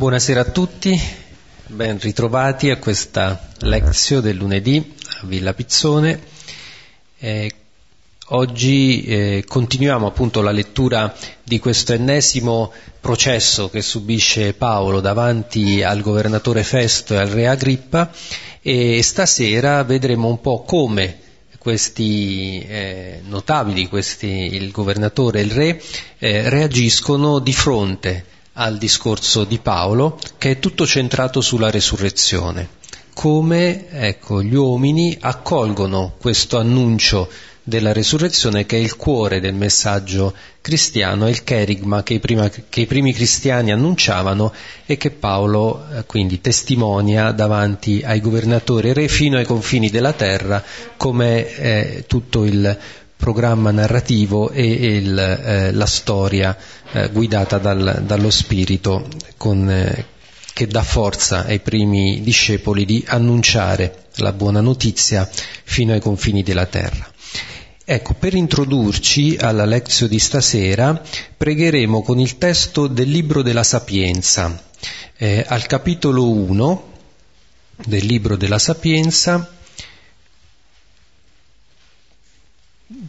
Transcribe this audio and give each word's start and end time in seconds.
Buonasera 0.00 0.40
a 0.40 0.44
tutti, 0.44 0.98
ben 1.66 1.98
ritrovati 2.00 2.70
a 2.70 2.78
questa 2.78 3.50
lezione 3.58 4.22
del 4.22 4.36
lunedì 4.36 4.94
a 5.20 5.26
Villa 5.26 5.52
Pizzone. 5.52 6.18
Eh, 7.18 7.52
oggi 8.28 9.04
eh, 9.04 9.44
continuiamo 9.46 10.06
appunto 10.06 10.40
la 10.40 10.52
lettura 10.52 11.14
di 11.44 11.58
questo 11.58 11.92
ennesimo 11.92 12.72
processo 12.98 13.68
che 13.68 13.82
subisce 13.82 14.54
Paolo 14.54 15.00
davanti 15.00 15.82
al 15.82 16.00
governatore 16.00 16.64
Festo 16.64 17.12
e 17.12 17.18
al 17.18 17.28
re 17.28 17.46
Agrippa 17.46 18.10
e 18.62 19.02
stasera 19.02 19.84
vedremo 19.84 20.28
un 20.28 20.40
po' 20.40 20.62
come 20.62 21.18
questi 21.58 22.64
eh, 22.66 23.20
notabili, 23.24 23.86
questi, 23.86 24.26
il 24.26 24.70
governatore 24.70 25.40
e 25.40 25.42
il 25.42 25.50
re, 25.50 25.82
eh, 26.16 26.48
reagiscono 26.48 27.38
di 27.38 27.52
fronte 27.52 28.24
al 28.54 28.78
discorso 28.78 29.44
di 29.44 29.58
Paolo, 29.58 30.18
che 30.38 30.52
è 30.52 30.58
tutto 30.58 30.86
centrato 30.86 31.40
sulla 31.40 31.70
resurrezione. 31.70 32.78
Come 33.14 33.88
ecco, 33.90 34.42
gli 34.42 34.54
uomini 34.54 35.16
accolgono 35.20 36.14
questo 36.18 36.58
annuncio 36.58 37.28
della 37.62 37.92
resurrezione 37.92 38.66
che 38.66 38.76
è 38.76 38.80
il 38.80 38.96
cuore 38.96 39.40
del 39.40 39.54
messaggio 39.54 40.34
cristiano, 40.60 41.26
è 41.26 41.30
il 41.30 41.44
cherigma 41.44 42.02
che 42.02 42.14
i, 42.14 42.18
prima, 42.18 42.48
che 42.48 42.80
i 42.80 42.86
primi 42.86 43.12
cristiani 43.12 43.70
annunciavano 43.70 44.52
e 44.86 44.96
che 44.96 45.10
Paolo 45.10 45.86
eh, 45.92 46.04
quindi 46.04 46.40
testimonia 46.40 47.30
davanti 47.32 48.02
ai 48.04 48.20
governatori 48.20 48.92
re 48.92 49.08
fino 49.08 49.36
ai 49.36 49.44
confini 49.44 49.90
della 49.90 50.12
terra 50.12 50.62
come 50.96 51.56
eh, 51.56 52.04
tutto 52.06 52.44
il 52.44 52.76
programma 53.20 53.70
narrativo 53.70 54.50
e 54.50 54.64
il, 54.64 55.16
eh, 55.16 55.72
la 55.72 55.86
storia 55.86 56.56
eh, 56.90 57.10
guidata 57.10 57.58
dal, 57.58 58.02
dallo 58.04 58.30
Spirito 58.30 59.06
con, 59.36 59.70
eh, 59.70 60.06
che 60.52 60.66
dà 60.66 60.82
forza 60.82 61.44
ai 61.44 61.60
primi 61.60 62.22
discepoli 62.22 62.84
di 62.84 63.04
annunciare 63.06 64.06
la 64.16 64.32
buona 64.32 64.60
notizia 64.60 65.28
fino 65.64 65.92
ai 65.92 66.00
confini 66.00 66.42
della 66.42 66.66
terra. 66.66 67.08
Ecco, 67.84 68.14
per 68.14 68.34
introdurci 68.34 69.36
alla 69.38 69.64
lezione 69.64 70.12
di 70.12 70.18
stasera 70.18 71.02
pregheremo 71.36 72.02
con 72.02 72.18
il 72.18 72.38
testo 72.38 72.86
del 72.86 73.10
Libro 73.10 73.42
della 73.42 73.64
Sapienza, 73.64 74.62
eh, 75.18 75.44
al 75.46 75.66
capitolo 75.66 76.30
1 76.30 76.88
del 77.84 78.06
Libro 78.06 78.36
della 78.36 78.58
Sapienza, 78.58 79.58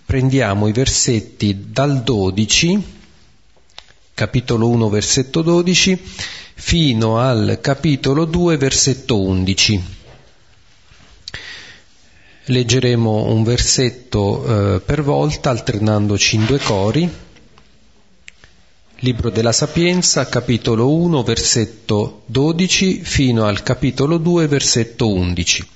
prendiamo 0.05 0.67
i 0.67 0.71
versetti 0.71 1.67
dal 1.71 2.03
12, 2.03 2.83
capitolo 4.13 4.67
1 4.69 4.89
versetto 4.89 5.41
12, 5.41 5.99
fino 6.53 7.17
al 7.17 7.59
capitolo 7.61 8.25
2 8.25 8.57
versetto 8.57 9.19
11. 9.19 9.83
Leggeremo 12.45 13.25
un 13.31 13.43
versetto 13.43 14.75
eh, 14.75 14.79
per 14.81 15.03
volta 15.03 15.49
alternandoci 15.49 16.35
in 16.35 16.45
due 16.45 16.59
cori. 16.59 17.09
Libro 19.03 19.29
della 19.29 19.51
Sapienza, 19.51 20.27
capitolo 20.27 20.93
1, 20.93 21.23
versetto 21.23 22.21
12, 22.25 23.01
fino 23.03 23.45
al 23.45 23.63
capitolo 23.63 24.17
2, 24.17 24.47
versetto 24.47 25.11
11. 25.11 25.67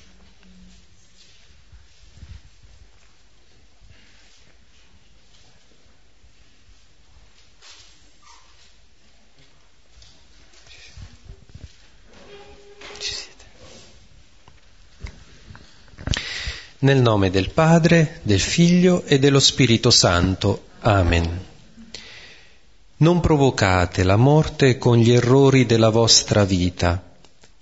Nel 16.78 17.00
nome 17.00 17.30
del 17.30 17.48
Padre, 17.52 18.20
del 18.20 18.38
Figlio 18.38 19.02
e 19.06 19.18
dello 19.18 19.40
Spirito 19.40 19.90
Santo. 19.90 20.64
Amen. 20.80 21.40
Non 22.98 23.20
provocate 23.20 24.02
la 24.02 24.16
morte 24.16 24.76
con 24.76 24.98
gli 24.98 25.10
errori 25.10 25.64
della 25.64 25.88
vostra 25.88 26.44
vita, 26.44 27.02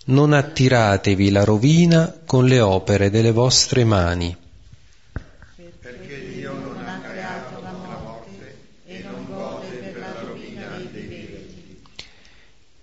non 0.06 0.32
attiratevi 0.32 1.30
la 1.30 1.44
rovina 1.44 2.12
con 2.26 2.46
le 2.46 2.58
opere 2.58 3.08
delle 3.10 3.30
vostre 3.30 3.84
mani. 3.84 4.36
Perché 5.80 6.32
Dio 6.34 6.52
non 6.52 6.84
ha 6.84 7.00
creato 7.00 7.60
la 7.62 7.70
morte 7.70 8.56
e 8.84 9.00
non 9.04 9.26
gode 9.28 9.76
per 9.76 9.96
la 9.96 10.22
rovina 10.26 10.66
dei 10.90 11.02
viventi. 11.02 11.80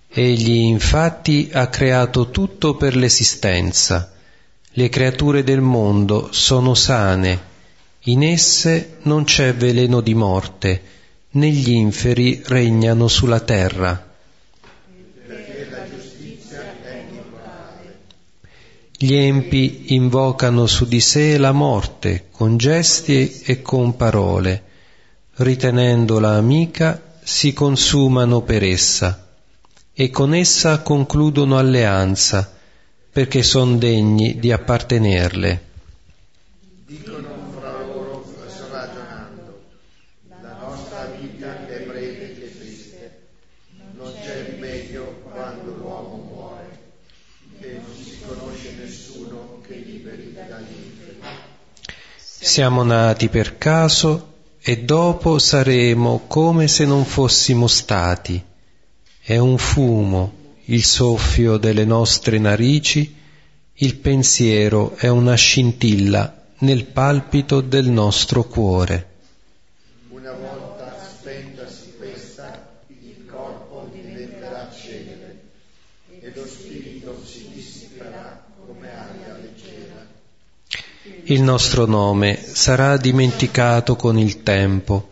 Egli 0.07 0.55
infatti 0.55 1.49
ha 1.51 1.67
creato 1.67 2.29
tutto 2.29 2.77
per 2.77 2.95
l'esistenza 2.95 4.11
le 4.73 4.87
creature 4.87 5.43
del 5.43 5.59
mondo 5.59 6.29
sono 6.31 6.73
sane, 6.75 7.49
in 8.05 8.23
esse 8.23 8.97
non 9.01 9.25
c'è 9.25 9.53
veleno 9.53 9.99
di 9.99 10.13
morte, 10.13 10.81
né 11.31 11.49
gli 11.49 11.71
inferi 11.71 12.41
regnano 12.45 13.09
sulla 13.09 13.41
terra. 13.41 14.09
Gli 18.97 19.13
empi 19.13 19.93
invocano 19.93 20.67
su 20.67 20.85
di 20.85 21.01
sé 21.01 21.37
la 21.37 21.51
morte 21.51 22.27
con 22.31 22.57
gesti 22.57 23.41
e 23.43 23.61
con 23.61 23.97
parole, 23.97 24.63
ritenendola 25.35 26.35
amica 26.35 27.15
si 27.21 27.51
consumano 27.51 28.41
per 28.41 28.63
essa 28.63 29.27
e 29.93 30.09
con 30.11 30.33
essa 30.33 30.81
concludono 30.81 31.57
alleanza 31.57 32.59
perché 33.11 33.43
son 33.43 33.77
degni 33.77 34.39
di 34.39 34.53
appartenerle. 34.53 35.69
Dicono 36.85 37.51
fra 37.59 37.81
loro 37.81 38.25
ragionando, 38.69 39.63
la 40.29 40.57
nostra 40.61 41.05
vita 41.19 41.67
è 41.67 41.79
breve 41.81 42.41
e 42.41 42.57
triste, 42.57 43.21
non 43.97 44.13
c'è 44.13 44.51
rimedio 44.51 45.23
quando 45.29 45.73
l'uomo 45.73 46.15
muore 46.29 46.79
e 47.59 47.81
non 47.83 47.93
si 47.93 48.17
conosce 48.25 48.75
nessuno 48.79 49.61
che 49.67 49.75
liberi 49.75 50.33
dall'inferno. 50.33 51.27
Siamo 52.15 52.83
nati 52.83 53.27
per 53.27 53.57
caso 53.57 54.27
e 54.61 54.83
dopo 54.83 55.37
saremo 55.37 56.23
come 56.27 56.69
se 56.69 56.85
non 56.85 57.03
fossimo 57.03 57.67
stati. 57.67 58.41
È 59.21 59.37
un 59.37 59.57
fumo 59.57 60.39
il 60.71 60.85
soffio 60.85 61.57
delle 61.57 61.83
nostre 61.83 62.39
narici, 62.39 63.13
il 63.73 63.95
pensiero 63.97 64.95
è 64.95 65.09
una 65.09 65.35
scintilla 65.35 66.45
nel 66.59 66.85
palpito 66.85 67.59
del 67.59 67.89
nostro 67.89 68.45
cuore. 68.45 69.07
Una 70.09 70.31
volta 70.31 70.95
spentasi 71.19 71.95
questa, 71.97 72.69
il 72.87 73.25
corpo 73.29 73.89
diventerà 73.91 74.71
cenere 74.73 75.41
e 76.21 76.31
lo 76.33 76.45
spirito 76.47 77.21
si 77.25 77.49
dissiperà 77.53 78.41
come 78.65 78.89
aria 78.93 79.37
leggera. 79.41 80.07
Il 81.23 81.41
nostro 81.41 81.85
nome 81.85 82.39
sarà 82.41 82.95
dimenticato 82.95 83.97
con 83.97 84.17
il 84.17 84.41
tempo 84.41 85.09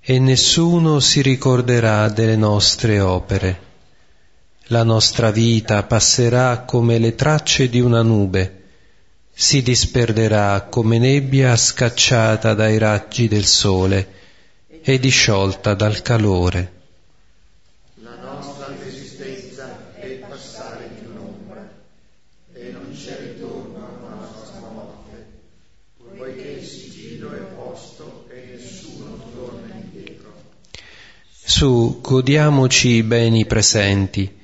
e 0.00 0.18
nessuno 0.18 0.98
si 1.00 1.20
ricorderà 1.20 2.08
delle 2.08 2.36
nostre 2.36 3.00
opere. 3.00 3.72
La 4.74 4.82
nostra 4.82 5.30
vita 5.30 5.84
passerà 5.84 6.62
come 6.62 6.98
le 6.98 7.14
tracce 7.14 7.68
di 7.68 7.78
una 7.78 8.02
nube, 8.02 8.62
si 9.32 9.62
disperderà 9.62 10.62
come 10.62 10.98
nebbia 10.98 11.54
scacciata 11.54 12.54
dai 12.54 12.76
raggi 12.78 13.28
del 13.28 13.44
sole 13.44 14.08
e 14.82 14.98
disciolta 14.98 15.74
dal 15.74 16.02
calore. 16.02 16.72
La 18.02 18.16
nostra 18.20 18.74
esistenza 18.84 19.94
è 19.94 20.06
il 20.06 20.24
passare 20.28 20.90
di 20.98 21.06
un'ombra 21.06 21.70
e 22.52 22.70
non 22.72 22.92
c'è 23.00 23.16
ritorno 23.32 24.08
alla 24.08 24.26
nostra 24.26 24.58
morte, 24.72 25.26
poiché 26.16 26.48
il 26.58 26.66
sigillo 26.66 27.32
è 27.32 27.42
posto 27.54 28.26
e 28.28 28.56
nessuno 28.56 29.22
torna 29.36 29.72
indietro. 29.72 30.32
Su, 31.30 32.00
godiamoci 32.02 32.88
i 32.88 33.02
beni 33.04 33.46
presenti 33.46 34.42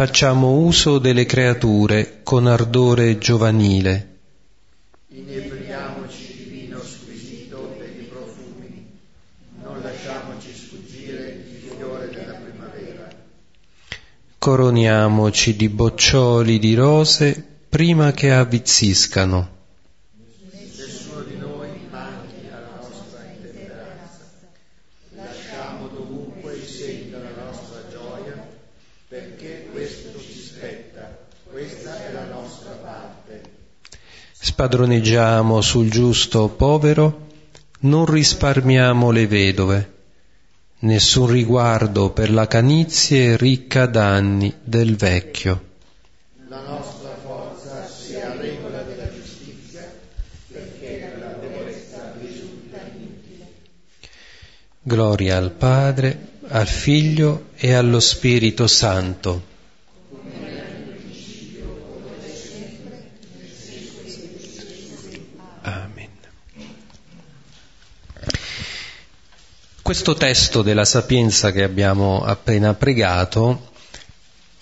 facciamo 0.00 0.52
uso 0.52 0.96
delle 0.98 1.26
creature 1.26 2.20
con 2.22 2.46
ardore 2.46 3.18
giovanile. 3.18 4.16
Inebriamoci 5.08 6.36
di 6.38 6.44
vino 6.44 6.80
squisito 6.82 7.76
e 7.78 7.98
di 7.98 8.04
profumi, 8.04 8.86
non 9.62 9.82
lasciamoci 9.82 10.54
sfuggire 10.54 11.44
il 11.46 11.74
fiore 11.76 12.08
della 12.08 12.32
primavera. 12.32 13.10
Coroniamoci 14.38 15.54
di 15.54 15.68
boccioli 15.68 16.58
di 16.58 16.72
rose 16.72 17.44
prima 17.68 18.12
che 18.12 18.32
avvizziscano. 18.32 19.58
Nessuno 20.50 21.24
di 21.24 21.36
noi 21.36 21.68
manchi 21.90 22.48
alla 22.50 22.80
nostra 22.80 23.22
intemperanza. 23.36 24.30
Lasciamo 25.10 25.88
dovunque 25.88 26.54
il 26.54 26.64
segno 26.64 27.18
della 27.18 27.44
nostra 27.50 27.82
gioia, 27.90 28.46
perché 29.06 29.68
questa 29.70 30.08
spadroneggiamo 34.60 35.62
sul 35.62 35.88
giusto 35.90 36.48
povero, 36.50 37.28
non 37.80 38.04
risparmiamo 38.04 39.10
le 39.10 39.26
vedove, 39.26 39.92
nessun 40.80 41.28
riguardo 41.28 42.10
per 42.10 42.30
la 42.30 42.46
canizie 42.46 43.38
ricca 43.38 43.86
d'anni 43.86 44.54
del 44.62 44.96
vecchio. 44.96 45.64
La 46.48 46.60
nostra 46.60 47.16
forza 47.24 47.88
sia 47.88 48.36
regola 48.38 48.82
della 48.82 49.10
giustizia, 49.10 49.90
perché 50.52 51.14
la 51.18 51.38
debolezza 51.40 52.12
risulta 52.20 52.82
inutile. 52.94 53.46
Gloria 54.82 55.38
al 55.38 55.52
Padre, 55.52 56.32
al 56.48 56.66
Figlio 56.66 57.46
e 57.56 57.72
allo 57.72 57.98
Spirito 57.98 58.66
Santo. 58.66 59.48
Amen. 65.62 66.10
Questo 69.90 70.14
testo 70.14 70.62
della 70.62 70.84
sapienza 70.84 71.50
che 71.50 71.64
abbiamo 71.64 72.22
appena 72.22 72.74
pregato 72.74 73.70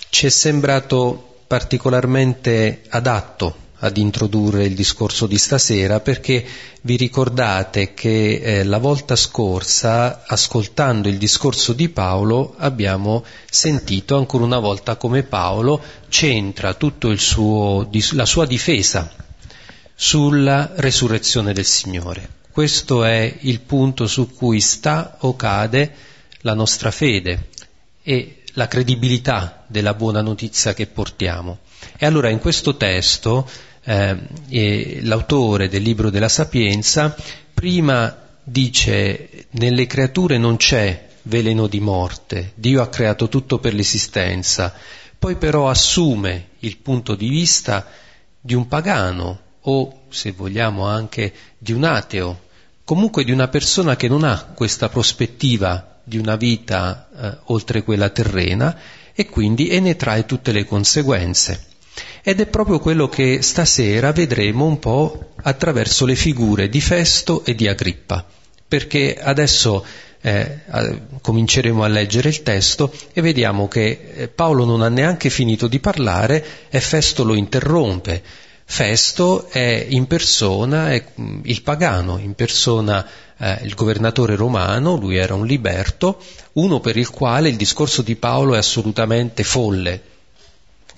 ci 0.09 0.25
è 0.25 0.31
sembrato 0.31 1.43
particolarmente 1.47 2.81
adatto 2.89 3.55
ad 3.81 3.99
introdurre 3.99 4.65
il 4.65 4.75
discorso 4.75 5.27
di 5.27 5.37
stasera 5.37 6.01
perché 6.01 6.43
vi 6.81 6.97
ricordate 6.97 7.93
che 7.93 8.37
eh, 8.37 8.65
la 8.65 8.79
volta 8.79 9.17
scorsa, 9.17 10.25
ascoltando 10.27 11.09
il 11.09 11.19
discorso 11.19 11.75
di 11.75 11.91
Paolo, 11.91 12.55
abbiamo 12.57 13.23
sentito 13.51 14.17
ancora 14.17 14.45
una 14.45 14.61
volta 14.61 14.97
come 14.97 15.25
Paolo 15.25 15.79
centra 16.09 16.73
tutta 16.73 17.09
la 17.09 18.25
sua 18.25 18.47
difesa 18.47 19.13
sulla 19.95 20.73
resurrezione 20.77 21.53
del 21.53 21.67
Signore. 21.67 22.38
Questo 22.59 23.05
è 23.05 23.37
il 23.43 23.61
punto 23.61 24.09
su 24.09 24.35
cui 24.35 24.61
sta 24.61 25.19
o 25.21 25.37
cade 25.37 25.95
la 26.41 26.55
nostra 26.55 26.91
fede 26.91 27.51
e 28.03 28.43
la 28.55 28.67
credibilità 28.67 29.63
della 29.69 29.95
buona 29.95 30.23
notizia 30.23 30.75
che 30.75 30.89
portiamo. 30.89 31.59
E 31.97 32.05
allora 32.05 32.31
in 32.31 32.41
questo 32.41 32.77
testo 32.77 33.49
eh, 33.85 34.99
l'autore 35.03 35.69
del 35.69 35.83
libro 35.83 36.11
della 36.11 36.29
Sapienza 36.29 37.15
prima 37.55 38.27
dice 38.43 39.47
nelle 39.51 39.87
creature 39.87 40.37
non 40.37 40.57
c'è 40.57 41.11
veleno 41.23 41.69
di 41.69 41.79
morte, 41.79 42.55
Dio 42.57 42.83
ha 42.83 42.89
creato 42.89 43.29
tutto 43.29 43.61
per 43.61 43.73
l'esistenza, 43.73 44.75
poi 45.17 45.37
però 45.37 45.71
assume 45.71 46.49
il 46.59 46.77
punto 46.79 47.15
di 47.15 47.29
vista 47.29 47.87
di 48.41 48.55
un 48.55 48.67
pagano 48.67 49.43
o, 49.61 50.01
se 50.09 50.33
vogliamo, 50.33 50.89
anche 50.89 51.33
di 51.57 51.73
un 51.73 51.85
ateo, 51.85 52.47
comunque 52.89 53.23
di 53.23 53.33
una 53.33 53.49
persona 53.49 53.97
che 53.97 54.09
non 54.09 54.25
ha 54.25 54.47
questa 54.55 54.89
prospettiva 54.89 55.99
di 56.03 56.17
una 56.17 56.37
vita 56.37 57.07
eh, 57.15 57.37
oltre 57.53 57.83
quella 57.83 58.09
terrena 58.09 58.75
e 59.13 59.27
quindi 59.27 59.69
e 59.69 59.79
ne 59.79 59.95
trae 59.95 60.25
tutte 60.25 60.53
le 60.53 60.65
conseguenze. 60.65 61.67
Ed 62.23 62.41
è 62.41 62.47
proprio 62.47 62.79
quello 62.79 63.07
che 63.11 63.43
stasera 63.43 64.13
vedremo 64.13 64.65
un 64.65 64.79
po' 64.79 65.33
attraverso 65.43 66.07
le 66.07 66.15
figure 66.15 66.71
di 66.71 66.81
Festo 66.81 67.45
e 67.45 67.55
di 67.55 67.69
Agrippa, 67.69 68.25
perché 68.67 69.19
adesso 69.21 69.85
eh, 70.23 70.61
cominceremo 71.21 71.83
a 71.83 71.89
leggere 71.89 72.31
il 72.31 72.43
testo 72.43 72.91
e 73.13 73.21
vediamo 73.21 73.69
che 73.69 74.13
eh, 74.15 74.29
Paolo 74.29 74.65
non 74.65 74.81
ha 74.81 74.89
neanche 74.89 75.29
finito 75.29 75.69
di 75.69 75.79
parlare 75.79 76.43
e 76.71 76.81
Festo 76.81 77.23
lo 77.23 77.35
interrompe. 77.35 78.47
Festo 78.71 79.49
è 79.49 79.87
in 79.89 80.07
persona 80.07 80.93
è 80.93 81.03
mm, 81.19 81.41
il 81.45 81.63
pagano, 81.63 82.19
in 82.19 82.35
persona 82.35 83.05
eh, 83.39 83.61
il 83.63 83.75
governatore 83.75 84.37
romano, 84.37 84.95
lui 84.97 85.17
era 85.17 85.35
un 85.35 85.47
liberto, 85.47 86.23
uno 86.53 86.79
per 86.79 86.99
il 86.99 87.09
quale 87.09 87.49
il 87.49 87.57
discorso 87.57 88.03
di 88.03 88.15
Paolo 88.15 88.55
è 88.55 88.59
assolutamente 88.59 89.43
folle, 89.43 90.03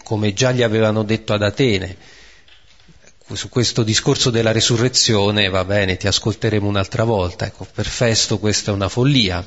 come 0.03 0.33
già 0.33 0.51
gli 0.51 0.63
avevano 0.63 1.05
detto 1.05 1.33
ad 1.33 1.45
Atene. 1.45 1.97
Su 3.33 3.49
questo 3.49 3.85
discorso 3.85 4.31
della 4.31 4.51
resurrezione, 4.51 5.49
va 5.49 5.65
bene, 5.65 5.97
ti 5.97 6.09
ascolteremo 6.09 6.67
un'altra 6.67 7.05
volta, 7.05 7.47
ecco, 7.47 7.67
per 7.73 7.87
Festo 7.87 8.41
questa 8.41 8.73
è 8.73 8.75
una 8.75 8.89
follia. 8.89 9.47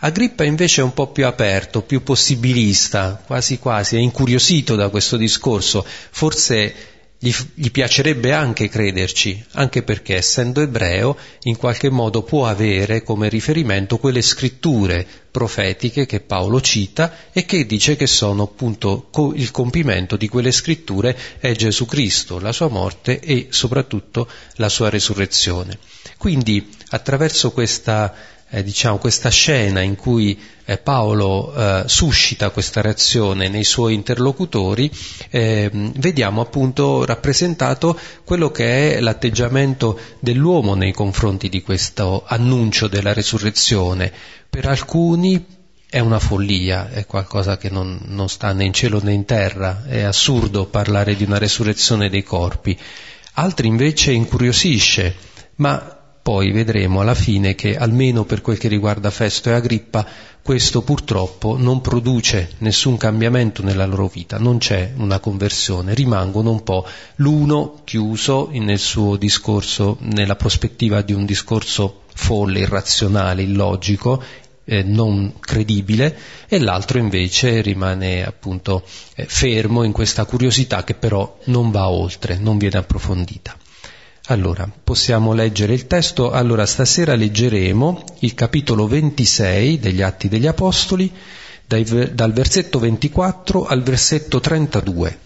Agrippa 0.00 0.42
invece 0.42 0.80
è 0.80 0.84
un 0.84 0.92
po' 0.92 1.06
più 1.12 1.24
aperto, 1.24 1.82
più 1.82 2.02
possibilista, 2.02 3.22
quasi 3.24 3.60
quasi, 3.60 3.94
è 3.94 4.00
incuriosito 4.00 4.74
da 4.74 4.88
questo 4.88 5.16
discorso, 5.16 5.86
forse 6.10 6.93
gli, 7.24 7.34
gli, 7.54 7.70
piacerebbe 7.70 8.34
anche 8.34 8.68
crederci, 8.68 9.42
anche 9.52 9.82
perché 9.82 10.16
essendo 10.16 10.60
ebreo 10.60 11.16
in 11.44 11.56
qualche 11.56 11.88
modo 11.88 12.22
può 12.22 12.46
avere 12.46 13.02
come 13.02 13.30
riferimento 13.30 13.96
quelle 13.96 14.20
scritture 14.20 15.06
profetiche 15.30 16.04
che 16.04 16.20
Paolo 16.20 16.60
cita 16.60 17.30
e 17.32 17.46
che 17.46 17.64
dice 17.64 17.96
che 17.96 18.06
sono 18.06 18.42
appunto 18.42 19.08
il 19.36 19.50
compimento 19.50 20.16
di 20.16 20.28
quelle 20.28 20.52
scritture 20.52 21.16
è 21.38 21.52
Gesù 21.54 21.86
Cristo, 21.86 22.38
la 22.38 22.52
sua 22.52 22.68
morte 22.68 23.18
e 23.20 23.46
soprattutto 23.48 24.28
la 24.56 24.68
sua 24.68 24.90
resurrezione. 24.90 25.78
Quindi 26.18 26.68
attraverso 26.90 27.52
questa 27.52 28.14
eh, 28.50 28.62
diciamo, 28.62 28.98
questa 28.98 29.30
scena 29.30 29.80
in 29.80 29.96
cui 29.96 30.38
eh, 30.64 30.78
Paolo 30.78 31.54
eh, 31.54 31.82
suscita 31.86 32.50
questa 32.50 32.80
reazione 32.80 33.48
nei 33.48 33.64
suoi 33.64 33.94
interlocutori, 33.94 34.90
ehm, 35.30 35.92
vediamo 35.96 36.40
appunto 36.40 37.04
rappresentato 37.04 37.98
quello 38.24 38.50
che 38.50 38.96
è 38.96 39.00
l'atteggiamento 39.00 39.98
dell'uomo 40.20 40.74
nei 40.74 40.92
confronti 40.92 41.48
di 41.48 41.62
questo 41.62 42.24
annuncio 42.26 42.86
della 42.88 43.12
resurrezione. 43.12 44.12
Per 44.48 44.66
alcuni 44.66 45.44
è 45.94 46.00
una 46.00 46.18
follia, 46.18 46.90
è 46.90 47.06
qualcosa 47.06 47.56
che 47.56 47.70
non, 47.70 48.00
non 48.06 48.28
sta 48.28 48.52
né 48.52 48.64
in 48.64 48.72
cielo 48.72 49.00
né 49.02 49.12
in 49.12 49.24
terra, 49.24 49.84
è 49.86 50.02
assurdo 50.02 50.66
parlare 50.66 51.14
di 51.14 51.22
una 51.22 51.38
resurrezione 51.38 52.08
dei 52.10 52.24
corpi. 52.24 52.76
Altri 53.34 53.68
invece 53.68 54.12
incuriosisce, 54.12 55.14
ma 55.56 55.93
poi 56.24 56.52
vedremo 56.52 57.02
alla 57.02 57.14
fine 57.14 57.54
che, 57.54 57.76
almeno 57.76 58.24
per 58.24 58.40
quel 58.40 58.56
che 58.56 58.68
riguarda 58.68 59.10
Festo 59.10 59.50
e 59.50 59.52
Agrippa, 59.52 60.06
questo 60.40 60.80
purtroppo 60.80 61.58
non 61.58 61.82
produce 61.82 62.52
nessun 62.60 62.96
cambiamento 62.96 63.62
nella 63.62 63.84
loro 63.84 64.08
vita, 64.08 64.38
non 64.38 64.56
c'è 64.56 64.92
una 64.96 65.18
conversione, 65.18 65.92
rimangono 65.92 66.50
un 66.50 66.62
po' 66.62 66.86
l'uno 67.16 67.82
chiuso 67.84 68.48
nel 68.52 68.78
suo 68.78 69.16
discorso, 69.16 69.98
nella 70.00 70.34
prospettiva 70.34 71.02
di 71.02 71.12
un 71.12 71.26
discorso 71.26 72.04
folle, 72.14 72.60
irrazionale, 72.60 73.42
illogico, 73.42 74.22
eh, 74.64 74.82
non 74.82 75.34
credibile, 75.40 76.16
e 76.48 76.58
l'altro 76.58 76.96
invece 76.96 77.60
rimane 77.60 78.24
appunto 78.24 78.82
eh, 79.14 79.26
fermo 79.26 79.82
in 79.82 79.92
questa 79.92 80.24
curiosità 80.24 80.84
che 80.84 80.94
però 80.94 81.36
non 81.44 81.70
va 81.70 81.86
oltre, 81.90 82.38
non 82.38 82.56
viene 82.56 82.78
approfondita. 82.78 83.58
Allora, 84.28 84.70
possiamo 84.82 85.34
leggere 85.34 85.74
il 85.74 85.86
testo. 85.86 86.30
Allora, 86.30 86.64
stasera 86.64 87.14
leggeremo 87.14 88.04
il 88.20 88.34
capitolo 88.34 88.86
26 88.86 89.78
degli 89.78 90.00
Atti 90.00 90.28
degli 90.28 90.46
Apostoli, 90.46 91.12
dai, 91.66 91.84
dal 92.14 92.32
versetto 92.32 92.78
24 92.78 93.66
al 93.66 93.82
versetto 93.82 94.40
32. 94.40 95.18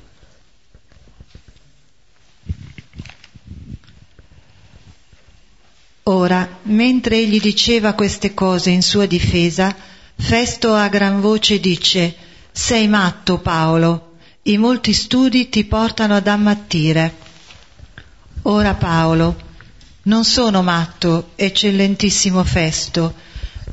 Ora, 6.04 6.58
mentre 6.62 7.18
egli 7.18 7.38
diceva 7.38 7.92
queste 7.92 8.34
cose 8.34 8.70
in 8.70 8.82
sua 8.82 9.06
difesa, 9.06 9.76
Festo 10.20 10.74
a 10.74 10.88
gran 10.88 11.20
voce 11.20 11.60
dice, 11.60 12.16
Sei 12.50 12.88
matto 12.88 13.38
Paolo, 13.38 14.16
i 14.42 14.58
molti 14.58 14.92
studi 14.92 15.48
ti 15.48 15.64
portano 15.64 16.16
ad 16.16 16.26
ammattire. 16.26 17.26
Ora 18.50 18.72
Paolo, 18.72 19.36
non 20.04 20.24
sono 20.24 20.62
matto, 20.62 21.32
eccellentissimo 21.34 22.42
Festo, 22.44 23.12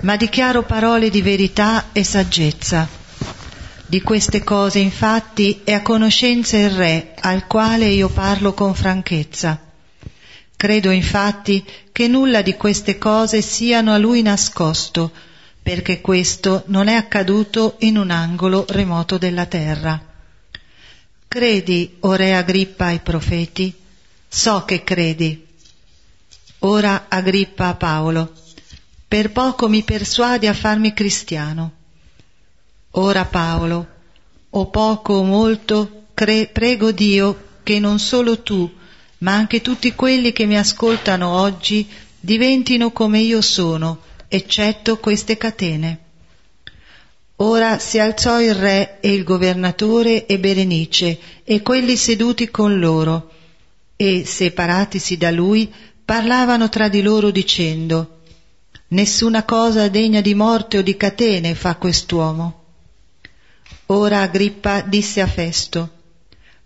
ma 0.01 0.17
dichiaro 0.17 0.63
parole 0.63 1.09
di 1.09 1.21
verità 1.21 1.91
e 1.93 2.03
saggezza. 2.03 2.85
Di 3.85 4.01
queste 4.01 4.43
cose 4.43 4.79
infatti 4.79 5.61
è 5.63 5.71
a 5.71 5.81
conoscenza 5.81 6.57
il 6.57 6.71
Re, 6.71 7.13
al 7.21 7.47
quale 7.47 7.85
io 7.85 8.09
parlo 8.09 8.53
con 8.53 8.75
franchezza. 8.75 9.61
Credo 10.57 10.89
infatti 10.89 11.63
che 11.93 12.09
nulla 12.09 12.41
di 12.41 12.55
queste 12.55 12.97
cose 12.97 13.41
siano 13.41 13.93
a 13.93 13.97
lui 13.97 14.21
nascosto, 14.23 15.09
perché 15.63 16.01
questo 16.01 16.63
non 16.65 16.89
è 16.89 16.95
accaduto 16.95 17.77
in 17.79 17.97
un 17.97 18.11
angolo 18.11 18.65
remoto 18.67 19.17
della 19.17 19.45
terra. 19.45 19.97
Credi, 21.29 21.95
o 22.01 22.13
Re 22.13 22.35
Agrippa, 22.35 22.87
ai 22.87 22.99
profeti? 22.99 23.83
So 24.37 24.65
che 24.65 24.83
credi. 24.83 25.47
Ora 26.59 27.05
Agrippa 27.07 27.67
a 27.67 27.75
Paolo, 27.75 28.33
per 29.07 29.31
poco 29.31 29.69
mi 29.69 29.81
persuadi 29.83 30.45
a 30.45 30.53
farmi 30.53 30.93
cristiano. 30.93 31.71
Ora 32.91 33.23
Paolo, 33.23 33.87
o 34.49 34.65
poco 34.65 35.13
o 35.13 35.23
molto, 35.23 36.07
cre- 36.13 36.47
prego 36.47 36.91
Dio 36.91 37.61
che 37.63 37.79
non 37.79 37.97
solo 37.97 38.41
tu, 38.41 38.69
ma 39.19 39.33
anche 39.33 39.61
tutti 39.61 39.95
quelli 39.95 40.33
che 40.33 40.45
mi 40.45 40.57
ascoltano 40.57 41.29
oggi 41.29 41.87
diventino 42.19 42.91
come 42.91 43.19
io 43.19 43.39
sono, 43.39 44.01
eccetto 44.27 44.97
queste 44.97 45.37
catene. 45.37 45.99
Ora 47.37 47.79
si 47.79 47.99
alzò 47.99 48.41
il 48.41 48.53
re 48.53 48.99
e 48.99 49.13
il 49.13 49.23
governatore 49.23 50.25
e 50.25 50.37
Berenice 50.39 51.19
e 51.45 51.61
quelli 51.61 51.95
seduti 51.95 52.51
con 52.51 52.79
loro, 52.79 53.29
e, 53.95 54.25
separatisi 54.25 55.17
da 55.17 55.31
lui, 55.31 55.71
parlavano 56.03 56.69
tra 56.69 56.87
di 56.87 57.01
loro 57.01 57.31
dicendo 57.31 58.19
Nessuna 58.87 59.43
cosa 59.43 59.87
degna 59.89 60.21
di 60.21 60.35
morte 60.35 60.77
o 60.77 60.81
di 60.81 60.95
catene 60.95 61.55
fa 61.55 61.75
quest'uomo. 61.75 62.63
Ora 63.87 64.21
Agrippa 64.21 64.81
disse 64.81 65.21
a 65.21 65.27
Festo 65.27 65.89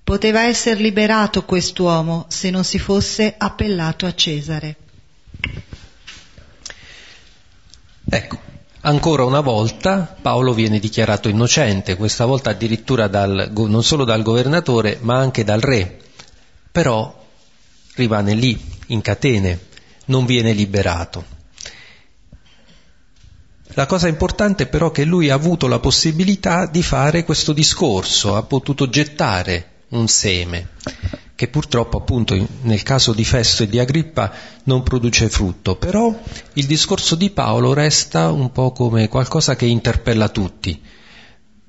Poteva 0.03 0.43
essere 0.43 0.81
liberato 0.81 1.45
quest'uomo 1.45 2.25
se 2.29 2.49
non 2.49 2.63
si 2.63 2.79
fosse 2.79 3.35
appellato 3.37 4.05
a 4.05 4.13
Cesare. 4.13 4.75
Ecco, 8.09 8.39
ancora 8.81 9.23
una 9.23 9.41
volta 9.41 10.17
Paolo 10.19 10.53
viene 10.53 10.79
dichiarato 10.79 11.29
innocente, 11.29 11.95
questa 11.95 12.25
volta 12.25 12.49
addirittura 12.49 13.07
dal, 13.07 13.51
non 13.53 13.83
solo 13.83 14.03
dal 14.03 14.23
governatore 14.23 14.97
ma 15.01 15.17
anche 15.17 15.43
dal 15.43 15.61
re, 15.61 15.99
però 16.71 17.18
rimane 17.99 18.33
lì, 18.33 18.59
in 18.87 19.01
catene, 19.01 19.67
non 20.05 20.25
viene 20.25 20.53
liberato. 20.53 21.37
La 23.73 23.85
cosa 23.85 24.07
importante 24.07 24.65
però 24.65 24.89
è 24.89 24.91
che 24.91 25.03
lui 25.03 25.29
ha 25.29 25.35
avuto 25.35 25.67
la 25.67 25.79
possibilità 25.79 26.65
di 26.65 26.81
fare 26.81 27.23
questo 27.23 27.53
discorso, 27.53 28.35
ha 28.35 28.43
potuto 28.43 28.89
gettare 28.89 29.83
un 29.89 30.07
seme, 30.07 30.69
che 31.35 31.47
purtroppo 31.47 31.97
appunto 31.97 32.35
nel 32.61 32.83
caso 32.83 33.13
di 33.13 33.23
Festo 33.23 33.63
e 33.63 33.67
di 33.67 33.79
Agrippa 33.79 34.31
non 34.63 34.81
produce 34.81 35.29
frutto, 35.29 35.75
però 35.75 36.13
il 36.53 36.65
discorso 36.65 37.15
di 37.15 37.29
Paolo 37.29 37.73
resta 37.73 38.31
un 38.31 38.51
po' 38.51 38.71
come 38.71 39.07
qualcosa 39.07 39.55
che 39.55 39.65
interpella 39.65 40.29
tutti, 40.29 40.81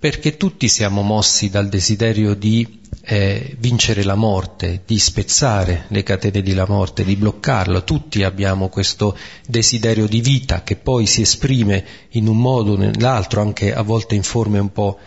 perché 0.00 0.38
tutti 0.38 0.66
siamo 0.66 1.02
mossi 1.02 1.50
dal 1.50 1.68
desiderio 1.68 2.34
di 2.34 2.80
eh, 3.02 3.54
vincere 3.58 4.02
la 4.02 4.14
morte, 4.14 4.80
di 4.86 4.98
spezzare 4.98 5.84
le 5.88 6.02
catene 6.02 6.42
della 6.42 6.64
morte, 6.66 7.04
di 7.04 7.16
bloccarlo. 7.16 7.84
Tutti 7.84 8.22
abbiamo 8.22 8.70
questo 8.70 9.14
desiderio 9.46 10.06
di 10.06 10.22
vita 10.22 10.62
che 10.62 10.76
poi 10.76 11.04
si 11.04 11.20
esprime 11.20 11.84
in 12.12 12.28
un 12.28 12.38
modo 12.38 12.72
o 12.72 12.76
nell'altro, 12.76 13.42
anche 13.42 13.74
a 13.74 13.82
volte 13.82 14.14
in 14.14 14.22
forme 14.22 14.58
un 14.58 14.72
po' 14.72 14.98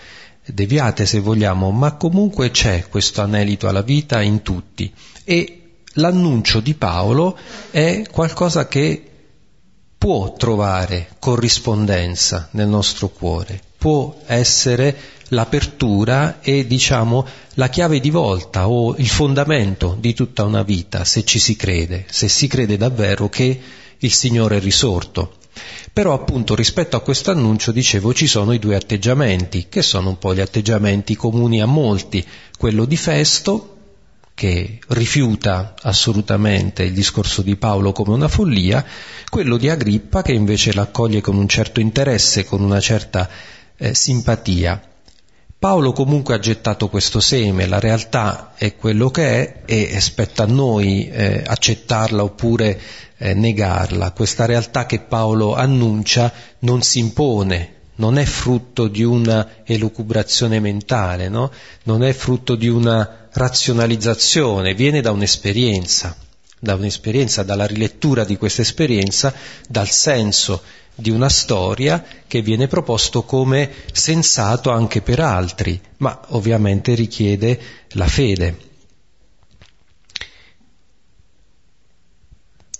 deviate 0.45 1.07
se 1.07 1.19
vogliamo, 1.19 1.71
ma 1.71 1.95
comunque 1.95 2.51
c'è 2.51 2.85
questo 2.87 3.21
anelito 3.21 3.67
alla 3.67 3.81
vita 3.81 4.21
in 4.21 4.43
tutti 4.43 4.93
e 5.23 5.61
l'annuncio 5.93 6.59
di 6.59 6.75
Paolo 6.75 7.35
è 7.71 8.03
qualcosa 8.11 8.67
che 8.67 9.09
può 9.97 10.33
trovare 10.33 11.15
corrispondenza 11.17 12.49
nel 12.51 12.67
nostro 12.67 13.07
cuore, 13.07 13.61
può 13.83 14.15
essere 14.27 14.95
l'apertura 15.27 16.39
e 16.39 16.65
diciamo 16.65 17.27
la 17.55 17.67
chiave 17.67 17.99
di 17.99 18.11
volta 18.11 18.69
o 18.69 18.95
il 18.95 19.09
fondamento 19.09 19.97
di 19.99 20.13
tutta 20.13 20.45
una 20.45 20.63
vita 20.63 21.03
se 21.03 21.25
ci 21.25 21.37
si 21.37 21.57
crede, 21.57 22.05
se 22.09 22.29
si 22.29 22.47
crede 22.47 22.77
davvero 22.77 23.27
che 23.27 23.59
il 23.97 24.13
Signore 24.13 24.55
è 24.55 24.59
risorto. 24.61 25.35
Però 25.91 26.13
appunto 26.13 26.55
rispetto 26.55 26.95
a 26.95 27.01
questo 27.01 27.31
annuncio 27.31 27.73
dicevo 27.73 28.13
ci 28.13 28.25
sono 28.25 28.53
i 28.53 28.59
due 28.59 28.77
atteggiamenti, 28.77 29.65
che 29.67 29.81
sono 29.81 30.07
un 30.07 30.17
po' 30.17 30.33
gli 30.33 30.39
atteggiamenti 30.39 31.17
comuni 31.17 31.61
a 31.61 31.65
molti, 31.65 32.25
quello 32.57 32.85
di 32.85 32.95
Festo, 32.95 33.73
che 34.33 34.79
rifiuta 34.87 35.75
assolutamente 35.81 36.83
il 36.83 36.93
discorso 36.93 37.41
di 37.41 37.57
Paolo 37.57 37.91
come 37.91 38.13
una 38.13 38.29
follia, 38.29 38.83
quello 39.29 39.57
di 39.57 39.69
Agrippa 39.69 40.21
che 40.21 40.31
invece 40.31 40.73
l'accoglie 40.73 41.21
con 41.21 41.35
un 41.35 41.47
certo 41.47 41.79
interesse, 41.79 42.45
con 42.45 42.61
una 42.61 42.79
certa 42.79 43.29
eh, 43.77 43.93
simpatia. 43.93 44.81
Paolo 45.57 45.93
comunque 45.93 46.35
ha 46.35 46.39
gettato 46.39 46.89
questo 46.89 47.21
seme, 47.21 47.67
la 47.67 47.79
realtà 47.79 48.51
è 48.57 48.75
quello 48.75 49.09
che 49.09 49.63
è 49.65 49.87
e 49.91 50.01
spetta 50.01 50.43
a 50.43 50.47
noi 50.47 51.07
eh, 51.07 51.41
accettarla 51.45 52.21
oppure 52.21 52.79
eh, 53.17 53.33
negarla. 53.33 54.11
Questa 54.11 54.45
realtà 54.45 54.85
che 54.85 54.99
Paolo 54.99 55.55
annuncia 55.55 56.33
non 56.59 56.81
si 56.81 56.99
impone, 56.99 57.75
non 57.95 58.17
è 58.17 58.25
frutto 58.25 58.87
di 58.87 59.03
una 59.03 59.63
elucubrazione 59.63 60.59
mentale, 60.59 61.29
no? 61.29 61.49
non 61.83 62.03
è 62.03 62.11
frutto 62.11 62.55
di 62.55 62.67
una 62.67 63.27
razionalizzazione, 63.31 64.73
viene 64.73 64.99
da 64.99 65.11
un'esperienza, 65.11 66.13
da 66.63 66.75
un'esperienza, 66.75 67.43
dalla 67.43 67.65
rilettura 67.65 68.23
di 68.23 68.37
questa 68.37 68.61
esperienza, 68.61 69.33
dal 69.67 69.89
senso 69.89 70.63
di 70.95 71.09
una 71.09 71.27
storia 71.27 72.01
che 72.25 72.41
viene 72.41 72.67
proposto 72.67 73.23
come 73.23 73.69
sensato 73.91 74.71
anche 74.71 75.01
per 75.01 75.19
altri, 75.19 75.77
ma 75.97 76.17
ovviamente 76.29 76.93
richiede 76.93 77.59
la 77.89 78.07
fede. 78.07 78.57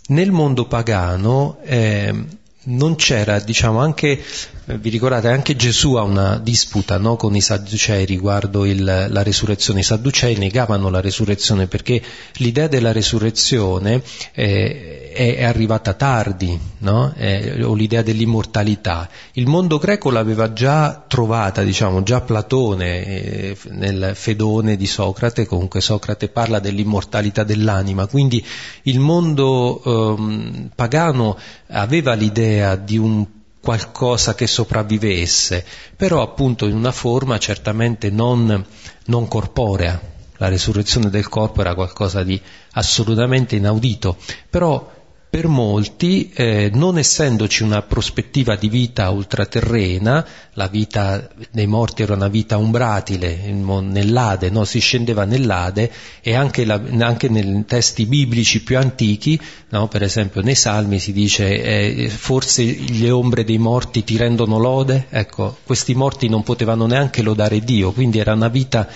Nel 0.07 0.31
mondo 0.31 0.65
pagano 0.65 1.57
eh, 1.63 2.25
non 2.65 2.95
c'era, 2.95 3.39
diciamo, 3.39 3.79
anche, 3.79 4.21
eh, 4.65 4.77
vi 4.77 4.89
ricordate, 4.89 5.27
anche 5.27 5.55
Gesù 5.55 5.95
ha 5.95 6.03
una 6.03 6.37
disputa 6.37 6.97
no, 6.97 7.15
con 7.15 7.35
i 7.35 7.41
Sadducei 7.41 8.05
riguardo 8.05 8.65
il, 8.65 8.83
la 8.83 9.23
resurrezione. 9.23 9.81
I 9.81 9.83
Sadducei 9.83 10.37
negavano 10.37 10.89
la 10.89 11.01
resurrezione 11.01 11.67
perché 11.67 12.01
l'idea 12.37 12.67
della 12.67 12.91
resurrezione 12.91 14.01
eh, 14.33 15.02
è, 15.13 15.37
è, 15.37 15.43
arrivata 15.43 15.93
tardi, 15.93 16.59
no? 16.79 17.13
eh, 17.15 17.63
o 17.63 17.73
l'idea 17.73 18.01
dell'immortalità. 18.01 19.07
Il 19.33 19.47
mondo 19.47 19.77
greco 19.77 20.09
l'aveva 20.09 20.51
già 20.51 21.05
trovata, 21.07 21.63
diciamo, 21.63 22.03
già 22.03 22.21
Platone 22.21 23.05
eh, 23.05 23.57
nel 23.69 24.11
Fedone 24.15 24.75
di 24.75 24.87
Socrate, 24.87 25.45
comunque 25.45 25.79
Socrate 25.79 26.27
parla 26.27 26.59
dell'immortalità 26.59 27.43
dell'anima, 27.43 28.07
quindi 28.07 28.43
il 28.83 28.99
mondo 28.99 29.81
ehm, 29.85 30.71
pagano 30.75 31.37
aveva 31.67 32.13
l'idea 32.13 32.75
di 32.75 32.97
un 32.97 33.25
qualcosa 33.63 34.35
che 34.35 34.45
sopravvivesse, 34.45 35.63
però 35.95 36.21
appunto 36.21 36.67
in 36.67 36.75
una 36.75 36.91
forma 36.91 37.37
certamente 37.37 38.09
non, 38.09 38.65
non 39.05 39.27
corporea. 39.29 40.01
La 40.37 40.49
resurrezione 40.49 41.09
del 41.09 41.29
corpo 41.29 41.61
era 41.61 41.73
qualcosa 41.73 42.23
di 42.23 42.39
assolutamente 42.73 43.55
inaudito, 43.55 44.17
però 44.49 44.91
per 45.33 45.47
molti, 45.47 46.29
eh, 46.31 46.69
non 46.71 46.99
essendoci 46.99 47.63
una 47.63 47.81
prospettiva 47.81 48.55
di 48.55 48.69
vita 48.69 49.09
ultraterrena, 49.09 50.23
la 50.53 50.67
vita 50.67 51.27
dei 51.49 51.65
morti 51.65 52.03
era 52.03 52.13
una 52.13 52.27
vita 52.27 52.57
umbratile, 52.57 53.51
nell'Ade, 53.51 54.51
no? 54.51 54.63
si 54.63 54.77
scendeva 54.77 55.25
nell'Ade 55.25 55.91
e 56.21 56.35
anche, 56.35 56.65
la, 56.65 56.79
anche 56.99 57.29
nei 57.29 57.65
testi 57.65 58.05
biblici 58.05 58.61
più 58.61 58.77
antichi, 58.77 59.41
no? 59.69 59.87
per 59.87 60.03
esempio 60.03 60.41
nei 60.41 60.53
Salmi 60.53 60.99
si 60.99 61.11
dice 61.11 61.63
eh, 61.63 62.09
forse 62.09 62.63
le 62.89 63.09
ombre 63.09 63.43
dei 63.43 63.57
morti 63.57 64.03
ti 64.03 64.17
rendono 64.17 64.59
lode, 64.59 65.07
ecco, 65.09 65.57
questi 65.65 65.95
morti 65.95 66.29
non 66.29 66.43
potevano 66.43 66.85
neanche 66.85 67.23
lodare 67.23 67.59
Dio, 67.61 67.91
quindi 67.91 68.19
era 68.19 68.33
una 68.33 68.49
vita 68.49 68.87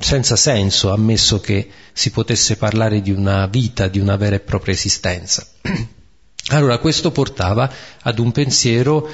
senza 0.00 0.36
senso, 0.36 0.92
ammesso 0.92 1.40
che 1.40 1.70
si 1.92 2.10
potesse 2.10 2.56
parlare 2.56 3.00
di 3.00 3.10
una 3.10 3.46
vita, 3.46 3.88
di 3.88 3.98
una 3.98 4.16
vera 4.16 4.36
e 4.36 4.40
propria 4.40 4.74
esistenza. 4.74 5.46
Allora 6.48 6.78
questo 6.78 7.10
portava 7.12 7.70
ad 8.02 8.18
un 8.18 8.32
pensiero 8.32 9.08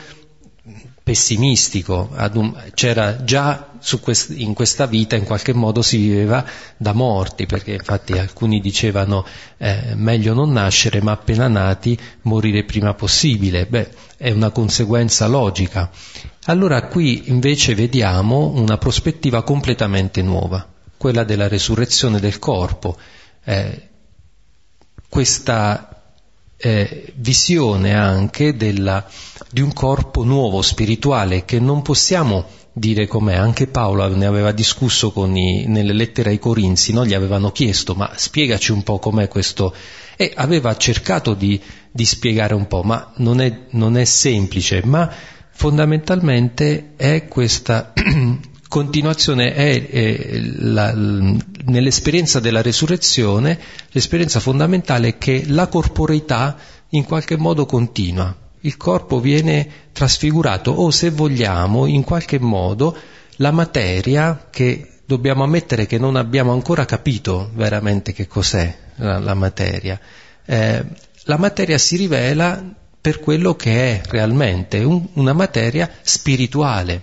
pessimistico, 1.07 2.11
un, 2.33 2.53
c'era 2.75 3.23
già 3.23 3.69
quest, 4.01 4.31
in 4.31 4.55
questa 4.55 4.87
vita 4.87 5.15
in 5.15 5.23
qualche 5.23 5.53
modo 5.53 5.81
si 5.81 5.99
viveva 5.99 6.45
da 6.77 6.93
morti, 6.95 7.47
perché 7.47 7.75
infatti 7.75 8.15
alcuni 8.15 8.59
dicevano 8.61 9.25
eh, 9.57 9.95
meglio 9.95 10.35
non 10.35 10.51
nascere, 10.51 11.01
ma 11.01 11.13
appena 11.13 11.47
nati 11.47 11.97
morire 12.23 12.65
prima 12.65 12.93
possibile. 12.95 13.67
Beh, 13.67 13.89
è 14.17 14.33
una 14.33 14.51
conseguenza 14.51 15.29
logica. 15.29 15.89
Allora 16.47 16.89
qui 16.89 17.31
invece 17.31 17.77
vediamo 17.77 18.49
una 18.57 18.77
prospettiva 18.77 19.45
completamente 19.45 20.23
nuova, 20.23 20.67
quella 20.97 21.23
della 21.23 21.47
resurrezione 21.47 22.19
del 22.19 22.41
corpo, 22.41 22.99
eh, 23.45 23.89
questa 25.09 25.96
eh, 26.59 27.13
visione 27.17 27.95
anche 27.95 28.57
della, 28.57 29.07
di 29.51 29.61
un 29.61 29.73
corpo 29.73 30.25
nuovo, 30.25 30.63
spirituale, 30.63 31.45
che 31.45 31.61
non 31.61 31.83
possiamo 31.83 32.47
dire 32.73 33.07
com'è. 33.07 33.35
Anche 33.35 33.67
Paolo 33.67 34.07
ne 34.15 34.27
aveva 34.27 34.53
discusso 34.53 35.13
i, 35.35 35.67
nelle 35.67 35.93
lettere 35.93 36.31
ai 36.31 36.39
Corinzi, 36.39 36.93
no? 36.93 37.07
gli 37.07 37.15
avevano 37.15 37.51
chiesto 37.51 37.95
ma 37.95 38.13
spiegaci 38.15 38.73
un 38.73 38.83
po' 38.83 38.99
com'è 38.99 39.29
questo 39.29 39.75
e 40.17 40.33
aveva 40.35 40.77
cercato 40.77 41.35
di, 41.35 41.61
di 41.91 42.05
spiegare 42.05 42.55
un 42.55 42.67
po', 42.67 42.83
ma 42.83 43.13
non 43.17 43.41
è, 43.41 43.67
non 43.71 43.97
è 43.97 44.05
semplice, 44.05 44.83
ma 44.85 45.11
fondamentalmente 45.51 46.93
è 46.97 47.27
questa 47.29 47.93
continuazione 48.69 49.55
è, 49.55 49.89
è 49.89 50.39
la, 50.39 50.93
nell'esperienza 50.93 52.41
della 52.41 52.63
resurrezione, 52.63 53.59
l'esperienza 53.91 54.41
fondamentale 54.41 55.09
è 55.09 55.19
che 55.19 55.45
la 55.47 55.69
corporeità 55.69 56.57
in 56.91 57.05
qualche 57.05 57.37
modo 57.37 57.67
continua. 57.67 58.35
Il 58.61 58.77
corpo 58.77 59.21
viene 59.21 59.69
trasfigurato 59.93 60.71
o 60.73 60.91
se 60.91 61.11
vogliamo, 61.11 61.87
in 61.87 62.03
qualche 62.03 62.39
modo, 62.39 62.97
la 63.37 63.51
materia 63.51 64.49
che 64.51 64.91
dobbiamo 65.05 65.45
ammettere 65.45 65.87
che 65.87 65.99
non 65.99 66.17
abbiamo 66.17 66.53
ancora 66.53 66.85
capito 66.85 67.51
veramente 67.55 68.13
che 68.13 68.27
cos'è 68.27 68.77
la, 68.97 69.19
la 69.19 69.35
materia. 69.35 69.99
Eh, 70.45 70.85
la 71.25 71.39
materia 71.39 71.79
si 71.79 71.97
rivela 71.97 72.63
per 73.01 73.21
quello 73.21 73.55
che 73.55 74.01
è 74.01 74.03
realmente, 74.09 74.83
un, 74.83 75.07
una 75.15 75.33
materia 75.33 75.89
spirituale, 76.03 77.03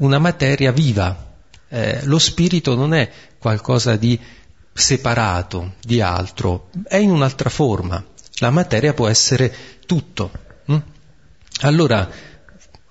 una 0.00 0.18
materia 0.18 0.72
viva. 0.72 1.28
Eh, 1.68 2.04
lo 2.04 2.18
spirito 2.18 2.74
non 2.74 2.94
è 2.94 3.10
qualcosa 3.38 3.96
di 3.96 4.18
separato, 4.72 5.74
di 5.80 6.00
altro, 6.00 6.68
è 6.86 6.96
in 6.96 7.10
un'altra 7.10 7.50
forma. 7.50 8.04
La 8.38 8.50
materia 8.50 8.94
può 8.94 9.08
essere 9.08 9.52
tutto. 9.86 10.30
Hm? 10.66 10.78
Allora, 11.62 12.08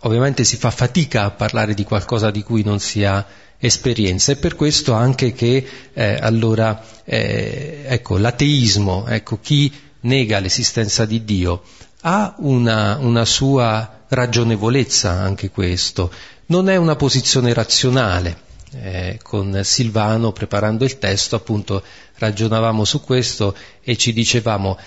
ovviamente 0.02 0.44
si 0.44 0.58
fa 0.58 0.72
fatica 0.72 1.26
a 1.26 1.32
parlare 1.32 1.74
di 1.74 1.84
qualcosa 1.84 2.32
di 2.32 2.44
cui 2.44 2.64
non 2.64 2.80
si 2.80 3.04
ha 3.04 3.26
esperienza. 3.58 4.32
È 4.32 4.38
per 4.38 4.56
questo 4.56 4.94
anche 4.94 5.34
che 5.34 5.68
eh, 5.94 6.18
allora 6.22 6.82
eh, 7.04 7.84
ecco, 7.86 8.18
l'ateismo, 8.18 9.08
ecco, 9.08 9.40
chi 9.42 9.72
nega 10.02 10.40
l'esistenza 10.40 11.06
di 11.06 11.24
Dio, 11.26 11.64
ha 12.02 12.36
una, 12.38 12.98
una 12.98 13.26
sua 13.26 14.04
ragionevolezza 14.08 15.12
anche 15.12 15.50
questo. 15.50 16.12
Non 16.50 16.68
è 16.70 16.76
una 16.78 16.96
posizione 16.96 17.54
razionale. 17.54 18.48
Eh, 18.72 19.20
con 19.24 19.62
Silvano, 19.64 20.32
preparando 20.32 20.84
il 20.84 21.00
testo, 21.00 21.36
appunto 21.36 21.82
ragionavamo 22.18 22.86
su 22.86 23.02
questo 23.02 23.56
e 23.82 23.98
ci 23.98 24.14
dicevamo 24.14 24.78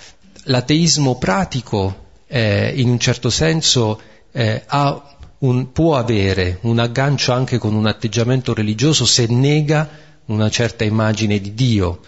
l'ateismo 0.45 1.17
pratico 1.17 2.05
eh, 2.27 2.73
in 2.75 2.89
un 2.89 2.99
certo 2.99 3.29
senso 3.29 3.99
eh, 4.31 4.63
un, 5.39 5.71
può 5.71 5.97
avere 5.97 6.59
un 6.61 6.79
aggancio 6.79 7.33
anche 7.33 7.57
con 7.57 7.73
un 7.75 7.87
atteggiamento 7.87 8.53
religioso 8.53 9.05
se 9.05 9.25
nega 9.27 9.89
una 10.25 10.49
certa 10.49 10.83
immagine 10.83 11.39
di 11.39 11.53
Dio, 11.53 11.99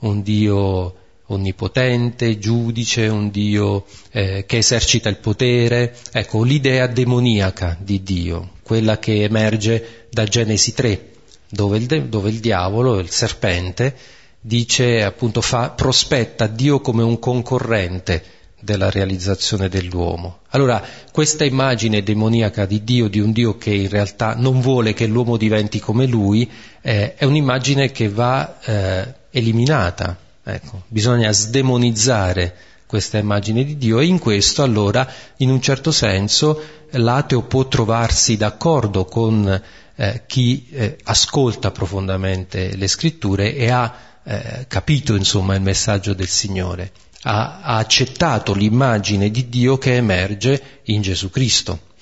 un 0.00 0.22
Dio 0.22 0.94
onnipotente, 1.26 2.38
giudice, 2.38 3.08
un 3.08 3.30
Dio 3.30 3.86
eh, 4.10 4.44
che 4.46 4.58
esercita 4.58 5.08
il 5.08 5.18
potere, 5.18 5.96
ecco 6.12 6.42
l'idea 6.44 6.86
demoniaca 6.86 7.76
di 7.80 8.02
Dio, 8.02 8.50
quella 8.64 8.98
che 8.98 9.22
emerge 9.22 10.06
da 10.10 10.24
Genesi 10.24 10.74
3, 10.74 11.10
dove 11.48 11.76
il, 11.76 12.06
dove 12.06 12.30
il 12.30 12.40
diavolo, 12.40 12.98
il 12.98 13.10
serpente, 13.10 13.94
dice 14.40 15.04
appunto 15.04 15.40
fa, 15.40 15.70
prospetta 15.70 16.46
Dio 16.46 16.80
come 16.80 17.02
un 17.02 17.18
concorrente 17.18 18.24
della 18.60 18.90
realizzazione 18.90 19.68
dell'uomo. 19.68 20.38
Allora, 20.50 20.82
questa 21.12 21.44
immagine 21.44 22.02
demoniaca 22.02 22.64
di 22.64 22.82
Dio, 22.82 23.08
di 23.08 23.20
un 23.20 23.30
Dio 23.30 23.58
che 23.58 23.70
in 23.70 23.90
realtà 23.90 24.34
non 24.34 24.60
vuole 24.60 24.94
che 24.94 25.06
l'uomo 25.06 25.36
diventi 25.36 25.78
come 25.78 26.06
lui, 26.06 26.50
eh, 26.80 27.14
è 27.14 27.24
un'immagine 27.24 27.92
che 27.92 28.08
va 28.08 28.58
eh, 28.64 29.14
eliminata. 29.30 30.18
Ecco, 30.42 30.82
bisogna 30.88 31.30
sdemonizzare 31.32 32.54
questa 32.86 33.18
immagine 33.18 33.64
di 33.64 33.76
Dio 33.76 33.98
e 33.98 34.06
in 34.06 34.18
questo 34.18 34.62
allora, 34.62 35.08
in 35.38 35.50
un 35.50 35.60
certo 35.60 35.90
senso, 35.90 36.62
l'ateo 36.90 37.42
può 37.42 37.66
trovarsi 37.66 38.36
d'accordo 38.36 39.04
con 39.04 39.62
eh, 39.96 40.22
chi 40.26 40.66
eh, 40.70 40.98
ascolta 41.04 41.70
profondamente 41.70 42.76
le 42.76 42.88
scritture 42.88 43.54
e 43.54 43.70
ha 43.70 43.94
eh, 44.24 44.64
capito 44.68 45.14
insomma 45.14 45.54
il 45.54 45.62
messaggio 45.62 46.14
del 46.14 46.28
Signore 46.28 46.92
ha, 47.24 47.60
ha 47.60 47.76
accettato 47.76 48.54
l'immagine 48.54 49.30
di 49.30 49.48
Dio 49.48 49.78
che 49.78 49.96
emerge 49.96 50.80
in 50.84 51.02
Gesù 51.02 51.30
Cristo. 51.30 51.92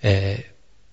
Eh, 0.00 0.44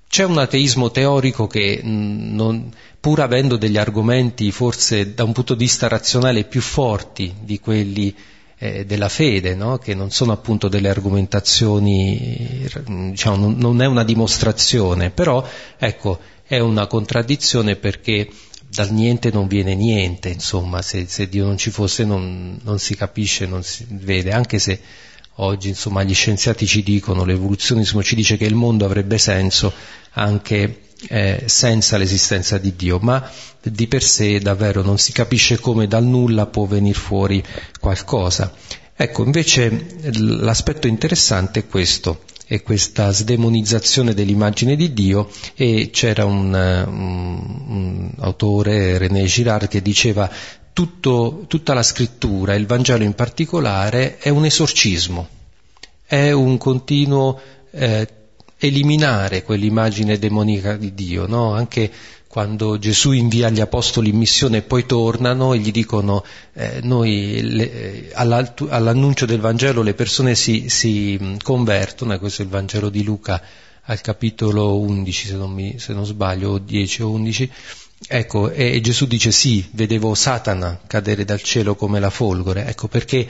c'è 0.07 0.23
un 0.23 0.37
ateismo 0.37 0.91
teorico 0.91 1.47
che, 1.47 1.81
mm, 1.83 2.35
non, 2.35 2.71
pur 2.99 3.21
avendo 3.21 3.57
degli 3.57 3.77
argomenti 3.77 4.51
forse 4.51 5.13
da 5.13 5.23
un 5.23 5.33
punto 5.33 5.53
di 5.53 5.63
vista 5.63 5.87
razionale 5.87 6.45
più 6.45 6.61
forti 6.61 7.33
di 7.41 7.59
quelli 7.59 8.15
eh, 8.57 8.85
della 8.85 9.09
fede, 9.09 9.55
no? 9.55 9.77
che 9.77 9.93
non 9.93 10.11
sono 10.11 10.31
appunto 10.31 10.67
delle 10.67 10.89
argomentazioni, 10.89 12.67
diciamo, 12.85 13.35
non, 13.35 13.55
non 13.57 13.81
è 13.81 13.85
una 13.85 14.03
dimostrazione, 14.03 15.09
però 15.09 15.45
ecco, 15.77 16.19
è 16.45 16.59
una 16.59 16.87
contraddizione 16.87 17.75
perché 17.75 18.29
dal 18.67 18.91
niente 18.91 19.31
non 19.31 19.47
viene 19.47 19.75
niente, 19.75 20.29
insomma, 20.29 20.81
se, 20.81 21.05
se 21.07 21.29
Dio 21.29 21.45
non 21.45 21.57
ci 21.57 21.71
fosse 21.71 22.03
non, 22.03 22.59
non, 22.63 22.79
si 22.79 22.95
capisce, 22.95 23.45
non 23.45 23.63
si 23.63 23.85
vede, 23.89 24.31
anche 24.31 24.59
se 24.59 24.79
oggi 25.35 25.69
insomma, 25.69 26.03
gli 26.03 26.13
scienziati 26.13 26.65
ci 26.65 26.83
dicono, 26.83 27.25
l'evoluzionismo 27.25 28.03
ci 28.03 28.15
dice 28.15 28.37
che 28.37 28.45
il 28.45 28.55
mondo 28.55 28.85
avrebbe 28.85 29.17
senso 29.17 29.73
anche 30.11 30.84
eh, 31.07 31.43
senza 31.45 31.97
l'esistenza 31.97 32.57
di 32.57 32.75
Dio, 32.75 32.99
ma 32.99 33.29
di 33.61 33.87
per 33.87 34.03
sé 34.03 34.39
davvero 34.39 34.81
non 34.81 34.97
si 34.97 35.11
capisce 35.11 35.59
come 35.59 35.87
dal 35.87 36.03
nulla 36.03 36.45
può 36.45 36.65
venire 36.65 36.97
fuori 36.97 37.43
qualcosa. 37.79 38.53
Ecco, 38.95 39.23
invece 39.23 39.97
l'aspetto 40.13 40.87
interessante 40.87 41.61
è 41.61 41.67
questo, 41.67 42.21
e 42.47 42.61
questa 42.61 43.11
sdemonizzazione 43.11 44.13
dell'immagine 44.13 44.75
di 44.75 44.93
Dio 44.93 45.29
e 45.55 45.89
c'era 45.91 46.25
un, 46.25 46.53
un, 46.53 47.65
un 47.67 48.11
autore, 48.19 48.97
René 48.97 49.25
Girard, 49.25 49.67
che 49.67 49.81
diceva 49.81 50.29
tutto, 50.71 51.45
tutta 51.47 51.73
la 51.73 51.83
scrittura, 51.83 52.53
il 52.53 52.67
Vangelo 52.67 53.03
in 53.03 53.13
particolare, 53.13 54.17
è 54.17 54.29
un 54.29 54.45
esorcismo, 54.45 55.27
è 56.05 56.31
un 56.31 56.57
continuo 56.57 57.39
eh, 57.71 58.07
eliminare 58.57 59.43
quell'immagine 59.43 60.17
demonica 60.17 60.75
di 60.77 60.93
Dio, 60.93 61.27
no? 61.27 61.53
anche 61.53 61.91
quando 62.27 62.77
Gesù 62.77 63.11
invia 63.11 63.49
gli 63.49 63.61
apostoli 63.61 64.09
in 64.09 64.17
missione 64.17 64.57
e 64.57 64.61
poi 64.61 64.85
tornano 64.85 65.53
e 65.53 65.59
gli 65.59 65.71
dicono 65.71 66.23
eh, 66.53 66.81
noi 66.83 67.39
le, 67.41 67.71
eh, 67.71 68.11
all'annuncio 68.13 69.25
del 69.25 69.39
Vangelo 69.39 69.81
le 69.81 69.93
persone 69.93 70.35
si, 70.35 70.67
si 70.67 71.37
convertono, 71.41 72.13
e 72.13 72.19
questo 72.19 72.41
è 72.41 72.45
il 72.45 72.51
Vangelo 72.51 72.89
di 72.89 73.03
Luca 73.03 73.41
al 73.83 74.01
capitolo 74.01 74.79
11 74.79 75.27
se 75.27 75.35
non, 75.35 75.51
mi, 75.51 75.79
se 75.79 75.93
non 75.93 76.05
sbaglio, 76.05 76.51
o 76.51 76.57
10 76.57 77.03
o 77.03 77.09
11, 77.11 77.51
ecco, 78.07 78.49
e, 78.51 78.73
e, 78.73 78.81
Gesù 78.81 79.05
dice 79.05 79.31
sì, 79.31 79.65
vedevo 79.71 80.13
Satana 80.13 80.81
cadere 80.87 81.23
dal 81.23 81.41
cielo 81.41 81.75
come 81.75 81.99
la 81.99 82.09
folgore, 82.09 82.65
ecco 82.65 82.87
perché 82.87 83.27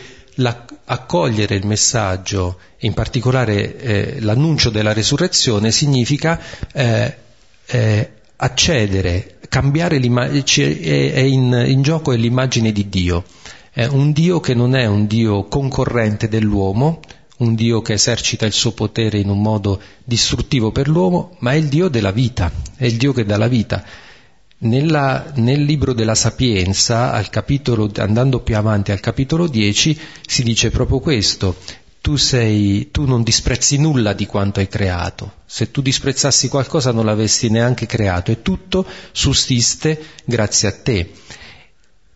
accogliere 0.86 1.56
il 1.56 1.65
messaggio, 1.65 2.60
in 2.80 2.93
particolare 2.93 3.78
eh, 3.78 4.21
l'annuncio 4.21 4.69
della 4.69 4.93
resurrezione, 4.93 5.71
significa 5.71 6.39
eh, 6.74 7.17
eh, 7.65 8.12
accedere, 8.36 9.38
cambiare 9.50 9.98
l'immagine, 9.98 10.80
è 10.80 11.19
in, 11.19 11.63
in 11.67 11.82
gioco 11.82 12.12
è 12.12 12.17
l'immagine 12.17 12.71
di 12.71 12.89
Dio, 12.89 13.24
è 13.71 13.86
un 13.86 14.12
Dio 14.12 14.39
che 14.39 14.54
non 14.54 14.76
è 14.76 14.86
un 14.86 15.08
Dio 15.08 15.45
concorrente 15.45 16.28
dell'uomo, 16.28 17.00
un 17.38 17.56
Dio 17.56 17.82
che 17.82 17.93
esercita 17.93 18.45
il 18.45 18.54
suo 18.54 18.71
potere 18.71 19.17
in 19.17 19.30
un 19.30 19.41
modo 19.41 19.82
distruttivo 20.04 20.71
per 20.71 20.88
l'uomo, 20.88 21.36
ma 21.39 21.52
è 21.52 21.56
il 21.56 21.67
Dio 21.67 21.89
della 21.89 22.12
vita, 22.12 22.52
è 22.78 22.86
il 22.86 22.95
Dio 22.95 23.12
che 23.12 23.26
dà 23.26 23.38
la 23.38 23.48
vita. 23.48 23.84
Nella, 24.65 25.32
nel 25.36 25.62
libro 25.62 25.93
della 25.93 26.15
Sapienza, 26.15 27.21
capitolo, 27.30 27.91
andando 27.97 28.39
più 28.39 28.58
avanti 28.58 28.91
al 28.91 28.99
capitolo 28.99 29.45
10, 29.45 29.99
si 30.25 30.41
dice 30.41 30.71
proprio 30.71 30.99
questo, 30.99 31.56
tu, 32.01 32.15
sei, 32.15 32.89
tu 32.89 33.06
non 33.06 33.21
disprezzi 33.21 33.78
nulla 33.78 34.13
di 34.13 34.25
quanto 34.25 34.60
hai 34.60 34.67
creato. 34.67 35.34
Se 35.45 35.69
tu 35.69 35.84
disprezzassi 35.84 36.47
qualcosa 36.47 36.91
non 36.91 37.06
l'avresti 37.06 37.49
neanche 37.49 37.86
creato 37.86 38.32
e 38.32 38.41
tutto 38.41 38.88
sussiste 39.12 40.04
grazie 40.25 40.67
a 40.67 40.71
te. 40.71 41.12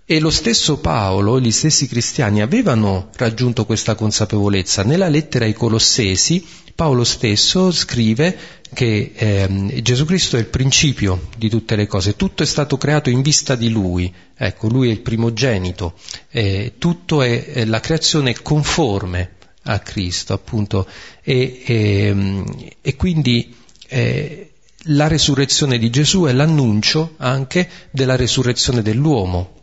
E 0.03 0.19
lo 0.19 0.31
stesso 0.31 0.79
Paolo, 0.79 1.39
gli 1.39 1.51
stessi 1.51 1.87
cristiani 1.87 2.41
avevano 2.41 3.09
raggiunto 3.17 3.65
questa 3.65 3.93
consapevolezza. 3.93 4.81
Nella 4.81 5.07
lettera 5.07 5.45
ai 5.45 5.53
Colossesi 5.53 6.43
Paolo 6.79 7.03
stesso 7.03 7.73
scrive 7.73 8.37
che 8.73 9.11
eh, 9.13 9.81
Gesù 9.81 10.05
Cristo 10.05 10.37
è 10.37 10.39
il 10.39 10.45
principio 10.45 11.27
di 11.35 11.49
tutte 11.49 11.75
le 11.75 11.87
cose, 11.87 12.15
tutto 12.15 12.41
è 12.41 12.45
stato 12.45 12.77
creato 12.77 13.09
in 13.09 13.21
vista 13.21 13.55
di 13.55 13.69
Lui, 13.69 14.13
ecco, 14.33 14.69
Lui 14.69 14.87
è 14.87 14.91
il 14.91 15.01
primogenito, 15.01 15.95
eh, 16.29 16.75
tutto 16.77 17.21
è, 17.21 17.51
è 17.51 17.65
la 17.65 17.81
creazione 17.81 18.33
conforme 18.41 19.31
a 19.63 19.79
Cristo, 19.79 20.31
appunto, 20.31 20.87
e, 21.21 21.63
e, 21.65 22.43
e 22.79 22.95
quindi 22.95 23.53
eh, 23.89 24.51
la 24.83 25.07
resurrezione 25.09 25.77
di 25.79 25.89
Gesù 25.89 26.23
è 26.23 26.31
l'annuncio 26.31 27.15
anche 27.17 27.69
della 27.91 28.15
resurrezione 28.15 28.81
dell'uomo. 28.81 29.55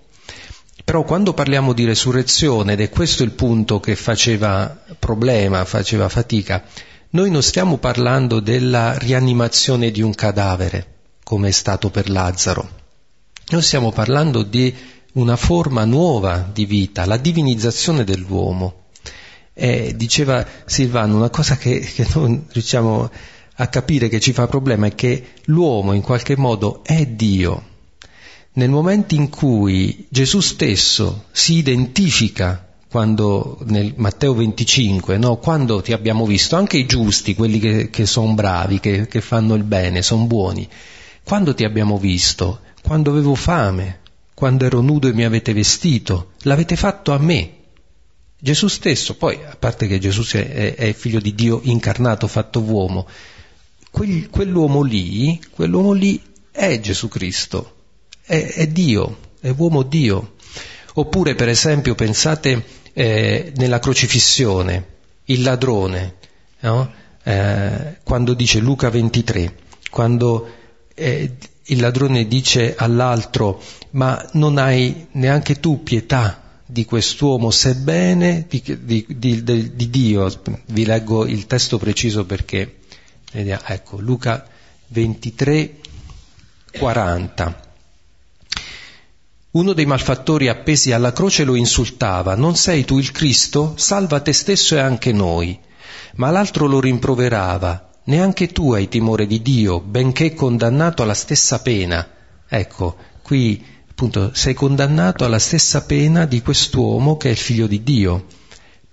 Però 0.85 1.03
quando 1.03 1.33
parliamo 1.33 1.73
di 1.73 1.87
resurrezione, 1.87 2.75
ed 2.75 2.81
è 2.83 2.91
questo 2.91 3.23
il 3.23 3.31
punto 3.31 3.81
che 3.81 3.97
faceva 3.97 4.85
problema, 4.99 5.65
faceva 5.65 6.11
fatica, 6.11 6.63
noi 7.17 7.31
non 7.31 7.43
stiamo 7.43 7.79
parlando 7.79 8.41
della 8.41 8.99
rianimazione 8.99 9.91
di 9.91 10.03
un 10.03 10.15
cadavere, 10.15 10.97
come 11.25 11.49
è 11.49 11.51
stato 11.51 11.89
per 11.89 12.11
Lazzaro. 12.11 12.69
Noi 13.49 13.63
stiamo 13.63 13.91
parlando 13.91 14.43
di 14.43 14.75
una 15.15 15.37
forma 15.37 15.87
nuova 15.87 16.47
di 16.53 16.67
vita, 16.67 17.07
la 17.07 17.17
divinizzazione 17.17 18.05
dell'uomo. 18.05 18.89
E 19.55 19.95
diceva 19.97 20.47
Silvano, 20.67 21.17
una 21.17 21.31
cosa 21.31 21.57
che, 21.57 21.81
che 21.81 22.07
non 22.13 22.45
riusciamo 22.53 23.11
a 23.55 23.67
capire 23.69 24.11
che 24.11 24.21
ci 24.21 24.35
fa 24.35 24.47
problema 24.47 24.89
è 24.89 24.95
che 24.95 25.29
l'uomo 25.45 25.95
in 25.95 26.03
qualche 26.03 26.37
modo 26.37 26.85
è 26.85 27.07
Dio. 27.07 27.75
Nel 28.53 28.69
momento 28.69 29.15
in 29.15 29.31
cui 29.31 30.07
Gesù 30.11 30.41
stesso 30.41 31.25
si 31.33 31.55
identifica 31.55 32.66
quando 32.97 33.59
nel 33.67 33.93
Matteo 33.97 34.33
25, 34.33 35.19
no? 35.19 35.37
quando 35.37 35.83
ti 35.83 35.93
abbiamo 35.93 36.25
visto, 36.25 36.57
anche 36.57 36.79
i 36.79 36.87
giusti, 36.87 37.35
quelli 37.35 37.59
che, 37.59 37.91
che 37.91 38.07
sono 38.07 38.33
bravi, 38.33 38.81
che, 38.81 39.07
che 39.07 39.21
fanno 39.21 39.55
il 39.55 39.65
bene, 39.65 40.01
sono 40.01 40.25
buoni, 40.25 40.67
quando 41.23 41.53
ti 41.53 41.65
abbiamo 41.65 41.99
visto? 41.99 42.61
Quando 42.83 43.11
avevo 43.11 43.35
fame, 43.35 44.01
quando 44.33 44.65
ero 44.65 44.81
nudo 44.81 45.09
e 45.09 45.13
mi 45.13 45.25
avete 45.25 45.53
vestito, 45.53 46.31
l'avete 46.45 46.75
fatto 46.75 47.13
a 47.13 47.19
me. 47.19 47.51
Gesù 48.39 48.67
stesso, 48.67 49.15
poi 49.17 49.41
a 49.45 49.57
parte 49.59 49.87
che 49.87 49.99
Gesù 49.99 50.25
è, 50.35 50.75
è 50.75 50.95
figlio 50.95 51.21
di 51.21 51.35
Dio 51.35 51.61
incarnato, 51.65 52.27
fatto 52.27 52.61
uomo, 52.61 53.07
quel, 53.91 54.31
quell'uomo 54.31 54.81
lì, 54.81 55.39
quell'uomo 55.51 55.93
lì 55.93 56.19
è 56.51 56.81
Gesù 56.81 57.09
Cristo, 57.09 57.75
è, 58.23 58.55
è 58.55 58.67
Dio, 58.69 59.19
è 59.39 59.53
uomo 59.55 59.83
Dio. 59.83 60.33
Oppure 60.95 61.35
per 61.35 61.51
esempio 61.51 61.95
pensate 61.95 62.85
eh, 62.99 63.53
nella 63.57 63.79
crocifissione, 63.79 64.87
il 65.27 65.43
ladrone, 65.43 66.15
no? 66.61 66.91
eh, 67.23 67.99
quando 68.03 68.33
dice 68.33 68.59
Luca 68.59 68.89
23, 68.89 69.55
quando 69.91 70.49
eh, 70.95 71.37
il 71.63 71.81
ladrone 71.81 72.27
dice 72.27 72.75
all'altro 72.75 73.61
ma 73.91 74.27
non 74.33 74.57
hai 74.57 75.09
neanche 75.13 75.61
tu 75.61 75.83
pietà 75.83 76.61
di 76.65 76.87
quest'uomo, 76.87 77.51
sebbene 77.51 78.47
di, 78.49 78.63
di, 78.81 79.05
di, 79.07 79.43
di 79.75 79.91
Dio. 79.91 80.33
Vi 80.65 80.87
leggo 80.87 81.27
il 81.27 81.47
testo 81.47 81.77
preciso 81.77 82.25
perché, 82.25 82.77
ecco, 83.31 84.01
Luca 84.01 84.49
23, 84.89 85.75
40. 86.79 87.66
Uno 89.57 89.73
dei 89.73 89.87
malfattori 89.87 90.49
appesi 90.49 90.93
alla 90.93 91.15
croce 91.15 91.43
lo 91.45 91.55
insultava, 91.55 92.35
non 92.35 92.57
sei 92.57 92.85
tu 92.85 92.99
il 92.99 93.11
Cristo? 93.11 93.73
Salva 93.77 94.21
te 94.21 94.35
stesso 94.35 94.75
e 94.75 94.81
anche 94.81 95.13
noi. 95.13 95.59
Ma 96.17 96.29
l'altro 96.29 96.67
lo 96.67 96.79
rimproverava, 96.79 97.89
neanche 98.05 98.49
tu 98.49 98.75
hai 98.75 98.87
timore 98.87 99.27
di 99.27 99.41
Dio, 99.41 99.81
benché 99.81 100.35
condannato 100.35 101.03
alla 101.03 101.15
stessa 101.15 101.63
pena. 101.63 102.07
Ecco, 102.47 102.97
qui 103.23 103.65
appunto 103.89 104.33
sei 104.35 104.53
condannato 104.53 105.25
alla 105.25 105.39
stessa 105.39 105.87
pena 105.87 106.27
di 106.27 106.43
quest'uomo 106.43 107.17
che 107.17 107.29
è 107.29 107.31
il 107.31 107.39
figlio 107.39 107.67
di 107.67 107.83
Dio. 107.83 108.27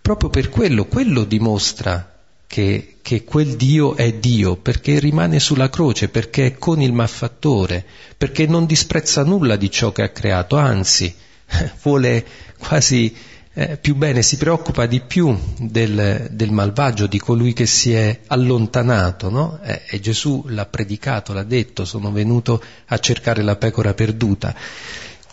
Proprio 0.02 0.30
per 0.30 0.47
quello, 0.47 0.86
quello 0.86 1.26
dimostra 1.26 2.12
che, 2.47 2.97
che, 3.01 3.23
quel 3.23 3.56
Dio 3.56 3.95
è 3.95 4.13
Dio, 4.13 4.56
perché 4.56 4.99
rimane 4.99 5.39
sulla 5.39 5.69
croce, 5.69 6.10
perché 6.10 6.45
è 6.45 6.58
con 6.58 6.82
il 6.82 6.93
malfattore, 6.93 7.86
perché 8.17 8.45
non 8.45 8.65
disprezza 8.65 9.23
nulla 9.23 9.56
di 9.56 9.71
ciò 9.71 9.91
che 9.91 10.03
ha 10.03 10.10
creato, 10.10 10.58
anzi 10.58 11.13
vuole 11.82 12.25
quasi 12.58 13.15
eh, 13.56 13.77
più 13.77 13.95
bene, 13.95 14.23
si 14.23 14.38
preoccupa 14.38 14.88
di 14.88 14.99
più 15.01 15.38
del, 15.60 16.27
del, 16.32 16.51
malvagio, 16.51 17.06
di 17.06 17.19
colui 17.19 17.53
che 17.53 17.67
si 17.67 17.93
è 17.93 18.21
allontanato, 18.27 19.29
no? 19.29 19.60
eh, 19.63 19.82
e 19.88 19.99
Gesù 19.99 20.45
l'ha 20.47 20.65
predicato, 20.65 21.34
l'ha 21.34 21.43
detto, 21.43 21.86
sono 21.86 22.12
venuto 22.12 22.62
a 22.88 22.97
cercare 22.97 23.43
la 23.43 23.56
pecora 23.56 23.93
perduta. 23.93 24.56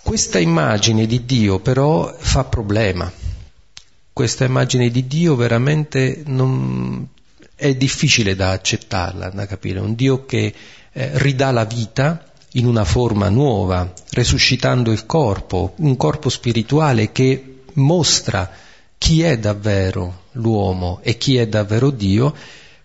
Questa 0.03 0.39
immagine 0.39 1.07
di 1.07 1.25
Dio 1.25 1.61
però 1.61 2.15
fa 2.19 2.45
problema. 2.45 3.11
Questa 4.21 4.45
immagine 4.45 4.91
di 4.91 5.07
Dio 5.07 5.35
veramente 5.35 6.21
non, 6.27 7.09
è 7.55 7.75
difficile 7.75 8.35
da 8.35 8.51
accettarla, 8.51 9.31
da 9.31 9.47
capire. 9.47 9.81
Un 9.81 9.95
Dio 9.95 10.27
che 10.27 10.53
eh, 10.93 11.11
ridà 11.15 11.51
la 11.53 11.65
vita 11.65 12.31
in 12.53 12.67
una 12.67 12.85
forma 12.85 13.31
nuova, 13.31 13.91
resuscitando 14.11 14.93
il 14.93 15.07
corpo, 15.07 15.73
un 15.77 15.97
corpo 15.97 16.29
spirituale 16.29 17.13
che 17.13 17.63
mostra 17.73 18.51
chi 18.99 19.23
è 19.23 19.39
davvero 19.39 20.25
l'uomo 20.33 21.01
e 21.03 21.17
chi 21.17 21.39
è 21.39 21.49
davvero 21.49 21.89
Dio, 21.89 22.35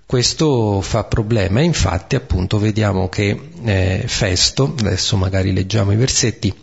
questo 0.06 0.80
fa 0.80 1.04
problema. 1.04 1.60
Infatti, 1.60 2.16
appunto, 2.16 2.60
vediamo 2.60 3.10
che 3.10 3.50
eh, 3.62 4.04
Festo, 4.08 4.74
adesso 4.80 5.18
magari 5.18 5.52
leggiamo 5.52 5.92
i 5.92 5.98
versetti, 5.98 6.54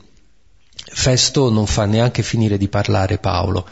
Festo 0.72 1.50
non 1.50 1.66
fa 1.66 1.84
neanche 1.84 2.22
finire 2.22 2.56
di 2.56 2.68
parlare 2.68 3.18
Paolo. 3.18 3.68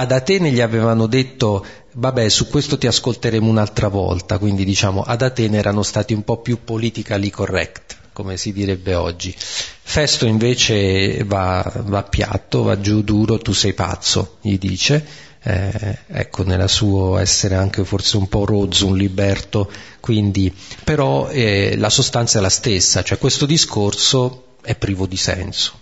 Ad 0.00 0.12
Atene 0.12 0.50
gli 0.50 0.62
avevano 0.62 1.06
detto, 1.06 1.62
vabbè, 1.92 2.30
su 2.30 2.48
questo 2.48 2.78
ti 2.78 2.86
ascolteremo 2.86 3.46
un'altra 3.46 3.88
volta, 3.88 4.38
quindi 4.38 4.64
diciamo, 4.64 5.02
ad 5.02 5.20
Atene 5.20 5.58
erano 5.58 5.82
stati 5.82 6.14
un 6.14 6.24
po' 6.24 6.38
più 6.38 6.64
politically 6.64 7.28
correct, 7.28 7.98
come 8.14 8.38
si 8.38 8.54
direbbe 8.54 8.94
oggi. 8.94 9.36
Festo 9.36 10.24
invece 10.24 11.22
va, 11.24 11.70
va 11.84 12.02
piatto, 12.04 12.62
va 12.62 12.80
giù 12.80 13.02
duro, 13.02 13.36
tu 13.40 13.52
sei 13.52 13.74
pazzo, 13.74 14.38
gli 14.40 14.56
dice, 14.56 15.04
eh, 15.42 15.98
ecco, 16.06 16.44
nella 16.44 16.68
suo 16.68 17.18
essere 17.18 17.56
anche 17.56 17.84
forse 17.84 18.16
un 18.16 18.26
po' 18.26 18.46
rozzo, 18.46 18.86
un 18.86 18.96
liberto, 18.96 19.70
quindi, 20.00 20.50
però 20.82 21.28
eh, 21.28 21.76
la 21.76 21.90
sostanza 21.90 22.38
è 22.38 22.40
la 22.40 22.48
stessa, 22.48 23.02
cioè 23.02 23.18
questo 23.18 23.44
discorso 23.44 24.54
è 24.62 24.74
privo 24.76 25.04
di 25.04 25.18
senso. 25.18 25.78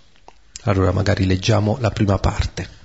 Allora 0.63 0.91
magari 0.91 1.25
leggiamo 1.25 1.77
la 1.79 1.93
prima 1.93 2.19
parte. 2.19 2.78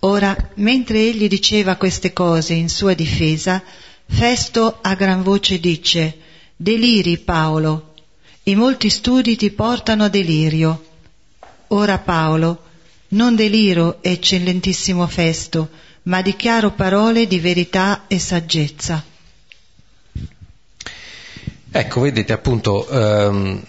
Ora, 0.00 0.36
mentre 0.54 1.00
egli 1.00 1.26
diceva 1.28 1.76
queste 1.76 2.12
cose 2.12 2.54
in 2.54 2.68
sua 2.68 2.94
difesa, 2.94 3.62
Festo 4.10 4.78
a 4.80 4.94
gran 4.94 5.22
voce 5.22 5.60
dice, 5.60 6.18
Deliri 6.56 7.18
Paolo, 7.18 7.94
i 8.44 8.54
molti 8.54 8.88
studi 8.88 9.36
ti 9.36 9.50
portano 9.50 10.04
a 10.04 10.08
delirio. 10.08 10.86
Ora 11.68 11.98
Paolo, 11.98 12.62
non 13.08 13.36
deliro, 13.36 13.98
eccellentissimo 14.02 15.06
Festo, 15.06 15.68
ma 16.04 16.22
dichiaro 16.22 16.72
parole 16.72 17.26
di 17.26 17.38
verità 17.38 18.04
e 18.06 18.18
saggezza. 18.18 19.04
Ecco, 21.70 22.00
vedete 22.00 22.32
appunto, 22.32 22.88
ehm, 22.88 23.62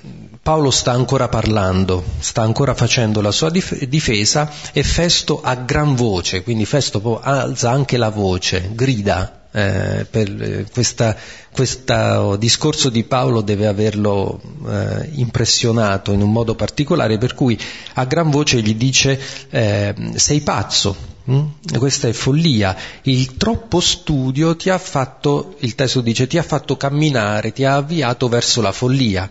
Paolo 0.49 0.71
sta 0.71 0.93
ancora 0.93 1.27
parlando, 1.27 2.03
sta 2.17 2.41
ancora 2.41 2.73
facendo 2.73 3.21
la 3.21 3.29
sua 3.29 3.51
dif- 3.51 3.85
difesa 3.85 4.51
e 4.73 4.81
Festo 4.81 5.41
a 5.43 5.53
gran 5.53 5.93
voce, 5.93 6.41
quindi 6.41 6.65
Festo 6.65 7.19
alza 7.21 7.69
anche 7.69 7.97
la 7.97 8.09
voce, 8.09 8.71
grida, 8.73 9.43
eh, 9.51 10.07
per 10.09 10.41
eh, 10.41 10.65
questa, 10.73 11.15
questo 11.51 12.35
discorso 12.37 12.89
di 12.89 13.03
Paolo 13.03 13.41
deve 13.41 13.67
averlo 13.67 14.41
eh, 14.67 15.11
impressionato 15.17 16.13
in 16.13 16.21
un 16.23 16.31
modo 16.31 16.55
particolare, 16.55 17.19
per 17.19 17.35
cui 17.35 17.55
a 17.93 18.05
gran 18.05 18.31
voce 18.31 18.59
gli 18.63 18.73
dice 18.73 19.21
eh, 19.51 19.93
sei 20.15 20.41
pazzo, 20.41 20.95
hm? 21.25 21.77
questa 21.77 22.07
è 22.07 22.11
follia, 22.11 22.75
il 23.03 23.37
troppo 23.37 23.79
studio 23.79 24.55
ti 24.55 24.71
ha 24.71 24.79
fatto, 24.79 25.57
il 25.59 25.75
testo 25.75 26.01
dice, 26.01 26.25
ti 26.25 26.39
ha 26.39 26.43
fatto 26.43 26.75
camminare, 26.75 27.53
ti 27.53 27.65
ha 27.65 27.75
avviato 27.75 28.27
verso 28.27 28.61
la 28.61 28.71
follia. 28.71 29.29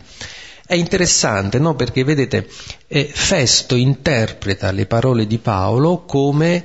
È 0.69 0.75
interessante, 0.75 1.59
no? 1.59 1.75
Perché 1.75 2.05
vedete, 2.05 2.47
eh, 2.89 3.09
Festo 3.11 3.75
interpreta 3.75 4.71
le 4.71 4.85
parole 4.85 5.27
di 5.27 5.39
Paolo 5.39 6.05
come, 6.05 6.63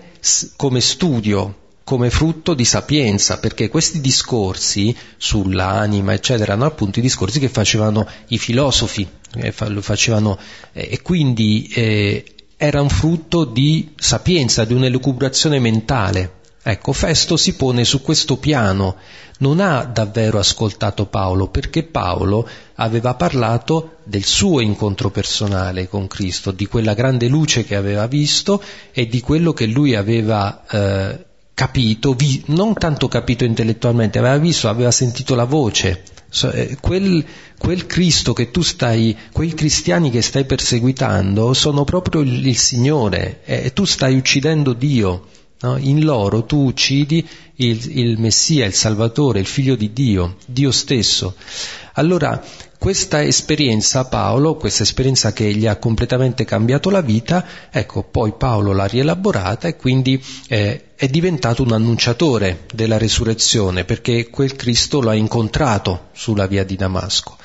come 0.57 0.81
studio, 0.81 1.55
come 1.85 2.09
frutto 2.09 2.53
di 2.53 2.65
sapienza, 2.65 3.39
perché 3.39 3.69
questi 3.69 4.01
discorsi 4.01 4.93
sull'anima, 5.15 6.11
eccetera, 6.11 6.51
erano 6.51 6.65
appunto 6.65 6.99
i 6.99 7.01
discorsi 7.01 7.39
che 7.39 7.47
facevano 7.47 8.05
i 8.27 8.37
filosofi, 8.37 9.07
eh, 9.35 9.53
lo 9.67 9.81
facevano, 9.81 10.37
eh, 10.73 10.89
e 10.91 11.01
quindi 11.01 11.71
eh, 11.73 12.25
era 12.57 12.81
un 12.81 12.89
frutto 12.89 13.45
di 13.45 13.93
sapienza, 13.95 14.65
di 14.65 14.73
un'elucubrazione 14.73 15.59
mentale. 15.59 16.41
Ecco, 16.65 16.93
Festo 16.93 17.35
si 17.35 17.55
pone 17.55 17.83
su 17.83 18.01
questo 18.01 18.37
piano, 18.37 18.95
non 19.39 19.59
ha 19.59 19.83
davvero 19.83 20.39
ascoltato 20.39 21.07
Paolo 21.07 21.49
perché 21.49 21.83
Paolo 21.83 22.47
aveva 22.75 23.15
parlato 23.15 23.97
del 24.05 24.23
suo 24.23 24.61
incontro 24.61 25.09
personale 25.09 25.89
con 25.89 26.07
Cristo, 26.07 26.51
di 26.51 26.65
quella 26.65 26.93
grande 26.93 27.27
luce 27.27 27.65
che 27.65 27.75
aveva 27.75 28.07
visto 28.07 28.63
e 28.93 29.07
di 29.07 29.19
quello 29.19 29.51
che 29.51 29.65
lui 29.65 29.93
aveva 29.93 30.63
eh, 30.69 31.25
capito, 31.53 32.13
vi, 32.13 32.41
non 32.47 32.73
tanto 32.75 33.09
capito 33.09 33.43
intellettualmente, 33.43 34.19
aveva 34.19 34.37
visto, 34.37 34.69
aveva 34.69 34.91
sentito 34.91 35.35
la 35.35 35.43
voce. 35.43 36.03
Eh, 36.53 36.77
quel, 36.79 37.25
quel, 37.57 37.85
Cristo 37.85 38.31
che 38.31 38.51
tu 38.51 38.61
stai, 38.61 39.15
quei 39.33 39.53
cristiani 39.53 40.09
che 40.09 40.21
stai 40.21 40.45
perseguitando 40.45 41.53
sono 41.53 41.83
proprio 41.83 42.21
il, 42.21 42.47
il 42.47 42.57
Signore 42.57 43.41
e 43.43 43.73
tu 43.73 43.83
stai 43.83 44.15
uccidendo 44.15 44.71
Dio 44.71 45.27
No? 45.63 45.77
In 45.77 46.03
loro 46.03 46.43
tu 46.43 46.65
uccidi 46.65 47.27
il, 47.55 47.97
il 47.97 48.19
Messia, 48.19 48.65
il 48.65 48.73
Salvatore, 48.73 49.39
il 49.39 49.45
Figlio 49.45 49.75
di 49.75 49.93
Dio, 49.93 50.35
Dio 50.45 50.71
stesso. 50.71 51.35
Allora, 51.93 52.43
questa 52.77 53.23
esperienza 53.23 54.03
Paolo, 54.05 54.55
questa 54.55 54.83
esperienza 54.83 55.31
che 55.31 55.53
gli 55.53 55.65
ha 55.65 55.77
completamente 55.77 56.43
cambiato 56.43 56.89
la 56.89 56.99
vita, 56.99 57.45
ecco, 57.71 58.03
poi 58.03 58.33
Paolo 58.37 58.73
l'ha 58.73 58.87
rielaborata 58.87 59.69
e 59.69 59.77
quindi 59.77 60.21
eh, 60.49 60.87
è 60.95 61.07
diventato 61.07 61.63
un 61.63 61.71
annunciatore 61.71 62.65
della 62.73 62.97
resurrezione, 62.97 63.85
perché 63.85 64.29
quel 64.29 64.57
Cristo 64.57 65.01
l'ha 65.01 65.13
incontrato 65.13 66.09
sulla 66.11 66.45
via 66.45 66.65
di 66.65 66.75
Damasco. 66.75 67.37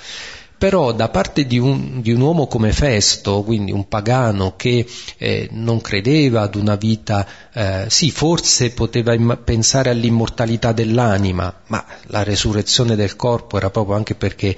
Però 0.58 0.92
da 0.92 1.08
parte 1.08 1.46
di 1.46 1.56
un, 1.56 2.00
di 2.00 2.10
un, 2.10 2.20
uomo 2.20 2.48
come 2.48 2.72
Festo, 2.72 3.44
quindi 3.44 3.70
un 3.70 3.86
pagano 3.86 4.56
che 4.56 4.84
eh, 5.16 5.48
non 5.52 5.80
credeva 5.80 6.42
ad 6.42 6.56
una 6.56 6.74
vita, 6.74 7.24
eh, 7.52 7.84
sì, 7.86 8.10
forse 8.10 8.72
poteva 8.72 9.14
im- 9.14 9.38
pensare 9.44 9.90
all'immortalità 9.90 10.72
dell'anima, 10.72 11.54
ma 11.68 11.84
la 12.06 12.24
resurrezione 12.24 12.96
del 12.96 13.14
corpo 13.14 13.56
era 13.56 13.70
proprio 13.70 13.94
anche 13.94 14.16
perché 14.16 14.56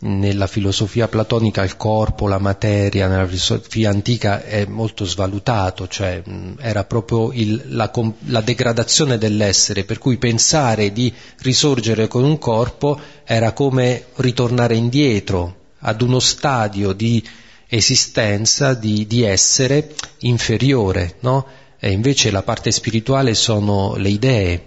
nella 0.00 0.46
filosofia 0.46 1.08
platonica 1.08 1.62
il 1.62 1.76
corpo, 1.76 2.26
la 2.26 2.38
materia, 2.38 3.06
nella 3.06 3.26
filosofia 3.26 3.90
antica 3.90 4.42
è 4.42 4.64
molto 4.64 5.04
svalutato, 5.04 5.88
cioè 5.88 6.22
era 6.58 6.84
proprio 6.84 7.32
il, 7.32 7.62
la, 7.66 7.90
la, 8.26 8.40
degradazione 8.40 9.18
dell'essere, 9.18 9.84
per 9.84 9.98
cui 9.98 10.16
pensare 10.16 10.92
di 10.92 11.12
risorgere 11.40 12.08
con 12.08 12.24
un 12.24 12.38
corpo 12.38 12.98
era 13.24 13.52
come 13.52 14.06
ritornare 14.16 14.74
indietro 14.74 15.56
ad 15.80 16.00
uno 16.00 16.18
stadio 16.18 16.92
di 16.92 17.22
esistenza, 17.66 18.74
di, 18.74 19.06
di 19.06 19.22
essere 19.22 19.94
inferiore, 20.20 21.16
no? 21.20 21.46
E 21.78 21.90
invece 21.92 22.30
la 22.30 22.42
parte 22.42 22.70
spirituale 22.70 23.34
sono 23.34 23.96
le 23.96 24.08
idee. 24.08 24.64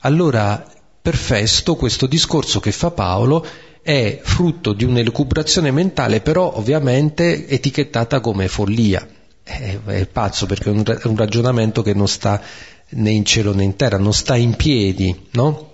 Allora, 0.00 0.64
per 1.00 1.16
Festo, 1.16 1.76
questo 1.76 2.06
discorso 2.06 2.60
che 2.60 2.72
fa 2.72 2.90
Paolo 2.90 3.46
è 3.88 4.20
frutto 4.22 4.74
di 4.74 4.84
un'elucubrazione 4.84 5.70
mentale, 5.70 6.20
però 6.20 6.52
ovviamente 6.56 7.48
etichettata 7.48 8.20
come 8.20 8.46
follia. 8.46 9.08
È, 9.42 9.78
è 9.82 10.06
pazzo 10.06 10.44
perché 10.44 10.68
è 10.68 10.72
un, 10.72 10.84
è 10.84 11.06
un, 11.06 11.16
ragionamento 11.16 11.80
che 11.80 11.94
non 11.94 12.06
sta 12.06 12.38
né 12.90 13.10
in 13.10 13.24
cielo 13.24 13.54
né 13.54 13.64
in 13.64 13.76
terra, 13.76 13.96
non 13.96 14.12
sta 14.12 14.36
in 14.36 14.56
piedi, 14.56 15.28
no? 15.30 15.70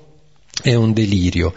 È 0.62 0.72
un 0.74 0.92
delirio. 0.92 1.54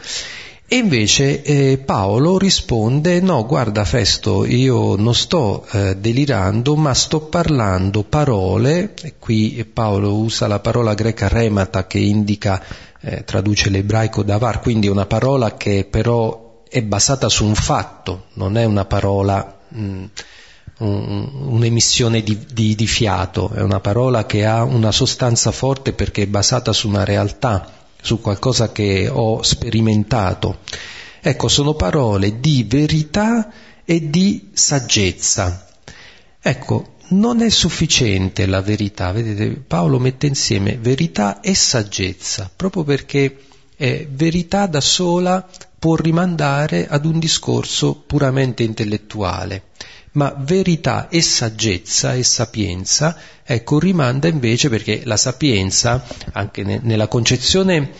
E 0.67 0.77
invece 0.77 1.43
eh, 1.43 1.77
Paolo 1.77 2.39
risponde, 2.39 3.21
no, 3.21 3.45
guarda 3.45 3.85
Festo, 3.85 4.43
io 4.43 4.95
non 4.95 5.13
sto 5.13 5.63
eh, 5.71 5.95
delirando, 5.97 6.75
ma 6.75 6.95
sto 6.95 7.19
parlando 7.19 8.01
parole, 8.01 8.95
e 8.99 9.13
qui 9.19 9.63
Paolo 9.71 10.15
usa 10.15 10.47
la 10.47 10.59
parola 10.59 10.95
greca 10.95 11.27
remata 11.27 11.85
che 11.85 11.99
indica 11.99 12.59
eh, 12.99 13.23
traduce 13.23 13.69
l'ebraico 13.69 14.23
davar, 14.23 14.59
quindi 14.59 14.87
una 14.87 15.05
parola 15.05 15.55
che 15.55 15.87
però 15.87 16.45
è 16.69 16.81
basata 16.81 17.29
su 17.29 17.45
un 17.45 17.55
fatto, 17.55 18.25
non 18.33 18.57
è 18.57 18.65
una 18.65 18.85
parola, 18.85 19.59
mm, 19.75 20.03
un, 20.79 21.29
un'emissione 21.47 22.21
di, 22.21 22.45
di, 22.51 22.75
di 22.75 22.87
fiato, 22.87 23.51
è 23.53 23.61
una 23.61 23.79
parola 23.79 24.25
che 24.25 24.45
ha 24.45 24.63
una 24.63 24.91
sostanza 24.91 25.51
forte 25.51 25.93
perché 25.93 26.23
è 26.23 26.27
basata 26.27 26.73
su 26.73 26.87
una 26.87 27.03
realtà, 27.03 27.71
su 28.01 28.21
qualcosa 28.21 28.71
che 28.71 29.09
ho 29.11 29.41
sperimentato. 29.41 30.59
Ecco, 31.21 31.47
sono 31.47 31.73
parole 31.73 32.39
di 32.39 32.63
verità 32.67 33.51
e 33.83 34.09
di 34.09 34.49
saggezza. 34.53 35.67
Ecco, 36.39 36.95
non 37.09 37.41
è 37.41 37.49
sufficiente 37.49 38.45
la 38.45 38.61
verità, 38.61 39.11
vedete, 39.11 39.61
Paolo 39.65 39.99
mette 39.99 40.27
insieme 40.27 40.77
verità 40.77 41.39
e 41.39 41.55
saggezza, 41.55 42.51
proprio 42.53 42.83
perché 42.83 43.37
eh, 43.77 44.07
verità 44.11 44.65
da 44.65 44.81
sola 44.81 45.47
può 45.79 45.95
rimandare 45.95 46.87
ad 46.87 47.05
un 47.05 47.19
discorso 47.19 47.95
puramente 47.95 48.63
intellettuale, 48.63 49.63
ma 50.13 50.33
verità 50.37 51.07
e 51.09 51.21
saggezza 51.21 52.13
e 52.13 52.23
sapienza, 52.23 53.17
ecco, 53.43 53.79
rimanda 53.79 54.27
invece 54.27 54.69
perché 54.69 55.01
la 55.05 55.17
sapienza, 55.17 56.03
anche 56.33 56.63
ne, 56.63 56.79
nella 56.81 57.07
concezione 57.07 57.91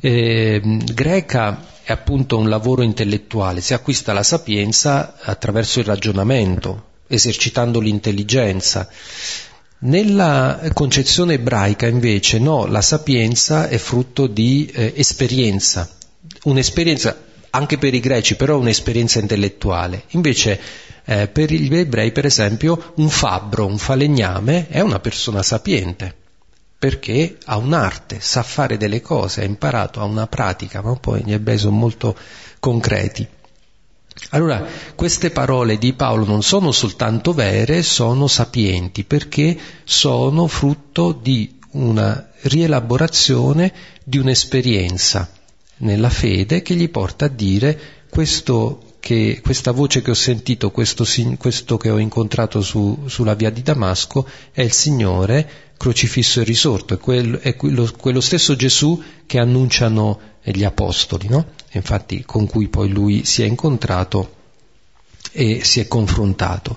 eh, 0.00 0.60
greca, 0.92 1.64
è 1.84 1.92
appunto 1.92 2.38
un 2.38 2.48
lavoro 2.48 2.82
intellettuale, 2.82 3.60
si 3.60 3.74
acquista 3.74 4.12
la 4.12 4.22
sapienza 4.22 5.14
attraverso 5.20 5.78
il 5.78 5.86
ragionamento, 5.86 6.90
esercitando 7.06 7.78
l'intelligenza. 7.78 8.88
Nella 9.84 10.60
concezione 10.72 11.34
ebraica 11.34 11.86
invece 11.86 12.38
no, 12.38 12.66
la 12.66 12.82
sapienza 12.82 13.68
è 13.68 13.78
frutto 13.78 14.28
di 14.28 14.70
eh, 14.72 14.92
esperienza, 14.96 15.88
un'esperienza 16.44 17.16
anche 17.54 17.78
per 17.78 17.92
i 17.94 18.00
greci, 18.00 18.36
però 18.36 18.58
un'esperienza 18.58 19.18
intellettuale. 19.18 20.04
Invece 20.10 20.58
eh, 21.04 21.28
per 21.28 21.52
gli 21.52 21.74
ebrei, 21.74 22.12
per 22.12 22.24
esempio, 22.24 22.92
un 22.96 23.08
fabbro, 23.08 23.66
un 23.66 23.78
falegname 23.78 24.68
è 24.68 24.80
una 24.80 25.00
persona 25.00 25.42
sapiente, 25.42 26.14
perché 26.78 27.36
ha 27.44 27.56
un'arte, 27.58 28.20
sa 28.20 28.42
fare 28.42 28.76
delle 28.76 29.02
cose, 29.02 29.42
ha 29.42 29.44
imparato, 29.44 30.00
ha 30.00 30.04
una 30.04 30.26
pratica, 30.26 30.80
ma 30.80 30.94
poi 30.96 31.22
gli 31.24 31.32
ebrei 31.32 31.58
sono 31.58 31.76
molto 31.76 32.16
concreti. 32.58 33.26
Allora, 34.30 34.64
queste 34.94 35.30
parole 35.30 35.78
di 35.78 35.92
Paolo 35.94 36.24
non 36.24 36.42
sono 36.42 36.72
soltanto 36.72 37.32
vere, 37.32 37.82
sono 37.82 38.26
sapienti, 38.28 39.04
perché 39.04 39.58
sono 39.84 40.46
frutto 40.46 41.12
di 41.12 41.58
una 41.72 42.30
rielaborazione 42.42 43.72
di 44.04 44.18
un'esperienza 44.18 45.28
nella 45.82 46.10
fede 46.10 46.62
che 46.62 46.74
gli 46.74 46.88
porta 46.88 47.26
a 47.26 47.28
dire 47.28 47.78
questo 48.08 48.92
che, 49.02 49.40
questa 49.42 49.72
voce 49.72 50.00
che 50.00 50.12
ho 50.12 50.14
sentito, 50.14 50.70
questo, 50.70 51.04
questo 51.38 51.76
che 51.76 51.90
ho 51.90 51.98
incontrato 51.98 52.60
su, 52.62 53.04
sulla 53.06 53.34
via 53.34 53.50
di 53.50 53.62
Damasco 53.62 54.26
è 54.52 54.62
il 54.62 54.72
Signore 54.72 55.70
crocifisso 55.76 56.40
e 56.40 56.44
risorto, 56.44 56.94
è, 56.94 56.98
quello, 56.98 57.40
è 57.40 57.56
quello, 57.56 57.90
quello 57.98 58.20
stesso 58.20 58.54
Gesù 58.54 59.02
che 59.26 59.38
annunciano 59.38 60.20
gli 60.42 60.62
apostoli, 60.62 61.26
no? 61.28 61.46
infatti 61.72 62.22
con 62.24 62.46
cui 62.46 62.68
poi 62.68 62.90
lui 62.90 63.24
si 63.24 63.42
è 63.42 63.46
incontrato 63.46 64.36
e 65.32 65.64
si 65.64 65.80
è 65.80 65.88
confrontato. 65.88 66.76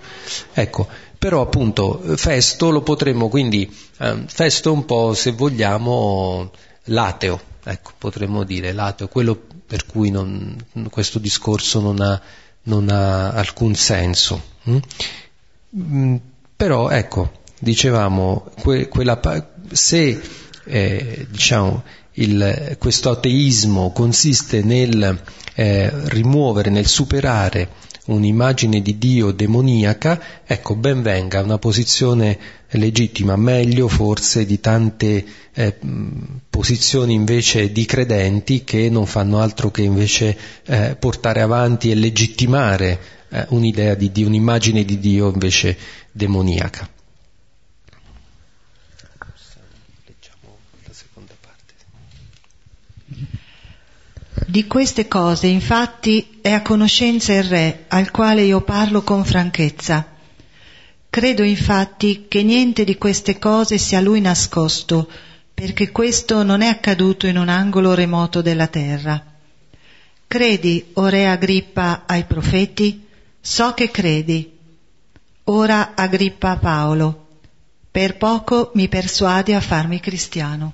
Ecco, 0.54 0.88
però 1.20 1.42
appunto 1.42 2.02
Festo 2.16 2.72
lo 2.72 2.82
potremmo 2.82 3.30
quindi, 3.30 3.72
eh, 4.00 4.24
Festo 4.26 4.74
un 4.74 4.86
po' 4.86 5.14
se 5.14 5.32
vogliamo 5.34 6.50
l'ateo, 6.86 7.40
ecco, 7.66 7.92
potremmo 7.98 8.44
dire 8.44 8.72
l'ateo, 8.72 9.08
quello 9.08 9.40
per 9.66 9.86
cui 9.86 10.12
non, 10.12 10.56
questo 10.90 11.20
discorso 11.20 11.82
non 11.82 12.00
ha, 12.00 12.22
non 12.64 12.90
ha 12.90 13.32
alcun 13.32 13.76
senso. 13.76 14.42
Hm? 14.64 14.78
Mm, 15.78 16.16
però 16.56 16.90
ecco, 16.90 17.32
dicevamo, 17.60 18.52
que, 18.62 18.88
quella, 18.88 19.20
se 19.72 20.22
eh, 20.66 21.28
diciamo, 21.30 21.84
il, 22.14 22.76
questo 22.80 23.10
ateismo 23.10 23.92
consiste 23.92 24.62
nel 24.62 25.22
eh, 25.56 26.10
rimuovere, 26.10 26.70
nel 26.70 26.88
superare 26.88 27.70
un'immagine 28.06 28.82
di 28.82 28.98
Dio 28.98 29.32
demoniaca, 29.32 30.44
ecco, 30.46 30.76
ben 30.76 31.02
venga, 31.02 31.42
una 31.42 31.58
posizione 31.58 32.38
legittima, 32.76 33.36
meglio 33.36 33.88
forse 33.88 34.46
di 34.46 34.60
tante 34.60 35.26
eh, 35.54 35.76
posizioni 36.50 37.14
invece 37.14 37.72
di 37.72 37.86
credenti 37.86 38.64
che 38.64 38.90
non 38.90 39.06
fanno 39.06 39.40
altro 39.40 39.72
che 39.72 39.82
invece 39.82 40.38
eh, 40.66 40.96
portare 40.98 41.42
avanti 41.42 41.92
e 41.92 41.96
legittimare 41.96 43.00
eh, 43.30 43.46
un'idea 43.50 43.96
di 43.96 44.12
Dio, 44.12 44.28
un'immagine 44.28 44.84
di 44.84 45.00
Dio 45.00 45.32
invece 45.32 45.78
demoniaca. 46.12 46.90
Di 54.48 54.68
queste 54.68 55.08
cose 55.08 55.48
infatti 55.48 56.40
è 56.42 56.52
a 56.52 56.62
conoscenza 56.62 57.34
il 57.34 57.44
Re, 57.44 57.86
al 57.90 58.12
quale 58.12 58.44
io 58.44 58.62
parlo 58.62 59.02
con 59.02 59.26
franchezza. 59.26 60.15
Credo 61.16 61.44
infatti 61.44 62.26
che 62.28 62.44
niente 62.44 62.84
di 62.84 62.98
queste 62.98 63.40
cose 63.40 63.78
sia 63.78 64.02
lui 64.02 64.20
nascosto, 64.20 65.08
perché 65.54 65.90
questo 65.90 66.44
non 66.44 66.62
è 66.62 66.68
accaduto 66.68 67.26
in 67.26 67.38
un 67.38 67.48
angolo 67.48 67.94
remoto 67.94 68.42
della 68.42 68.68
terra. 68.68 69.24
Credi, 70.28 70.88
o 70.96 71.08
Re 71.08 71.30
Agrippa, 71.30 72.04
ai 72.06 72.26
profeti? 72.26 73.08
So 73.40 73.74
che 73.74 73.92
credi. 73.92 74.58
Ora 75.46 75.94
Agrippa 75.96 76.50
a 76.50 76.58
Paolo. 76.58 77.28
Per 77.90 78.18
poco 78.18 78.72
mi 78.74 78.90
persuadi 78.90 79.54
a 79.54 79.62
farmi 79.62 80.02
cristiano. 80.02 80.74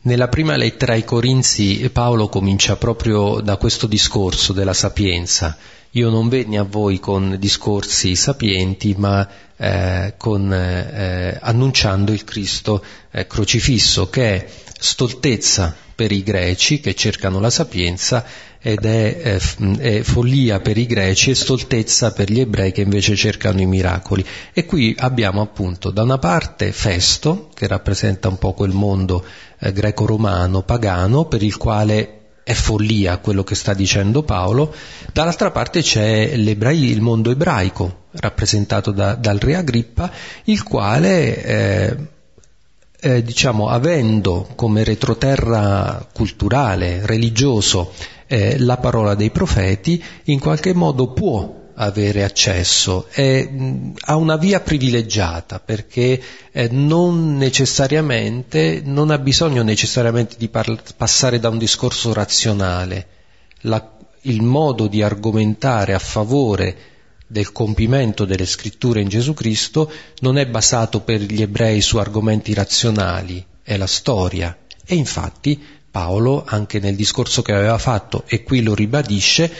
Nella 0.00 0.28
prima 0.28 0.56
lettera 0.56 0.94
ai 0.94 1.04
Corinzi 1.04 1.86
Paolo 1.92 2.30
comincia 2.30 2.76
proprio 2.76 3.40
da 3.40 3.58
questo 3.58 3.86
discorso 3.86 4.54
della 4.54 4.72
sapienza. 4.72 5.54
Io 5.96 6.10
non 6.10 6.28
venni 6.28 6.58
a 6.58 6.64
voi 6.64 6.98
con 6.98 7.36
discorsi 7.38 8.16
sapienti, 8.16 8.96
ma 8.98 9.28
eh, 9.56 10.14
con, 10.16 10.52
eh, 10.52 11.38
annunciando 11.40 12.10
il 12.10 12.24
Cristo 12.24 12.84
eh, 13.12 13.28
crocifisso, 13.28 14.10
che 14.10 14.34
è 14.34 14.46
stoltezza 14.76 15.72
per 15.94 16.10
i 16.10 16.24
greci 16.24 16.80
che 16.80 16.96
cercano 16.96 17.38
la 17.38 17.50
sapienza 17.50 18.24
ed 18.60 18.84
è, 18.84 19.20
è, 19.20 19.40
è, 19.78 20.02
follia 20.02 20.58
per 20.58 20.78
i 20.78 20.86
greci 20.86 21.30
e 21.30 21.36
stoltezza 21.36 22.12
per 22.12 22.28
gli 22.28 22.40
ebrei 22.40 22.72
che 22.72 22.80
invece 22.80 23.14
cercano 23.14 23.60
i 23.60 23.66
miracoli. 23.66 24.26
E 24.52 24.64
qui 24.64 24.96
abbiamo 24.98 25.42
appunto 25.42 25.92
da 25.92 26.02
una 26.02 26.18
parte 26.18 26.72
Festo, 26.72 27.50
che 27.54 27.68
rappresenta 27.68 28.26
un 28.26 28.38
po' 28.38 28.52
quel 28.52 28.72
mondo 28.72 29.24
eh, 29.60 29.70
greco-romano, 29.70 30.62
pagano, 30.62 31.26
per 31.26 31.44
il 31.44 31.56
quale 31.56 32.23
è 32.44 32.52
follia 32.52 33.16
quello 33.18 33.42
che 33.42 33.54
sta 33.54 33.72
dicendo 33.72 34.22
Paolo, 34.22 34.72
dall'altra 35.12 35.50
parte 35.50 35.80
c'è 35.80 36.06
il 36.06 37.00
mondo 37.00 37.30
ebraico, 37.30 38.02
rappresentato 38.12 38.92
da, 38.92 39.14
dal 39.14 39.38
re 39.38 39.56
Agrippa, 39.56 40.12
il 40.44 40.62
quale 40.62 41.42
eh, 41.42 41.96
eh, 43.00 43.22
diciamo, 43.22 43.68
avendo 43.68 44.48
come 44.54 44.84
retroterra 44.84 46.06
culturale, 46.12 47.06
religioso, 47.06 47.92
eh, 48.26 48.58
la 48.58 48.76
parola 48.76 49.14
dei 49.14 49.30
profeti, 49.30 50.02
in 50.24 50.38
qualche 50.38 50.74
modo 50.74 51.12
può 51.12 51.62
avere 51.74 52.24
accesso, 52.24 53.06
è, 53.10 53.44
mh, 53.44 53.94
ha 54.02 54.16
una 54.16 54.36
via 54.36 54.60
privilegiata 54.60 55.60
perché 55.60 56.20
eh, 56.52 56.68
non 56.70 57.36
necessariamente, 57.36 58.82
non 58.84 59.10
ha 59.10 59.18
bisogno 59.18 59.62
necessariamente 59.62 60.36
di 60.38 60.48
par- 60.48 60.94
passare 60.96 61.38
da 61.38 61.48
un 61.48 61.58
discorso 61.58 62.12
razionale. 62.12 63.06
La, 63.62 63.96
il 64.22 64.42
modo 64.42 64.86
di 64.86 65.02
argomentare 65.02 65.94
a 65.94 65.98
favore 65.98 66.76
del 67.26 67.52
compimento 67.52 68.24
delle 68.24 68.46
scritture 68.46 69.00
in 69.00 69.08
Gesù 69.08 69.34
Cristo 69.34 69.90
non 70.20 70.38
è 70.38 70.46
basato 70.46 71.00
per 71.00 71.20
gli 71.20 71.42
ebrei 71.42 71.80
su 71.80 71.96
argomenti 71.96 72.54
razionali, 72.54 73.44
è 73.62 73.76
la 73.76 73.86
storia. 73.86 74.56
E 74.86 74.94
infatti 74.94 75.60
Paolo, 75.90 76.44
anche 76.44 76.80
nel 76.80 76.96
discorso 76.96 77.42
che 77.42 77.52
aveva 77.52 77.78
fatto, 77.78 78.24
e 78.26 78.42
qui 78.42 78.62
lo 78.62 78.74
ribadisce, 78.74 79.50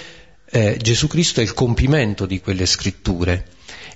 eh, 0.55 0.77
Gesù 0.81 1.09
Cristo 1.09 1.41
è 1.41 1.43
il 1.43 1.53
compimento 1.53 2.27
di 2.27 2.41
quelle 2.41 2.65
scritture. 2.65 3.47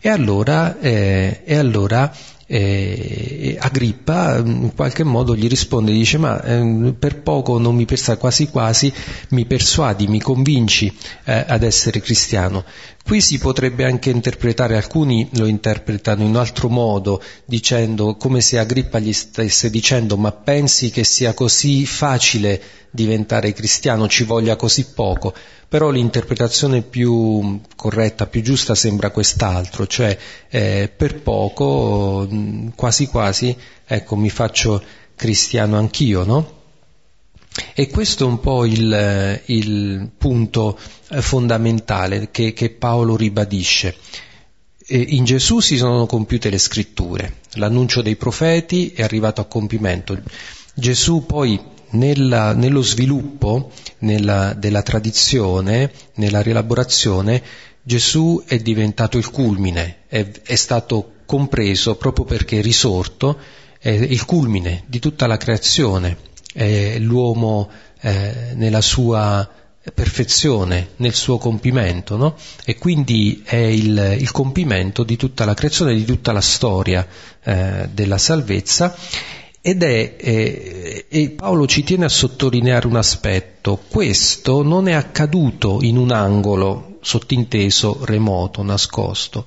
E 0.01 0.09
allora, 0.09 0.81
eh, 0.81 1.43
e 1.45 1.57
allora 1.57 2.13
e 2.51 3.59
Agrippa 3.61 4.43
mm, 4.43 4.63
in 4.63 4.75
qualche 4.75 5.05
modo 5.05 5.37
gli 5.37 5.47
risponde, 5.47 5.93
dice 5.93 6.17
ma 6.17 6.43
eh, 6.43 6.95
per 6.99 7.21
poco 7.21 7.59
non 7.59 7.77
mi 7.77 7.85
persa 7.85 8.17
quasi 8.17 8.49
quasi, 8.49 8.93
mi 9.31 9.45
persuadi, 9.45 10.09
mi 10.09 10.19
convinci 10.19 10.93
eh, 11.25 11.45
ad 11.47 11.63
essere 11.63 12.01
cristiano. 12.01 12.65
Qui 13.09 13.23
si 13.23 13.39
potrebbe 13.39 13.87
anche 13.87 14.11
interpretare, 14.11 14.77
alcuni 14.77 15.27
lo 15.33 15.47
interpretano 15.47 16.25
in 16.25 16.29
un 16.29 16.37
altro 16.37 16.69
modo, 16.69 17.23
dicendo 17.47 18.17
come 18.17 18.43
se 18.43 18.59
Agrippa 18.59 18.99
gli 18.99 19.15
stesse 19.15 19.71
dicendo 19.71 20.19
ma 20.19 20.31
pensi 20.31 20.91
che 20.91 21.05
sia 21.05 21.33
così 21.33 21.87
facile 21.87 22.61
diventare 22.91 23.55
cristiano, 23.55 24.09
ci 24.09 24.25
voglia 24.25 24.57
così 24.57 24.89
poco 24.93 25.35
però 25.67 25.89
l'interpretazione 25.89 26.83
più 26.83 27.61
corretta, 27.77 28.27
più 28.27 28.43
giusta 28.43 28.75
sembra 28.75 29.11
quest'altro, 29.11 29.87
cioè 29.87 30.17
eh, 30.51 30.93
per 30.95 31.23
poco, 31.23 32.29
quasi 32.75 33.07
quasi, 33.07 33.57
ecco, 33.87 34.17
mi 34.17 34.29
faccio 34.29 34.83
cristiano 35.15 35.79
anch'io, 35.79 36.25
no? 36.25 36.58
E 37.75 37.89
questo 37.89 38.25
è 38.25 38.27
un 38.27 38.41
po' 38.41 38.65
il, 38.65 39.43
il 39.47 40.11
punto 40.17 40.79
eh, 41.09 41.23
fondamentale 41.23 42.31
che, 42.31 42.53
che 42.53 42.71
Paolo 42.71 43.17
ribadisce. 43.17 43.97
in 44.89 45.25
Gesù 45.25 45.61
si 45.61 45.77
sono 45.77 46.07
compiute 46.07 46.51
le 46.51 46.59
scritture, 46.59 47.41
l'annuncio 47.55 48.03
dei 48.03 48.17
profeti 48.17 48.93
è 48.93 49.03
arrivato 49.03 49.41
a 49.41 49.47
compimento. 49.47 50.19
Gesù 50.75 51.27
poi 51.27 51.61
nella, 51.91 52.53
nello 52.53 52.83
sviluppo 52.83 53.71
nella, 53.99 54.55
della 54.55 54.83
tradizione, 54.83 55.91
nella 56.15 56.43
rielaborazione, 56.43 57.43
Gesù 57.83 58.43
è 58.47 58.59
diventato 58.59 59.17
il 59.17 59.31
culmine, 59.31 60.01
è, 60.09 60.27
è 60.43 60.55
stato 60.57 61.13
compreso 61.25 61.97
proprio 61.97 62.25
perché 62.25 62.59
è 62.59 62.63
risorto, 62.63 63.39
è 63.79 63.91
il 63.91 64.25
culmine 64.25 64.85
di 64.87 64.99
tutta 64.99 65.27
la 65.27 65.37
creazione, 65.37 66.17
è 66.59 66.99
l'uomo 66.99 67.71
eh, 68.01 68.53
nella 68.55 68.81
sua 68.81 69.49
perfezione, 69.95 70.89
nel 70.97 71.15
suo 71.15 71.39
compimento, 71.39 72.17
no? 72.17 72.35
e 72.65 72.77
quindi 72.77 73.43
è 73.45 73.57
il, 73.57 74.17
il, 74.19 74.31
compimento 74.33 75.05
di 75.05 75.17
tutta 75.17 75.45
la 75.45 75.55
creazione, 75.55 75.95
di 75.95 76.05
tutta 76.05 76.33
la 76.33 76.41
storia 76.41 77.07
eh, 77.45 77.89
della 77.93 78.19
salvezza 78.19 78.95
ed 79.61 79.85
è, 79.85 80.17
eh, 80.19 81.07
e 81.09 81.31
Paolo 81.31 81.67
ci 81.69 81.85
tiene 81.85 82.07
a 82.07 82.11
sottolineare 82.11 82.89
un 82.89 82.97
aspetto, 82.97 83.81
questo 83.89 84.63
non 84.65 84.89
è 84.89 84.95
accaduto 84.95 85.79
in 85.83 85.97
un 85.97 86.11
angolo 86.11 86.99
sottinteso, 87.03 88.05
remoto, 88.05 88.65
nascosto. 88.65 89.47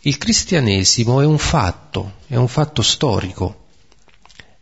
Il 0.00 0.16
cristianesimo 0.16 1.20
è 1.20 1.26
un 1.26 1.38
fatto, 1.38 2.14
è 2.26 2.36
un 2.36 2.48
fatto 2.48 2.80
storico. 2.80 3.63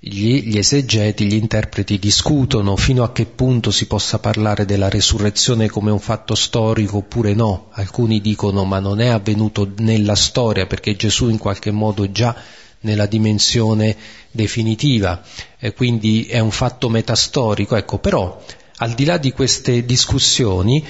Gli, 0.05 0.49
gli, 0.49 0.59
esegeti, 0.59 1.27
gli 1.27 1.35
interpreti 1.35 1.97
discutono 1.97 2.75
fino 2.75 3.05
a 3.05 3.13
che 3.13 3.25
punto 3.25 3.71
si 3.71 3.87
possa 3.87 4.19
parlare 4.19 4.65
della 4.65 4.89
resurrezione 4.89 5.69
come 5.69 5.93
un 5.93 6.01
fatto 6.01 6.35
storico 6.35 6.97
oppure 6.97 7.35
no. 7.35 7.69
Alcuni 7.71 8.21
dicono 8.21 8.65
ma 8.65 8.81
non 8.81 9.01
è 9.01 9.07
avvenuto 9.07 9.71
nella 9.77 10.17
storia 10.17 10.67
perché 10.67 10.97
Gesù 10.97 11.29
in 11.29 11.39
qualche 11.39 11.71
modo 11.71 12.11
già 12.11 12.35
nella 12.81 13.07
dimensione 13.07 13.97
definitiva, 14.33 15.23
e 15.57 15.73
quindi 15.73 16.27
è 16.27 16.41
un 16.41 16.51
fatto 16.51 16.89
metastorico. 16.89 17.77
Ecco, 17.77 17.99
però 17.99 18.43
al 18.79 18.95
di 18.95 19.05
là 19.05 19.19
di 19.19 19.31
queste 19.31 19.85
discussioni, 19.85 20.85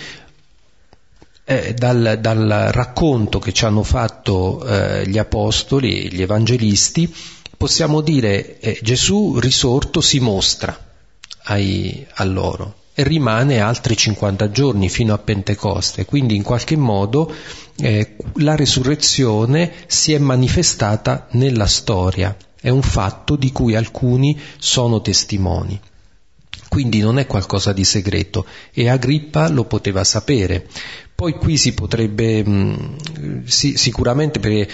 eh, 1.45 1.75
dal, 1.75 2.17
dal, 2.19 2.71
racconto 2.73 3.39
che 3.39 3.53
ci 3.53 3.67
hanno 3.67 3.83
fatto 3.83 4.65
eh, 4.65 5.07
gli 5.07 5.19
apostoli, 5.19 6.11
gli 6.11 6.23
evangelisti, 6.23 7.13
possiamo 7.63 8.01
dire 8.01 8.59
eh, 8.59 8.77
Gesù 8.83 9.39
risorto 9.39 10.01
si 10.01 10.19
mostra 10.19 10.77
ai, 11.45 12.05
a 12.15 12.25
loro 12.25 12.75
e 12.93 13.05
rimane 13.05 13.61
altri 13.61 13.97
50 13.97 14.51
giorni 14.51 14.89
fino 14.89 15.15
a 15.15 15.19
Pentecoste, 15.19 16.05
quindi 16.05 16.35
in 16.35 16.43
qualche 16.43 16.75
modo 16.75 17.33
eh, 17.77 18.17
la 18.39 18.57
risurrezione 18.57 19.73
si 19.87 20.13
è 20.13 20.19
manifestata 20.19 21.29
nella 21.35 21.69
storia, 21.69 22.37
è 22.61 22.69
un 22.69 22.83
fatto 22.83 23.37
di 23.37 23.53
cui 23.53 23.77
alcuni 23.77 24.37
sono 24.59 25.01
testimoni. 25.01 25.81
Quindi 26.69 26.99
non 26.99 27.19
è 27.19 27.27
qualcosa 27.27 27.73
di 27.73 27.85
segreto 27.85 28.45
e 28.73 28.89
Agrippa 28.89 29.49
lo 29.49 29.67
poteva 29.67 30.03
sapere. 30.03 30.67
Poi 31.15 31.35
qui 31.35 31.57
si 31.57 31.75
potrebbe, 31.75 32.43
mh, 32.43 32.97
mm, 33.21 33.45
sì, 33.45 33.77
sicuramente 33.77 34.41
perché 34.41 34.69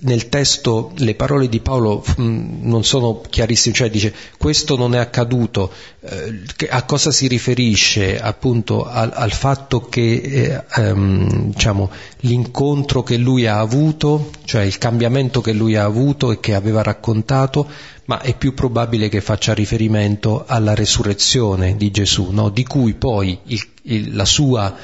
nel 0.00 0.28
testo 0.28 0.92
le 0.96 1.14
parole 1.14 1.48
di 1.48 1.60
Paolo 1.60 2.04
mm, 2.20 2.66
non 2.68 2.84
sono 2.84 3.20
chiarissime, 3.28 3.74
cioè 3.74 3.90
dice 3.90 4.14
questo 4.38 4.76
non 4.76 4.94
è 4.94 4.98
accaduto, 4.98 5.72
eh, 6.00 6.42
a 6.68 6.84
cosa 6.84 7.10
si 7.10 7.26
riferisce? 7.26 8.20
Appunto 8.20 8.86
al, 8.86 9.10
al 9.14 9.32
fatto 9.32 9.80
che 9.80 10.14
eh, 10.14 10.64
ehm, 10.80 11.52
diciamo, 11.52 11.90
l'incontro 12.20 13.02
che 13.02 13.16
lui 13.16 13.46
ha 13.46 13.58
avuto, 13.58 14.30
cioè 14.44 14.62
il 14.62 14.78
cambiamento 14.78 15.40
che 15.40 15.52
lui 15.52 15.76
ha 15.76 15.84
avuto 15.84 16.32
e 16.32 16.40
che 16.40 16.54
aveva 16.54 16.82
raccontato, 16.82 17.68
ma 18.06 18.20
è 18.20 18.36
più 18.36 18.54
probabile 18.54 19.08
che 19.08 19.20
faccia 19.20 19.54
riferimento 19.54 20.44
alla 20.46 20.74
resurrezione 20.74 21.76
di 21.76 21.90
Gesù, 21.90 22.30
no? 22.30 22.48
di 22.48 22.64
cui 22.64 22.94
poi 22.94 23.38
il, 23.44 23.68
il, 23.82 24.16
la 24.16 24.24
sua, 24.24 24.74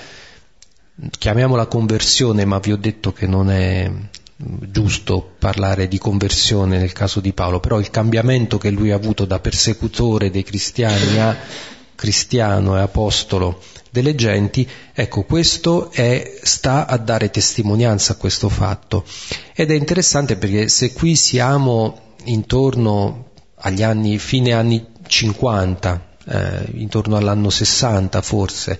chiamiamola 1.18 1.66
conversione, 1.66 2.44
ma 2.44 2.58
vi 2.58 2.72
ho 2.72 2.76
detto 2.76 3.12
che 3.12 3.26
non 3.26 3.50
è 3.50 3.90
giusto 4.36 5.34
parlare 5.38 5.88
di 5.88 5.98
conversione 5.98 6.78
nel 6.78 6.92
caso 6.92 7.20
di 7.20 7.32
Paolo, 7.32 7.60
però 7.60 7.78
il 7.78 7.90
cambiamento 7.90 8.58
che 8.58 8.70
lui 8.70 8.90
ha 8.90 8.96
avuto 8.96 9.24
da 9.24 9.38
persecutore 9.38 10.30
dei 10.30 10.42
cristiani 10.42 11.18
a 11.18 11.36
cristiano 11.94 12.76
e 12.76 12.80
apostolo 12.80 13.62
delle 13.90 14.14
genti, 14.14 14.68
ecco 14.92 15.22
questo 15.22 15.90
è, 15.90 16.38
sta 16.42 16.86
a 16.86 16.98
dare 16.98 17.30
testimonianza 17.30 18.12
a 18.12 18.16
questo 18.16 18.50
fatto. 18.50 19.04
Ed 19.54 19.70
è 19.70 19.74
interessante 19.74 20.36
perché 20.36 20.68
se 20.68 20.92
qui 20.92 21.16
siamo 21.16 22.14
intorno 22.24 23.30
agli 23.56 23.82
anni, 23.82 24.18
fine 24.18 24.52
anni 24.52 24.86
50, 25.06 26.06
eh, 26.26 26.66
intorno 26.74 27.16
all'anno 27.16 27.48
60 27.48 28.20
forse, 28.20 28.78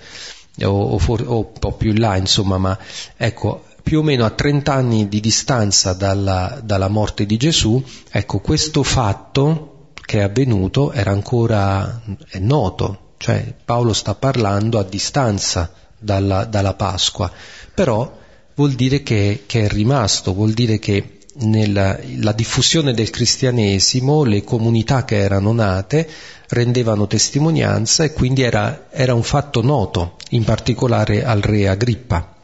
o, 0.63 0.67
o, 0.67 0.97
for, 0.99 1.23
o 1.25 1.37
un 1.37 1.59
po' 1.59 1.73
più 1.73 1.91
in 1.91 1.99
là 1.99 2.15
insomma, 2.15 2.59
ma 2.59 2.77
ecco, 3.15 3.63
più 3.87 3.99
o 3.99 4.03
meno 4.03 4.25
a 4.25 4.31
30 4.31 4.73
anni 4.73 5.07
di 5.07 5.21
distanza 5.21 5.93
dalla, 5.93 6.59
dalla 6.61 6.89
morte 6.89 7.25
di 7.25 7.37
Gesù, 7.37 7.81
ecco 8.11 8.39
questo 8.39 8.83
fatto 8.83 9.91
che 9.93 10.17
è 10.17 10.23
avvenuto 10.23 10.91
era 10.91 11.11
ancora 11.11 12.01
è 12.27 12.37
noto, 12.39 13.13
cioè 13.15 13.53
Paolo 13.63 13.93
sta 13.93 14.13
parlando 14.13 14.77
a 14.77 14.83
distanza 14.83 15.71
dalla, 15.97 16.43
dalla 16.43 16.73
Pasqua, 16.73 17.31
però 17.73 18.13
vuol 18.55 18.73
dire 18.73 19.03
che, 19.03 19.43
che, 19.45 19.61
è 19.61 19.69
rimasto, 19.69 20.33
vuol 20.33 20.51
dire 20.51 20.79
che 20.79 21.19
nella 21.35 21.97
la 22.17 22.33
diffusione 22.33 22.93
del 22.93 23.09
cristianesimo 23.09 24.25
le 24.25 24.43
comunità 24.43 25.05
che 25.05 25.15
erano 25.15 25.53
nate 25.53 26.09
rendevano 26.49 27.07
testimonianza 27.07 28.03
e 28.03 28.11
quindi 28.11 28.41
era, 28.41 28.87
era 28.91 29.13
un 29.13 29.23
fatto 29.23 29.61
noto, 29.61 30.17
in 30.31 30.43
particolare 30.43 31.23
al 31.23 31.39
re 31.39 31.69
Agrippa. 31.69 32.35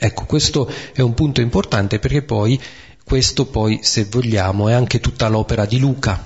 Ecco, 0.00 0.26
questo 0.26 0.70
è 0.92 1.00
un 1.00 1.14
punto 1.14 1.40
importante 1.40 1.98
perché 1.98 2.22
poi 2.22 2.60
questo 3.02 3.46
poi, 3.46 3.80
se 3.82 4.04
vogliamo, 4.04 4.68
è 4.68 4.72
anche 4.72 5.00
tutta 5.00 5.28
l'opera 5.28 5.64
di 5.64 5.78
Luca, 5.78 6.22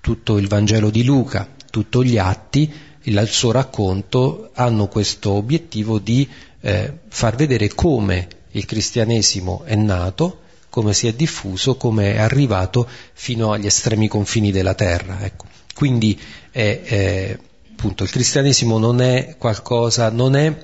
tutto 0.00 0.38
il 0.38 0.46
Vangelo 0.46 0.88
di 0.88 1.04
Luca, 1.04 1.48
tutti 1.70 2.04
gli 2.04 2.16
atti, 2.16 2.72
il 3.02 3.26
suo 3.28 3.50
racconto 3.50 4.50
hanno 4.54 4.86
questo 4.86 5.32
obiettivo 5.32 5.98
di 5.98 6.26
eh, 6.60 7.00
far 7.08 7.34
vedere 7.34 7.68
come 7.74 8.28
il 8.52 8.64
cristianesimo 8.64 9.62
è 9.64 9.74
nato, 9.74 10.42
come 10.70 10.94
si 10.94 11.06
è 11.06 11.12
diffuso, 11.12 11.76
come 11.76 12.14
è 12.14 12.20
arrivato 12.20 12.88
fino 13.12 13.52
agli 13.52 13.66
estremi 13.66 14.08
confini 14.08 14.52
della 14.52 14.74
terra. 14.74 15.22
Ecco. 15.22 15.46
Quindi 15.74 16.18
è, 16.50 16.80
è, 16.82 17.38
appunto, 17.72 18.04
il 18.04 18.10
cristianesimo 18.10 18.78
non 18.78 19.02
è 19.02 19.34
qualcosa, 19.36 20.08
non 20.08 20.36
è 20.36 20.56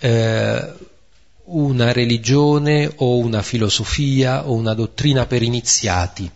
eh, 0.00 0.72
una 1.50 1.92
religione 1.92 2.90
o 2.96 3.18
una 3.18 3.42
filosofia 3.42 4.48
o 4.48 4.54
una 4.54 4.74
dottrina 4.74 5.26
per 5.26 5.42
iniziati, 5.42 6.30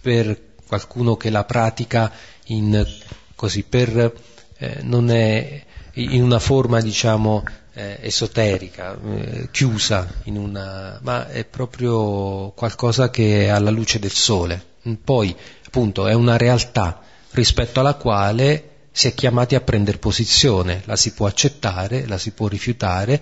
per 0.00 0.54
qualcuno 0.66 1.16
che 1.16 1.30
la 1.30 1.44
pratica 1.44 2.12
in, 2.46 2.86
così, 3.34 3.62
per, 3.62 4.12
eh, 4.58 4.78
non 4.82 5.10
è 5.10 5.64
in 5.94 6.22
una 6.22 6.38
forma 6.38 6.80
diciamo 6.80 7.44
eh, 7.72 7.98
esoterica, 8.02 8.98
eh, 8.98 9.48
chiusa 9.50 10.08
una, 10.24 10.98
ma 11.02 11.28
è 11.28 11.44
proprio 11.44 12.50
qualcosa 12.50 13.10
che 13.10 13.44
è 13.44 13.48
alla 13.48 13.70
luce 13.70 13.98
del 13.98 14.12
sole. 14.12 14.72
Poi 15.02 15.34
appunto 15.66 16.06
è 16.06 16.12
una 16.12 16.36
realtà 16.36 17.00
rispetto 17.30 17.80
alla 17.80 17.94
quale 17.94 18.70
si 18.92 19.08
è 19.08 19.14
chiamati 19.14 19.56
a 19.56 19.60
prendere 19.60 19.98
posizione, 19.98 20.82
la 20.84 20.94
si 20.94 21.12
può 21.14 21.26
accettare, 21.26 22.06
la 22.06 22.16
si 22.16 22.30
può 22.30 22.46
rifiutare, 22.46 23.20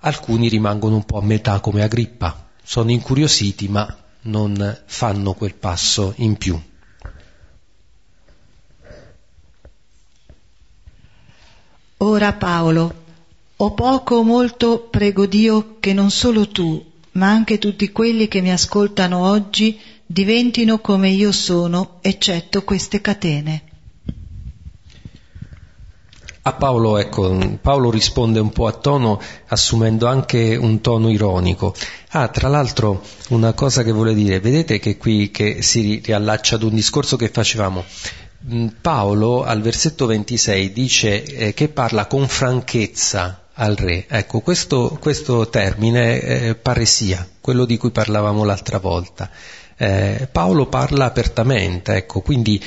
alcuni 0.00 0.48
rimangono 0.48 0.96
un 0.96 1.04
po' 1.04 1.18
a 1.18 1.22
metà 1.22 1.60
come 1.60 1.82
Agrippa, 1.82 2.48
sono 2.62 2.90
incuriositi 2.90 3.68
ma 3.68 3.96
non 4.22 4.78
fanno 4.86 5.34
quel 5.34 5.54
passo 5.54 6.12
in 6.16 6.36
più. 6.36 6.60
Ora 11.98 12.34
Paolo, 12.34 13.04
o 13.56 13.72
poco 13.72 14.16
o 14.16 14.22
molto 14.22 14.80
prego 14.90 15.24
Dio 15.24 15.78
che 15.80 15.94
non 15.94 16.10
solo 16.10 16.48
tu, 16.48 16.84
ma 17.12 17.28
anche 17.30 17.58
tutti 17.58 17.90
quelli 17.90 18.28
che 18.28 18.42
mi 18.42 18.52
ascoltano 18.52 19.18
oggi 19.18 19.80
diventino 20.04 20.78
come 20.78 21.08
io 21.08 21.32
sono, 21.32 21.98
eccetto 22.02 22.64
queste 22.64 23.00
catene. 23.00 23.65
A 26.46 26.52
Paolo, 26.52 26.96
ecco, 26.96 27.36
Paolo 27.60 27.90
risponde 27.90 28.38
un 28.38 28.50
po' 28.50 28.68
a 28.68 28.72
tono, 28.72 29.20
assumendo 29.48 30.06
anche 30.06 30.54
un 30.54 30.80
tono 30.80 31.10
ironico. 31.10 31.74
Ah, 32.10 32.28
tra 32.28 32.46
l'altro, 32.46 33.02
una 33.30 33.52
cosa 33.52 33.82
che 33.82 33.90
vuole 33.90 34.14
dire, 34.14 34.38
vedete 34.38 34.78
che 34.78 34.96
qui 34.96 35.32
che 35.32 35.60
si 35.60 36.00
riallaccia 36.04 36.54
ad 36.54 36.62
un 36.62 36.76
discorso 36.76 37.16
che 37.16 37.30
facevamo. 37.30 37.82
Mm, 38.48 38.68
Paolo 38.80 39.42
al 39.42 39.60
versetto 39.60 40.06
26 40.06 40.72
dice 40.72 41.24
eh, 41.24 41.52
che 41.52 41.68
parla 41.68 42.06
con 42.06 42.28
franchezza 42.28 43.46
al 43.54 43.74
re. 43.74 44.06
Ecco, 44.08 44.38
questo, 44.38 44.96
questo 45.00 45.48
termine 45.48 46.20
è 46.20 46.54
paresia, 46.54 47.28
quello 47.40 47.64
di 47.64 47.76
cui 47.76 47.90
parlavamo 47.90 48.44
l'altra 48.44 48.78
volta. 48.78 49.28
Eh, 49.76 50.28
Paolo 50.30 50.66
parla 50.66 51.06
apertamente, 51.06 51.96
ecco, 51.96 52.20
quindi 52.20 52.62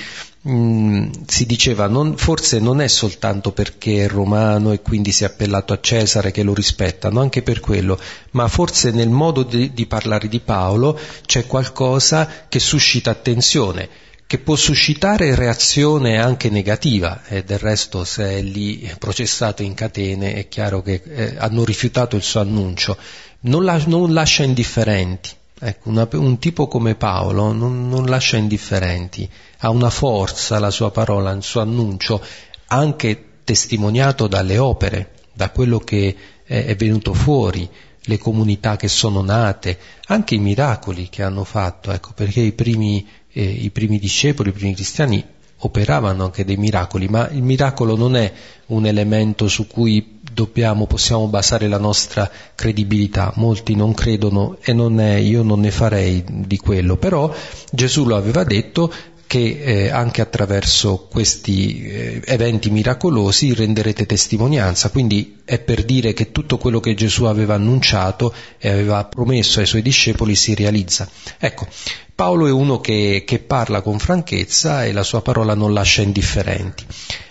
mm, 0.48 1.12
si 1.26 1.46
diceva 1.46 1.88
non, 1.88 2.16
forse 2.18 2.60
non 2.60 2.82
è 2.82 2.88
soltanto 2.88 3.52
perché 3.52 4.06
è 4.06 4.08
romano 4.08 4.72
e 4.72 4.82
quindi 4.82 5.12
si 5.12 5.24
è 5.24 5.28
appellato 5.28 5.74
a 5.74 5.80
Cesare 5.82 6.32
che 6.32 6.44
lo 6.44 6.54
rispettano, 6.54 7.20
anche 7.20 7.42
per 7.42 7.60
quello, 7.60 8.00
ma 8.32 8.48
forse 8.48 8.92
nel 8.92 9.10
modo 9.10 9.44
di, 9.44 9.74
di 9.74 9.86
parlare 9.86 10.28
di 10.28 10.40
Paolo 10.40 10.98
c'è 11.26 11.46
qualcosa 11.46 12.46
che 12.48 12.60
suscita 12.60 13.12
attenzione 13.12 14.08
che 14.30 14.38
può 14.38 14.56
suscitare 14.56 15.34
reazione 15.34 16.20
anche 16.20 16.52
negativa 16.52 17.24
e 17.26 17.44
del 17.44 17.58
resto 17.58 18.04
se 18.04 18.38
è 18.38 18.42
lì 18.44 18.88
processato 19.00 19.64
in 19.64 19.74
catene 19.74 20.36
è 20.36 20.48
chiaro 20.48 20.84
che 20.84 21.02
eh, 21.04 21.34
hanno 21.40 21.66
rifiutato 21.66 22.16
il 22.16 22.22
suo 22.22 22.40
annuncio, 22.40 22.96
non, 23.42 23.64
la, 23.64 23.82
non 23.88 24.14
lascia 24.14 24.44
indifferenti. 24.44 25.32
Ecco, 25.60 25.90
una, 25.90 26.08
un 26.12 26.38
tipo 26.38 26.68
come 26.68 26.94
Paolo 26.94 27.54
non, 27.54 27.90
non, 27.90 28.06
lascia 28.06 28.38
indifferenti, 28.38 29.28
ha 29.60 29.70
una 29.70 29.89
forza 29.89 30.60
la 30.60 30.72
sua 30.72 30.91
parola, 30.91 31.32
il 31.32 31.43
suo 31.43 31.62
annuncio, 31.62 32.22
anche 32.68 33.26
testimoniato 33.43 34.28
dalle 34.28 34.57
opere, 34.57 35.12
da 35.34 35.49
quello 35.49 35.80
che 35.80 36.16
è, 36.43 36.76
venuto 36.76 37.14
fuori, 37.14 37.68
le 38.03 38.18
comunità 38.18 38.76
che 38.76 38.88
sono 38.88 39.22
nate, 39.22 39.78
anche 40.07 40.36
i 40.36 40.39
miracoli 40.39 41.10
che 41.10 41.24
hanno 41.24 41.43
fatto, 41.43 41.91
ecco, 41.91 42.12
perché 42.14 42.41
i 42.41 42.53
primi 42.53 43.05
eh, 43.32 43.43
i 43.43 43.70
primi 43.70 43.99
discepoli, 43.99 44.49
i 44.49 44.53
primi 44.53 44.74
cristiani 44.74 45.24
operavano 45.62 46.24
anche 46.24 46.45
dei 46.45 46.55
miracoli, 46.55 47.07
ma 47.07 47.30
il 47.30 47.43
miracolo 47.43 47.97
non 47.97 48.16
è 48.16 48.32
un 48.68 48.86
elemento 48.86 49.49
su 49.49 49.68
cui 49.68 50.20
dobbiamo, 50.32 50.86
possiamo 50.86 51.28
basare 51.28 51.68
la 51.68 51.78
nostra 51.78 52.30
credibilità. 52.55 53.34
Molti 53.36 53.76
non 53.76 53.93
credono 53.93 54.57
e 54.62 54.72
non 54.72 55.01
è, 55.01 55.16
io 55.16 55.43
non 55.43 55.60
ne 55.60 55.72
farei 55.72 56.24
di 56.26 56.57
quello, 56.57 56.95
però 56.95 57.34
Gesù 57.72 58.05
lo 58.05 58.16
aveva 58.16 58.45
detto 58.45 58.91
che 59.30 59.61
eh, 59.63 59.89
anche 59.91 60.21
attraverso 60.21 61.05
questi 61.07 61.84
eh, 61.84 62.21
eventi 62.25 62.71
miracolosi 62.71 63.53
renderete 63.53 64.07
testimonianza, 64.07 64.89
quindi 64.89 65.41
è 65.45 65.59
per 65.59 65.86
dire 65.86 66.13
che 66.13 66.32
tutto 66.32 66.57
quello 66.57 66.80
che 66.80 66.95
Gesù 66.95 67.25
aveva 67.25 67.53
annunciato 67.53 68.34
e 68.57 68.69
aveva 68.69 69.05
promesso 69.05 69.59
ai 69.59 69.67
suoi 69.67 69.84
discepoli 69.84 70.34
si 70.34 70.55
realizza. 70.55 71.07
Ecco, 71.38 71.67
Paolo 72.15 72.47
è 72.47 72.51
uno 72.51 72.80
che, 72.82 73.21
che 73.23 73.38
parla 73.38 73.82
con 73.82 73.99
franchezza 73.99 74.84
e 74.84 74.91
la 74.93 75.03
sua 75.03 75.21
parola 75.21 75.53
non 75.53 75.73
lascia 75.73 76.01
indifferenti. 76.01 76.84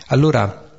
Allora, 0.06 0.70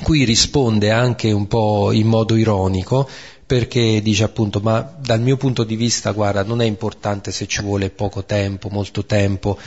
qui 0.00 0.22
risponde 0.22 0.92
anche 0.92 1.32
un 1.32 1.48
po' 1.48 1.90
in 1.90 2.06
modo 2.06 2.36
ironico 2.36 3.08
perché 3.44 4.00
dice 4.00 4.22
appunto 4.22 4.60
ma 4.60 4.94
dal 4.98 5.20
mio 5.20 5.36
punto 5.36 5.64
di 5.64 5.76
vista 5.76 6.12
guarda 6.12 6.42
non 6.42 6.62
è 6.62 6.64
importante 6.64 7.32
se 7.32 7.46
ci 7.46 7.60
vuole 7.60 7.90
poco 7.90 8.24
tempo, 8.24 8.70
molto 8.70 9.04
tempo, 9.04 9.58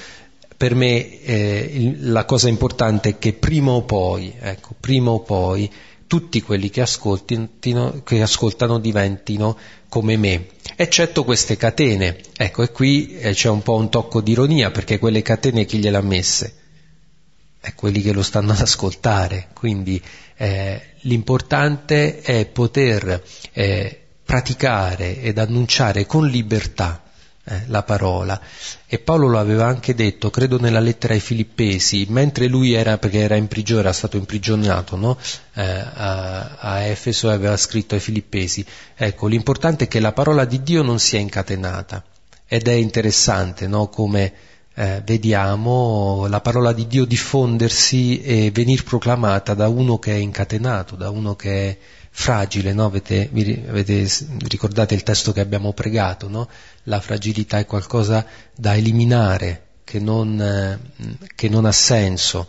per 0.57 0.73
me 0.73 1.21
eh, 1.21 1.95
la 1.99 2.25
cosa 2.25 2.47
importante 2.47 3.09
è 3.09 3.19
che 3.19 3.33
prima 3.33 3.71
o 3.71 3.83
poi, 3.83 4.33
ecco, 4.39 4.73
prima 4.79 5.11
o 5.11 5.19
poi 5.19 5.69
tutti 6.07 6.41
quelli 6.41 6.69
che, 6.69 6.85
che 8.03 8.21
ascoltano 8.21 8.79
diventino 8.79 9.57
come 9.89 10.17
me, 10.17 10.47
eccetto 10.75 11.23
queste 11.23 11.57
catene. 11.57 12.17
Ecco, 12.37 12.63
e 12.63 12.71
qui 12.71 13.17
eh, 13.17 13.33
c'è 13.33 13.49
un 13.49 13.61
po' 13.63 13.75
un 13.75 13.89
tocco 13.89 14.21
di 14.21 14.31
ironia, 14.31 14.71
perché 14.71 14.99
quelle 14.99 15.21
catene 15.21 15.65
chi 15.65 15.79
gliele 15.79 15.97
ha 15.97 16.01
messe? 16.01 16.53
È 17.59 17.73
quelli 17.73 18.01
che 18.01 18.13
lo 18.13 18.21
stanno 18.21 18.51
ad 18.53 18.59
ascoltare. 18.59 19.49
Quindi 19.53 20.01
eh, 20.37 20.81
l'importante 21.01 22.21
è 22.21 22.45
poter 22.45 23.21
eh, 23.51 24.01
praticare 24.23 25.21
ed 25.21 25.37
annunciare 25.37 26.05
con 26.05 26.27
libertà 26.27 27.04
eh, 27.47 27.61
la 27.67 27.83
parola. 27.83 28.39
E 28.87 28.99
Paolo 28.99 29.27
lo 29.27 29.39
aveva 29.39 29.65
anche 29.65 29.93
detto, 29.93 30.29
credo 30.29 30.59
nella 30.59 30.79
lettera 30.79 31.13
ai 31.13 31.19
Filippesi, 31.19 32.05
mentre 32.09 32.47
lui 32.47 32.73
era, 32.73 32.97
perché 32.97 33.19
era 33.19 33.35
in 33.35 33.47
prigione, 33.47 33.81
era 33.81 33.93
stato 33.93 34.17
imprigionato 34.17 34.95
no? 34.95 35.17
eh, 35.53 35.63
a, 35.63 36.57
a, 36.57 36.83
Efeso 36.83 37.29
e 37.29 37.33
aveva 37.33 37.55
scritto 37.57 37.93
ai 37.93 38.01
Filippesi. 38.01 38.65
Ecco, 38.95 39.27
l'importante 39.27 39.85
è 39.85 39.87
che 39.87 39.99
la 39.99 40.11
parola 40.11 40.45
di 40.45 40.63
Dio 40.63 40.81
non 40.81 40.99
sia 40.99 41.19
incatenata. 41.19 42.03
Ed 42.47 42.67
è 42.67 42.73
interessante 42.73 43.67
no? 43.67 43.87
come 43.89 44.33
eh, 44.75 45.01
vediamo 45.05 46.27
la 46.27 46.41
parola 46.41 46.73
di 46.73 46.85
Dio 46.85 47.05
diffondersi 47.05 48.21
e 48.21 48.51
venir 48.51 48.83
proclamata 48.83 49.53
da 49.53 49.67
uno 49.67 49.97
che 49.99 50.11
è 50.11 50.17
incatenato, 50.17 50.95
da 50.95 51.09
uno 51.09 51.35
che 51.35 51.69
è 51.69 51.77
fragile, 52.17 52.71
no? 52.71 52.85
avete, 52.85 53.29
avete, 53.67 54.07
ricordate 54.47 54.95
il 54.95 55.03
testo 55.03 55.33
che 55.33 55.41
abbiamo 55.41 55.73
pregato, 55.73 56.29
no? 56.29 56.47
la 56.83 57.01
fragilità 57.01 57.59
è 57.59 57.65
qualcosa 57.65 58.25
da 58.55 58.73
eliminare, 58.73 59.63
che 59.83 59.99
non, 59.99 60.41
eh, 60.41 60.79
che 61.35 61.49
non 61.49 61.65
ha 61.65 61.73
senso. 61.73 62.47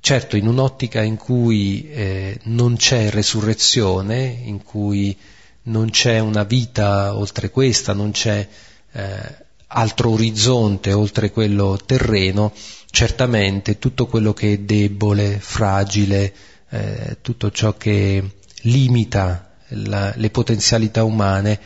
Certo, 0.00 0.36
in 0.36 0.46
un'ottica 0.46 1.00
in 1.00 1.16
cui 1.16 1.88
eh, 1.90 2.38
non 2.44 2.76
c'è 2.76 3.08
resurrezione, 3.08 4.38
in 4.44 4.62
cui 4.62 5.16
non 5.64 5.88
c'è 5.88 6.18
una 6.18 6.44
vita 6.44 7.16
oltre 7.16 7.50
questa, 7.50 7.94
non 7.94 8.10
c'è, 8.10 8.46
eh, 8.92 9.36
altro 9.68 10.10
orizzonte 10.10 10.92
oltre 10.92 11.30
quello 11.30 11.78
terreno, 11.84 12.52
certamente 12.90 13.78
tutto 13.78 14.06
quello 14.06 14.34
che 14.34 14.52
è 14.52 14.58
debole, 14.58 15.38
fragile, 15.40 16.34
eh, 16.68 17.16
tutto 17.22 17.50
ciò 17.50 17.76
che 17.78 18.39
limita 18.62 19.50
la, 19.68 20.12
le 20.16 20.30
potenzialità 20.30 21.04
umane 21.04 21.58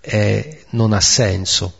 eh, 0.00 0.64
non 0.70 0.92
ha 0.92 1.00
senso. 1.00 1.78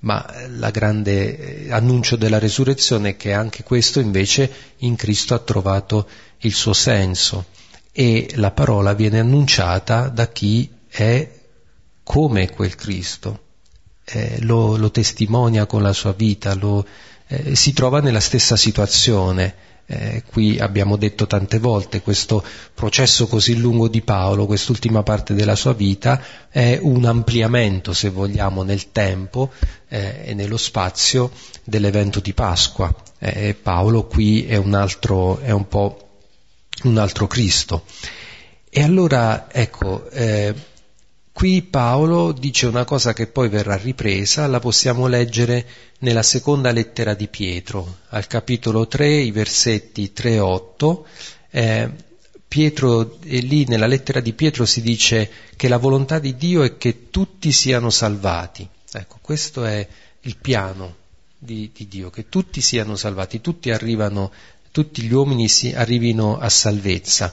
Ma 0.00 0.26
il 0.44 0.68
grande 0.72 1.66
eh, 1.66 1.72
annuncio 1.72 2.16
della 2.16 2.38
resurrezione 2.38 3.10
è 3.10 3.16
che 3.16 3.32
anche 3.32 3.62
questo 3.62 4.00
invece 4.00 4.50
in 4.78 4.96
Cristo 4.96 5.34
ha 5.34 5.38
trovato 5.38 6.08
il 6.38 6.52
suo 6.52 6.72
senso 6.72 7.46
e 7.92 8.30
la 8.34 8.50
parola 8.50 8.94
viene 8.94 9.20
annunciata 9.20 10.08
da 10.08 10.28
chi 10.28 10.68
è 10.88 11.30
come 12.02 12.50
quel 12.50 12.74
Cristo, 12.74 13.40
eh, 14.04 14.38
lo, 14.40 14.76
lo, 14.76 14.90
testimonia 14.90 15.66
con 15.66 15.82
la 15.82 15.92
sua 15.92 16.12
vita, 16.12 16.54
lo, 16.54 16.84
eh, 17.28 17.54
si 17.54 17.72
trova 17.72 18.00
nella 18.00 18.20
stessa 18.20 18.56
situazione. 18.56 19.54
Eh, 19.92 20.22
qui 20.24 20.58
abbiamo 20.58 20.96
detto 20.96 21.26
tante 21.26 21.58
volte, 21.58 22.00
questo 22.00 22.42
processo 22.72 23.26
così 23.26 23.58
lungo 23.58 23.88
di 23.88 24.00
Paolo, 24.00 24.46
quest'ultima 24.46 25.02
parte 25.02 25.34
della 25.34 25.54
sua 25.54 25.74
vita, 25.74 26.18
è 26.48 26.78
un 26.80 27.04
ampliamento, 27.04 27.92
se 27.92 28.08
vogliamo, 28.08 28.62
nel 28.62 28.90
tempo 28.90 29.52
eh, 29.88 30.22
e 30.24 30.34
nello 30.34 30.56
spazio 30.56 31.30
dell'evento 31.62 32.20
di 32.20 32.32
Pasqua. 32.32 32.94
Eh, 33.18 33.54
Paolo 33.54 34.06
qui 34.06 34.46
è 34.46 34.56
un 34.56 34.72
altro, 34.72 35.40
è 35.40 35.50
un 35.50 35.68
po' 35.68 36.08
un 36.84 36.96
altro 36.96 37.26
Cristo. 37.26 37.84
E 38.70 38.82
allora, 38.82 39.52
ecco, 39.52 40.08
eh, 40.08 40.54
qui 41.32 41.62
Paolo 41.62 42.32
dice 42.32 42.66
una 42.66 42.84
cosa 42.84 43.12
che 43.12 43.26
poi 43.26 43.48
verrà 43.48 43.76
ripresa, 43.76 44.46
la 44.46 44.60
possiamo 44.60 45.06
leggere 45.06 45.66
nella 46.00 46.22
seconda 46.22 46.70
lettera 46.70 47.14
di 47.14 47.28
Pietro, 47.28 47.98
al 48.10 48.26
capitolo 48.26 48.86
3, 48.86 49.20
i 49.20 49.30
versetti 49.30 50.12
3 50.12 50.38
8. 50.38 51.06
Eh, 51.50 51.90
Pietro, 52.46 53.18
lì 53.22 53.64
nella 53.66 53.86
lettera 53.86 54.20
di 54.20 54.34
Pietro 54.34 54.66
si 54.66 54.82
dice 54.82 55.30
che 55.56 55.68
la 55.68 55.78
volontà 55.78 56.18
di 56.18 56.36
Dio 56.36 56.62
è 56.62 56.76
che 56.76 57.10
tutti 57.10 57.50
siano 57.50 57.88
salvati. 57.88 58.68
Ecco, 58.92 59.18
questo 59.22 59.64
è 59.64 59.86
il 60.20 60.36
piano 60.36 60.96
di, 61.38 61.70
di 61.74 61.88
Dio, 61.88 62.10
che 62.10 62.28
tutti 62.28 62.60
siano 62.60 62.94
salvati, 62.94 63.40
tutti 63.40 63.70
arrivano 63.70 64.30
tutti 64.72 65.02
gli 65.02 65.12
uomini 65.12 65.48
si 65.48 65.72
arrivino 65.72 66.38
a 66.38 66.48
salvezza. 66.48 67.32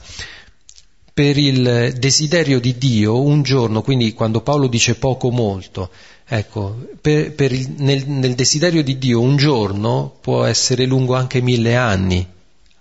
Per 1.19 1.37
il 1.37 1.95
desiderio 1.97 2.61
di 2.61 2.77
Dio, 2.77 3.21
un 3.21 3.41
giorno, 3.41 3.81
quindi 3.81 4.13
quando 4.13 4.39
Paolo 4.39 4.67
dice 4.67 4.95
poco 4.95 5.31
molto, 5.31 5.89
ecco, 6.25 6.77
per, 7.01 7.33
per 7.33 7.51
il, 7.51 7.73
nel, 7.79 8.07
nel 8.07 8.35
desiderio 8.35 8.81
di 8.81 8.97
Dio 8.97 9.19
un 9.19 9.35
giorno 9.35 10.15
può 10.21 10.45
essere 10.45 10.85
lungo 10.85 11.15
anche 11.15 11.41
mille 11.41 11.75
anni, 11.75 12.25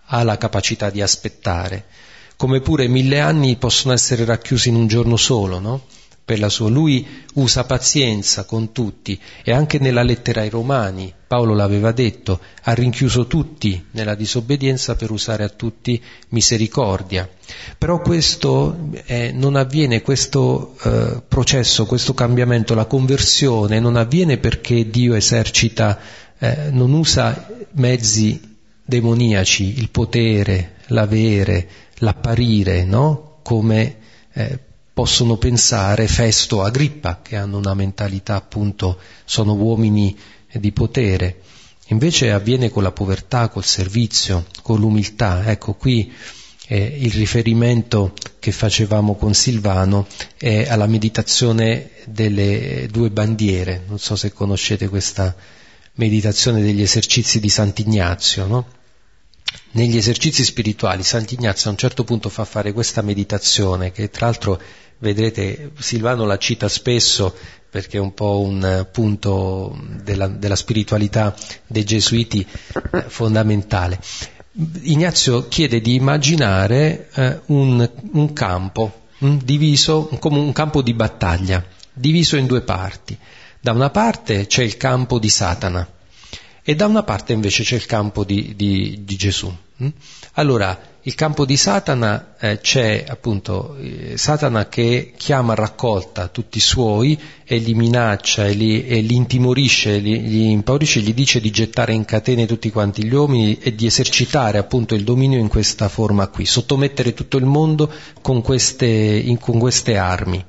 ha 0.05 0.22
la 0.22 0.39
capacità 0.39 0.89
di 0.89 1.03
aspettare, 1.03 1.86
come 2.36 2.61
pure 2.61 2.86
mille 2.86 3.18
anni 3.18 3.57
possono 3.57 3.93
essere 3.93 4.24
racchiusi 4.24 4.68
in 4.68 4.76
un 4.76 4.86
giorno 4.86 5.16
solo, 5.16 5.59
no? 5.59 5.82
Per 6.29 6.39
la 6.39 6.51
sua. 6.51 6.68
Lui 6.68 7.07
usa 7.37 7.64
pazienza 7.64 8.45
con 8.45 8.70
tutti 8.72 9.18
e 9.43 9.51
anche 9.51 9.79
nella 9.79 10.03
lettera 10.03 10.43
ai 10.43 10.51
Romani, 10.51 11.11
Paolo 11.26 11.55
l'aveva 11.55 11.91
detto, 11.93 12.39
ha 12.64 12.74
rinchiuso 12.74 13.26
tutti 13.26 13.83
nella 13.93 14.14
disobbedienza 14.14 14.95
per 14.95 15.11
usare 15.11 15.43
a 15.43 15.49
tutti 15.49 15.99
misericordia. 16.29 17.26
Però 17.79 18.03
questo 18.03 18.91
eh, 19.07 19.33
non 19.33 19.57
avviene, 19.57 20.03
questo 20.03 20.76
eh, 20.83 21.22
processo, 21.26 21.87
questo 21.87 22.12
cambiamento, 22.12 22.74
la 22.74 22.85
conversione 22.85 23.81
non 23.81 23.97
avviene 23.97 24.37
perché 24.37 24.91
Dio 24.91 25.14
esercita, 25.14 25.99
eh, 26.39 26.68
non 26.70 26.93
usa 26.93 27.49
mezzi 27.72 28.57
demoniaci, 28.85 29.79
il 29.79 29.89
potere, 29.89 30.74
l'avere, 30.89 31.68
l'apparire, 32.01 32.85
no? 32.85 33.39
Come 33.43 33.97
eh, 34.35 34.59
possono 34.99 35.36
pensare 35.36 36.09
Festo 36.09 36.64
Agrippa, 36.64 37.20
che 37.22 37.36
hanno 37.36 37.59
una 37.59 37.72
mentalità 37.72 38.34
appunto, 38.34 38.99
sono 39.24 39.53
uomini 39.53 40.18
di 40.55 40.72
potere. 40.72 41.42
Invece 41.90 42.32
avviene 42.32 42.68
con 42.68 42.82
la 42.82 42.90
povertà, 42.90 43.49
col 43.49 43.64
servizio, 43.64 44.46
con 44.61 44.80
l'umiltà. 44.80 45.49
Ecco 45.53 45.74
qui 45.74 46.12
eh, 46.66 46.99
il 46.99 47.12
riferimento 47.12 48.12
che 48.40 48.51
facevamo 48.51 49.14
con 49.14 49.34
Silvano 49.34 50.09
è 50.36 50.66
alla 50.68 50.88
meditazione 50.88 51.90
delle 52.07 52.88
due 52.90 53.11
bandiere. 53.11 53.84
Non 53.86 54.01
so 54.01 54.16
se 54.16 54.32
conoscete 54.32 54.88
questa 54.88 55.32
meditazione 55.94 56.61
degli 56.61 56.82
esercizi 56.82 57.38
di 57.38 57.49
Sant'Ignazio, 57.49 58.46
no? 58.46 58.66
Negli 59.70 59.96
esercizi 59.96 60.44
spirituali 60.44 61.05
Sant'Ignazio 61.05 61.68
a 61.68 61.72
un 61.72 61.78
certo 61.78 62.03
punto 62.03 62.28
fa 62.28 62.44
fare 62.44 62.72
questa 62.72 63.01
meditazione 63.01 63.92
che 63.92 64.11
tra 64.11 64.26
l'altro 64.26 64.61
vedrete 64.99 65.72
Silvano 65.78 66.24
la 66.24 66.38
cita 66.38 66.68
spesso 66.68 67.34
perché 67.70 67.99
è 67.99 68.01
un 68.01 68.14
po' 68.14 68.40
un 68.40 68.86
punto 68.90 69.78
della, 70.03 70.26
della 70.26 70.57
spiritualità 70.57 71.34
dei 71.66 71.84
gesuiti 71.84 72.46
eh, 72.92 73.03
fondamentale. 73.09 74.01
Ignazio 74.82 75.49
chiede 75.49 75.80
di 75.80 75.94
immaginare 75.94 77.09
eh, 77.12 77.40
un, 77.46 77.88
un, 78.12 78.32
campo 78.32 79.03
mh, 79.18 79.36
diviso 79.44 80.07
come 80.18 80.38
un 80.38 80.53
campo 80.53 80.82
di 80.82 80.94
battaglia, 80.94 81.64
diviso 81.92 82.36
in 82.36 82.46
due 82.46 82.62
parti. 82.62 83.16
Da 83.61 83.72
una 83.72 83.90
parte 83.90 84.46
c'è 84.46 84.62
il 84.62 84.76
campo 84.76 85.18
di 85.18 85.28
Satana 85.28 85.86
e 86.62 86.74
da 86.74 86.86
una 86.86 87.03
parte 87.03 87.32
invece 87.32 87.64
c'è 87.64 87.76
il 87.76 87.86
campo 87.86 88.24
di, 88.24 88.55
di, 88.57 89.03
di 89.05 89.16
Gesù. 89.16 89.55
Mm? 89.82 89.88
Allora, 90.34 90.78
il 91.09 91.14
campo 91.14 91.46
di 91.46 91.56
Satana 91.56 92.34
eh, 92.38 92.61
c'è 92.61 93.06
appunto 93.09 93.76
eh, 93.80 94.18
Satana 94.18 94.68
che 94.68 95.14
chiama 95.16 95.52
a 95.52 95.56
raccolta 95.56 96.28
tutti 96.28 96.59
i 96.59 96.61
suoi 96.61 97.18
e 97.44 97.56
li 97.56 97.72
minaccia 97.72 98.46
e 98.46 98.52
li, 98.52 98.86
e 98.86 99.00
li 99.00 99.14
intimorisce, 99.14 99.96
li, 100.00 100.20
gli 100.20 100.42
impaurisce, 100.50 101.00
gli 101.00 101.14
dice 101.14 101.40
di 101.40 101.50
gettare 101.50 101.94
in 101.94 102.04
catene 102.04 102.44
tutti 102.44 102.70
quanti 102.70 103.04
gli 103.04 103.14
uomini 103.14 103.56
e 103.59 103.74
di 103.74 103.86
esercitare 103.86 104.59
appunto 104.59 104.94
il 104.94 105.04
dominio 105.04 105.38
in 105.38 105.48
questa 105.48 105.88
forma 105.88 106.28
qui, 106.28 106.44
sottomettere 106.44 107.14
tutto 107.14 107.38
il 107.38 107.46
mondo 107.46 107.90
con 108.20 108.42
queste, 108.42 108.86
in, 108.86 109.38
con 109.38 109.59
queste 109.59 109.96
armi. 109.96 110.44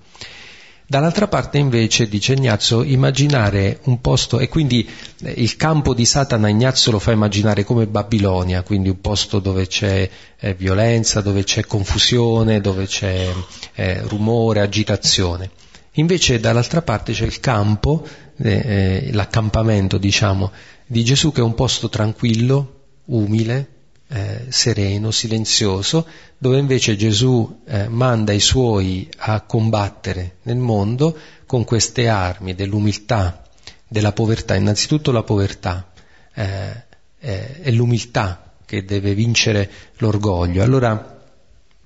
Dall'altra 0.90 1.28
parte 1.28 1.60
invece, 1.60 2.10
dice 2.10 2.34
Ignazio, 2.34 2.82
immaginare 2.82 3.80
un 3.84 4.02
posto, 4.02 4.40
e 4.40 4.50
quindi 4.50 4.90
eh, 5.22 5.34
il 5.38 5.56
campo 5.56 5.94
di 5.94 6.04
Satana 6.04 6.50
Ignazio 6.50 6.92
lo 6.92 6.98
fa 6.98 7.12
immaginare 7.12 7.64
come 7.64 7.86
Babilonia, 7.86 8.64
quindi 8.64 8.90
un 8.90 9.00
posto 9.00 9.38
dove 9.38 9.68
c'è 9.68 10.10
eh, 10.40 10.54
violenza, 10.56 11.22
dove 11.22 11.44
c'è 11.44 11.64
confusione, 11.68 12.60
dove 12.60 12.88
c'è 12.88 13.32
eh, 13.76 14.02
rumore, 14.02 14.62
agitazione. 14.62 15.52
Invece 15.94 16.40
dall'altra 16.40 16.82
parte 16.82 17.14
c'è 17.14 17.26
il 17.26 17.40
campo, 17.40 18.04
eh, 18.38 18.50
eh 18.50 19.10
l'accampamento 19.14 20.00
diciamo, 20.00 20.52
di 20.88 21.04
Gesù 21.04 21.32
che 21.32 21.42
è 21.42 21.44
un 21.44 21.54
posto 21.54 21.90
tranquillo, 21.90 22.86
umile, 23.06 23.79
eh, 24.12 24.46
sereno, 24.50 25.12
silenzioso, 25.12 26.08
dove 26.38 26.58
invece 26.58 26.96
Gesù 26.96 27.62
eh, 27.66 27.88
manda 27.88 28.34
i 28.34 28.40
suoi 28.40 29.08
a 29.18 29.42
combattere 29.42 30.38
nel 30.44 30.58
mondo 30.58 31.16
con 31.46 31.64
queste 31.64 32.08
armi 32.08 32.56
dell'umiltà, 32.56 33.44
della 33.88 34.12
povertà, 34.12 34.56
innanzitutto 34.56 35.12
la 35.12 35.22
povertà, 35.22 35.92
eh, 36.34 36.84
eh 37.20 37.62
è 37.62 37.72
l'umiltà 37.72 38.54
che 38.66 38.84
deve 38.84 39.14
vincere 39.14 39.70
l'orgoglio. 39.98 40.64
Allora, 40.64 41.22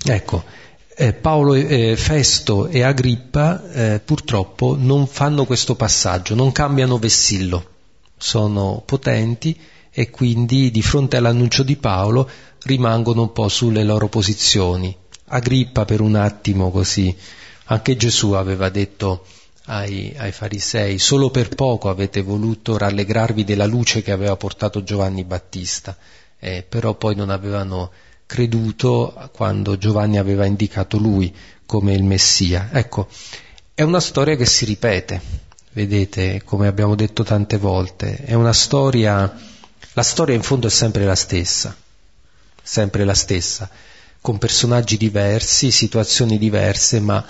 ecco, 0.06 0.44
eh, 0.96 1.12
Paolo, 1.12 1.56
eh, 1.56 1.96
Festo 1.98 2.68
e 2.68 2.84
Agrippa 2.84 4.00
purtroppo 4.04 4.78
non 4.80 5.08
fanno 5.08 5.46
questo 5.46 5.76
passaggio, 5.76 6.36
non 6.36 6.54
cambiano 6.54 6.98
vessillo, 6.98 7.72
sono 8.16 8.82
potenti, 8.86 9.60
e 9.94 10.10
quindi 10.10 10.72
di 10.72 10.82
fronte 10.82 11.18
all'annuncio 11.18 11.62
di 11.62 11.76
Paolo 11.76 12.28
rimangono 12.64 13.22
un 13.22 13.32
po' 13.32 13.48
sulle 13.48 13.84
loro 13.84 14.08
posizioni. 14.08 14.96
Agrippa 15.28 15.86
per 15.86 16.02
un 16.02 16.16
attimo 16.16 16.72
così, 16.72 17.16
anche 17.66 17.96
Gesù 17.96 18.32
aveva 18.32 18.70
detto 18.70 19.26
ai, 19.66 20.14
ai, 20.18 20.32
farisei, 20.32 20.98
solo 20.98 21.30
per 21.30 21.50
poco 21.50 21.90
avete 21.90 22.22
voluto 22.22 22.78
rallegrarvi 22.78 23.44
della 23.44 23.66
luce 23.66 24.02
che 24.02 24.12
aveva 24.12 24.36
portato 24.36 24.84
Giovanni 24.84 25.24
Battista, 25.24 25.96
eh, 26.40 26.66
però 26.68 26.96
poi 26.96 27.16
non 27.16 27.30
avevano 27.30 27.92
creduto 28.26 29.30
quando 29.32 29.78
Giovanni 29.78 30.18
aveva 30.18 30.46
indicato 30.46 30.98
lui 30.98 31.34
come 31.66 31.94
il 31.94 32.04
Messia. 32.04 32.70
Ecco, 32.74 33.08
è 33.74 33.84
una 33.84 34.00
storia 34.00 34.36
che 34.36 34.46
si 34.46 34.66
ripete, 34.66 35.22
vedete, 35.72 36.42
come 36.44 36.68
abbiamo 36.68 36.96
detto 36.96 37.24
tante 37.24 37.58
volte, 37.58 38.18
è 38.18 38.34
una 38.34 38.54
storia 38.54 39.52
la 39.94 40.04
storia 40.04 40.36
in 40.36 40.44
fondo 40.44 40.68
è 40.68 40.70
sempre 40.70 41.06
la 41.06 41.16
stessa, 41.16 41.76
sempre 42.62 43.04
la 43.04 43.14
stessa, 43.14 43.70
con 44.22 44.38
personaggi 44.38 44.98
diversi, 44.98 45.70
situazioni 45.70 46.38
diverse, 46.38 47.00
ma 47.00 47.26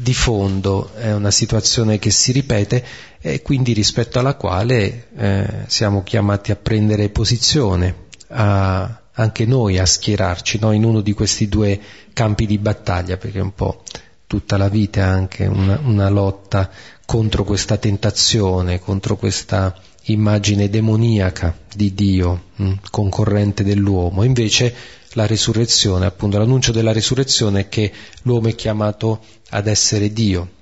di 0.00 0.14
fondo, 0.14 0.92
è 0.94 1.12
una 1.12 1.32
situazione 1.32 1.98
che 1.98 2.10
si 2.10 2.30
ripete 2.30 2.84
e 3.20 3.42
quindi 3.42 3.72
rispetto 3.72 4.20
alla 4.20 4.34
quale 4.34 5.08
eh, 5.16 5.64
siamo 5.66 6.04
chiamati 6.04 6.52
a 6.52 6.56
prendere 6.56 7.08
posizione, 7.08 8.06
a, 8.28 9.00
anche 9.12 9.44
noi 9.44 9.78
a 9.78 9.84
schierarci 9.84 10.60
no? 10.60 10.70
in 10.70 10.84
uno 10.84 11.00
di 11.00 11.12
questi 11.12 11.48
due 11.48 11.80
campi 12.12 12.46
di 12.46 12.58
battaglia, 12.58 13.16
perché 13.16 13.40
un 13.40 13.52
po' 13.52 13.82
tutta 14.26 14.56
la 14.56 14.68
vita 14.68 15.00
è 15.00 15.04
anche 15.04 15.46
una, 15.46 15.80
una 15.82 16.08
lotta 16.08 16.70
contro 17.04 17.42
questa 17.42 17.76
tentazione, 17.76 18.78
contro 18.78 19.16
questa 19.16 19.74
immagine 20.12 20.68
demoniaca 20.68 21.56
di 21.74 21.94
Dio, 21.94 22.44
mm, 22.60 22.72
concorrente 22.90 23.62
dell'uomo. 23.64 24.22
Invece 24.22 24.74
la 25.12 25.26
risurrezione, 25.26 26.06
appunto 26.06 26.38
l'annuncio 26.38 26.72
della 26.72 26.92
risurrezione 26.92 27.60
è 27.60 27.68
che 27.68 27.92
l'uomo 28.22 28.48
è 28.48 28.54
chiamato 28.54 29.22
ad 29.50 29.66
essere 29.66 30.12
Dio. 30.12 30.56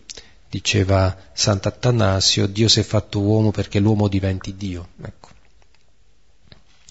Diceva 0.49 1.17
Sant'Attanasio, 1.33 2.47
Dio 2.47 2.69
si 2.69 2.81
è 2.81 2.83
fatto 2.83 3.21
uomo 3.21 3.51
perché 3.51 3.79
l'uomo 3.79 4.09
diventi 4.09 4.55
Dio. 4.57 4.89
Ecco. 5.03 5.29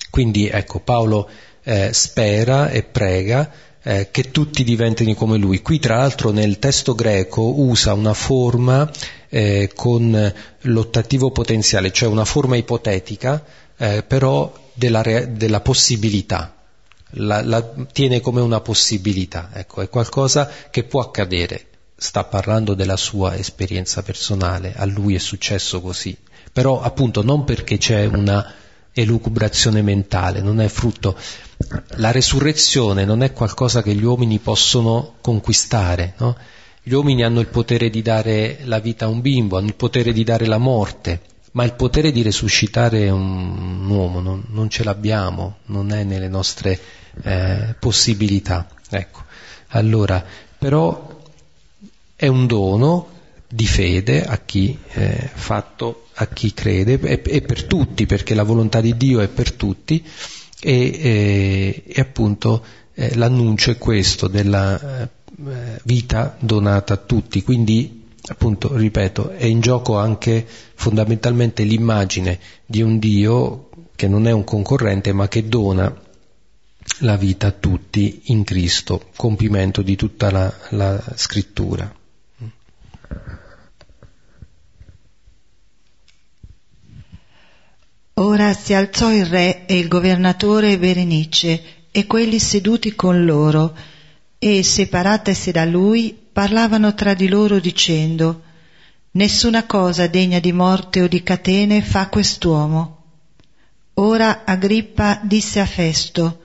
Quindi 0.09 0.47
ecco, 0.47 0.79
Paolo 0.79 1.29
eh, 1.63 1.91
spera 1.93 2.69
e 2.69 2.83
prega 2.83 3.51
eh, 3.87 4.09
che 4.09 4.31
tutti 4.31 4.63
diventino 4.63 5.13
come 5.13 5.37
lui. 5.37 5.61
Qui 5.61 5.77
tra 5.77 5.97
l'altro 5.97 6.31
nel 6.31 6.57
testo 6.57 6.95
greco 6.95 7.59
usa 7.61 7.93
una 7.93 8.15
forma 8.15 8.89
eh, 9.29 9.69
con 9.75 10.33
l'ottativo 10.61 11.29
potenziale, 11.29 11.91
cioè 11.91 12.09
una 12.09 12.25
forma 12.25 12.55
ipotetica, 12.55 13.43
eh, 13.77 14.01
però 14.01 14.51
della, 14.73 15.03
rea- 15.03 15.25
della 15.25 15.61
possibilità. 15.61 16.55
La, 17.17 17.43
la, 17.43 17.61
tiene 17.93 18.21
come 18.21 18.41
una 18.41 18.59
possibilità, 18.59 19.51
ecco, 19.53 19.81
è 19.81 19.89
qualcosa 19.89 20.49
che 20.71 20.83
può 20.83 21.01
accadere. 21.01 21.67
Sta 21.95 22.23
parlando 22.23 22.73
della 22.73 22.97
sua 22.97 23.37
esperienza 23.37 24.01
personale, 24.01 24.73
a 24.75 24.85
lui 24.85 25.13
è 25.13 25.19
successo 25.19 25.79
così. 25.79 26.17
Però 26.51 26.81
appunto 26.81 27.21
non 27.21 27.43
perché 27.43 27.77
c'è 27.77 28.05
una 28.05 28.51
elucubrazione 28.91 29.81
mentale, 29.81 30.41
non 30.41 30.59
è 30.59 30.67
frutto. 30.69 31.15
La 31.97 32.11
resurrezione 32.11 33.05
non 33.05 33.23
è 33.23 33.31
qualcosa 33.31 33.81
che 33.81 33.93
gli 33.93 34.03
uomini 34.03 34.39
possono 34.39 35.15
conquistare, 35.21 36.13
no? 36.17 36.35
Gli 36.83 36.93
uomini 36.93 37.23
hanno 37.23 37.39
il 37.39 37.47
potere 37.47 37.89
di 37.89 38.01
dare 38.03 38.59
la 38.63 38.79
vita 38.79 39.05
a 39.05 39.07
un 39.07 39.21
bimbo, 39.21 39.57
hanno 39.57 39.67
il 39.67 39.75
potere 39.75 40.13
di 40.13 40.23
dare 40.23 40.45
la 40.45 40.59
morte, 40.59 41.21
ma 41.53 41.63
il 41.63 41.73
potere 41.73 42.11
di 42.11 42.21
resuscitare 42.21 43.09
un, 43.09 43.89
uomo 43.89 44.19
non, 44.19 44.43
non, 44.49 44.69
ce 44.69 44.83
l'abbiamo, 44.83 45.57
non 45.67 45.91
è 45.91 46.03
nelle 46.03 46.27
nostre 46.27 46.79
eh, 47.23 47.75
possibilità. 47.79 48.67
Ecco. 48.89 49.23
Allora, 49.69 50.23
però 50.57 51.21
è 52.15 52.27
un 52.27 52.45
dono 52.45 53.09
di 53.47 53.65
fede 53.65 54.23
a 54.23 54.37
chi 54.37 54.77
eh, 54.91 55.29
fatto 55.33 56.07
a 56.15 56.27
chi 56.27 56.53
crede 56.53 56.99
e, 56.99 57.21
e, 57.25 57.41
per 57.41 57.63
tutti, 57.63 58.05
perché 58.05 58.35
la 58.35 58.43
volontà 58.43 58.79
di 58.79 58.95
Dio 58.95 59.21
è 59.21 59.27
per 59.27 59.53
tutti 59.53 60.05
e, 60.59 61.83
e, 61.85 62.01
appunto 62.01 62.63
eh, 62.93 63.15
l'annuncio 63.15 63.71
è 63.71 63.77
questo 63.77 64.27
della 64.27 65.03
eh, 65.03 65.09
vita 65.83 66.37
donata 66.39 66.93
a 66.93 66.97
tutti, 66.97 67.43
quindi 67.43 68.03
appunto, 68.27 68.75
ripeto, 68.75 69.31
è 69.31 69.45
in 69.45 69.59
gioco 69.59 69.97
anche 69.97 70.45
fondamentalmente 70.75 71.63
l'immagine 71.63 72.39
di 72.65 72.81
un 72.81 72.97
Dio 72.99 73.69
che 73.95 74.07
non 74.07 74.27
è 74.27 74.31
un 74.31 74.43
concorrente 74.43 75.13
ma 75.13 75.27
che 75.27 75.47
dona 75.47 76.03
la 76.99 77.17
vita 77.17 77.47
a 77.47 77.51
tutti 77.51 78.23
in 78.25 78.43
Cristo, 78.43 79.09
compimento 79.15 79.81
di 79.81 79.95
tutta 79.95 80.31
la, 80.31 80.53
la 80.69 81.03
scrittura. 81.15 81.93
Ora 88.17 88.53
si 88.53 88.73
alzò 88.73 89.11
il 89.11 89.25
re 89.25 89.65
e 89.65 89.77
il 89.77 89.89
governatore 89.89 90.77
Berenice 90.77 91.61
e 91.91 92.07
quelli 92.07 92.39
seduti 92.39 92.95
con 92.95 93.25
loro, 93.25 93.75
e 94.39 94.63
separatesi 94.63 95.51
da 95.51 95.65
lui 95.65 96.17
parlavano 96.31 96.93
tra 96.93 97.13
di 97.13 97.27
loro 97.27 97.59
dicendo 97.59 98.43
Nessuna 99.11 99.65
cosa 99.65 100.07
degna 100.07 100.39
di 100.39 100.53
morte 100.53 101.01
o 101.01 101.07
di 101.07 101.23
catene 101.23 101.81
fa 101.81 102.07
quest'uomo. 102.07 103.03
Ora 103.95 104.43
Agrippa 104.45 105.19
disse 105.21 105.59
a 105.59 105.65
Festo 105.65 106.39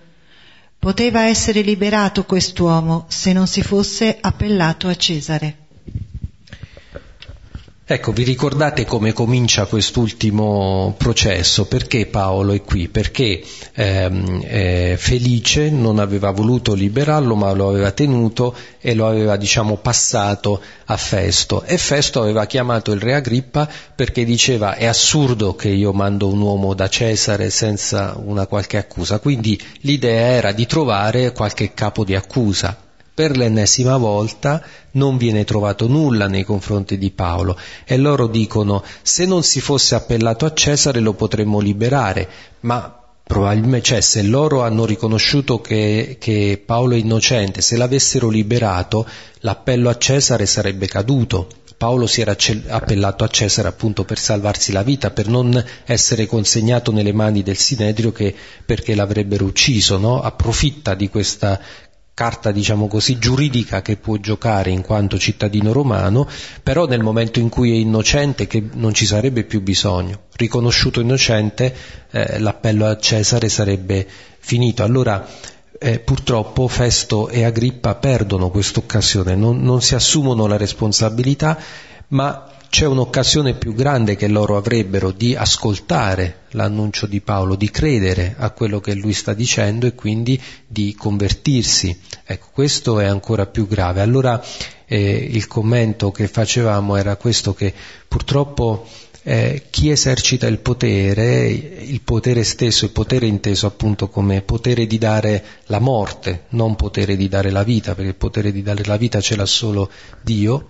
Poteva 0.77 1.27
essere 1.27 1.61
liberato 1.61 2.25
quest'uomo 2.25 3.05
se 3.07 3.33
non 3.33 3.47
si 3.47 3.63
fosse 3.63 4.19
appellato 4.21 4.89
a 4.89 4.97
Cesare. 4.97 5.60
Ecco, 7.93 8.13
vi 8.13 8.23
ricordate 8.23 8.85
come 8.85 9.13
comincia 9.13 9.67
quest'ultimo 9.67 10.95
processo? 10.97 11.67
Perché 11.67 12.07
Paolo 12.07 12.53
è 12.53 12.63
qui? 12.63 12.87
Perché 12.87 13.43
ehm, 13.75 14.45
eh, 14.45 14.95
Felice 14.97 15.71
non 15.71 15.99
aveva 15.99 16.31
voluto 16.31 16.75
liberarlo, 16.75 17.35
ma 17.35 17.51
lo 17.51 17.69
aveva 17.69 17.91
tenuto 17.91 18.55
e 18.81 18.95
lo 18.95 19.09
aveva, 19.09 19.35
diciamo, 19.35 19.79
passato 19.79 20.61
a 20.85 20.97
Festo. 20.97 21.65
E 21.65 21.79
Festo 21.79 22.23
aveva 22.23 22.47
chiamato 22.47 22.93
il 22.93 23.01
re 23.01 23.15
Agrippa 23.15 23.69
perché 23.93 24.25
diceva 24.25 24.77
è 24.77 24.87
assurdo 24.87 25.57
che 25.57 25.71
io 25.71 25.93
mando 25.93 26.29
un 26.29 26.41
uomo 26.41 26.75
da 26.75 26.89
Cesare 26.89 27.51
senza 27.51 28.15
una 28.25 28.47
qualche 28.47 28.77
accusa. 28.77 29.19
Quindi 29.19 29.61
l'idea 29.81 30.29
era 30.29 30.53
di 30.53 30.65
trovare 30.65 31.33
qualche 31.33 31.75
capo 31.75 32.05
di 32.05 32.15
accusa 32.15 32.89
per 33.21 33.37
l'ennesima 33.37 33.99
volta 33.99 34.63
non 34.93 35.19
viene 35.19 35.45
trovato 35.45 35.87
nulla 35.87 36.27
nei 36.27 36.43
confronti 36.43 36.97
di 36.97 37.11
Paolo 37.11 37.55
e 37.85 37.99
loro 37.99 38.27
dicono 38.27 38.83
se 39.03 39.27
non 39.27 39.43
si 39.43 39.61
fosse 39.61 39.95
appellato 39.95 40.47
a 40.47 40.55
Cesare 40.55 41.01
lo 41.01 41.13
potremmo 41.13 41.61
liberare, 41.61 42.27
ma 42.61 42.99
probabilmente 43.23 43.85
cioè, 43.85 44.01
se 44.01 44.23
loro 44.23 44.63
hanno 44.63 44.87
riconosciuto 44.87 45.61
che, 45.61 46.17
che 46.19 46.63
Paolo 46.65 46.95
è 46.95 46.97
innocente, 46.97 47.61
se 47.61 47.77
l'avessero 47.77 48.31
liberato 48.31 49.07
l'appello 49.41 49.91
a 49.91 49.99
Cesare 49.99 50.47
sarebbe 50.47 50.87
caduto. 50.87 51.47
Paolo 51.77 52.07
si 52.07 52.23
era 52.23 52.35
appellato 52.69 53.25
a 53.25 53.29
Cesare 53.29 53.69
appunto 53.69 54.05
per 54.05 54.19
salvarsi 54.19 54.73
la 54.73 54.83
vita, 54.83 55.11
per 55.11 55.29
non 55.29 55.63
essere 55.85 56.25
consegnato 56.25 56.91
nelle 56.91 57.13
mani 57.13 57.43
del 57.43 57.57
Sinedrio 57.59 58.13
che, 58.13 58.35
perché 58.65 58.95
l'avrebbero 58.95 59.45
ucciso, 59.45 59.99
no? 59.99 60.23
approfitta 60.23 60.95
di 60.95 61.11
questa 61.11 61.61
carta 62.15 62.51
diciamo 62.51 62.87
così 62.87 63.19
giuridica 63.19 63.83
che 63.83 63.97
può 63.97 64.17
giocare 64.17 64.71
in 64.71 64.83
quanto 64.83 65.19
cittadino 65.19 65.73
romano, 65.73 66.29
però 66.63 66.87
nel 66.87 67.03
momento 67.03 67.39
in 67.39 67.49
cui 67.49 67.73
è 67.73 67.77
innocente 67.77 68.47
che 68.47 68.63
non 68.75 68.93
ci 68.93 69.07
sarebbe 69.07 69.45
più 69.45 69.63
bisogno. 69.63 70.25
Riconosciuto 70.37 71.01
innocente 71.01 71.75
eh, 72.11 72.39
l'appello 72.39 72.87
a 72.87 72.99
Cesare 72.99 73.49
sarebbe 73.49 74.07
finito. 74.39 74.83
Allora 74.83 75.27
eh, 75.79 75.99
purtroppo 75.99 76.69
Festo 76.69 77.29
e 77.29 77.45
Agrippa 77.45 77.95
perdono 77.95 78.51
questa 78.51 78.81
occasione, 78.81 79.35
non, 79.35 79.63
non 79.63 79.81
si 79.81 79.95
assumono 79.95 80.47
la 80.47 80.59
responsabilità, 80.59 81.59
ma 82.09 82.51
c'è 82.71 82.87
un'occasione 82.87 83.55
più 83.55 83.75
grande 83.75 84.15
che 84.15 84.29
loro 84.29 84.57
avrebbero 84.57 85.11
di 85.11 85.35
ascoltare 85.35 86.43
l'annuncio 86.51 87.07
di 87.07 87.21
Paolo, 87.21 87.57
di 87.57 87.69
credere 87.69 88.37
a 88.39 88.51
quello 88.51 88.79
che 88.79 88.95
lui 88.95 89.13
sta 89.13 89.35
dicendo 89.35 89.87
e 89.87 89.95
quindi 89.95 90.41
di 90.69 90.95
convertirsi. 90.95 91.99
Ecco, 92.25 92.47
questo 92.53 93.01
è 93.01 93.07
ancora 93.07 93.47
più 93.47 93.67
grave. 93.67 94.03
Allora 94.03 94.41
eh, 94.87 95.29
il 95.31 95.49
commento 95.49 96.13
che 96.13 96.29
facevamo 96.29 96.95
era 96.95 97.17
questo 97.17 97.55
che 97.55 97.75
purtroppo 98.07 98.87
eh, 99.23 99.65
chi 99.69 99.91
esercita 99.91 100.47
il 100.47 100.59
potere, 100.59 101.49
il 101.49 102.01
potere 102.03 102.45
stesso, 102.45 102.85
il 102.85 102.93
potere 102.93 103.27
inteso 103.27 103.67
appunto 103.67 104.09
come 104.09 104.43
potere 104.43 104.87
di 104.87 104.97
dare 104.97 105.45
la 105.67 105.81
morte, 105.81 106.45
non 106.51 106.77
potere 106.77 107.17
di 107.17 107.29
dare 107.29 107.51
la 107.51 107.65
vita, 107.65 107.95
perché 107.95 108.11
il 108.11 108.17
potere 108.17 108.53
di 108.53 108.63
dare 108.63 108.85
la 108.85 108.97
vita 108.97 109.21
ce 109.21 109.35
l'ha 109.35 109.47
solo 109.47 109.91
Dio, 110.23 110.69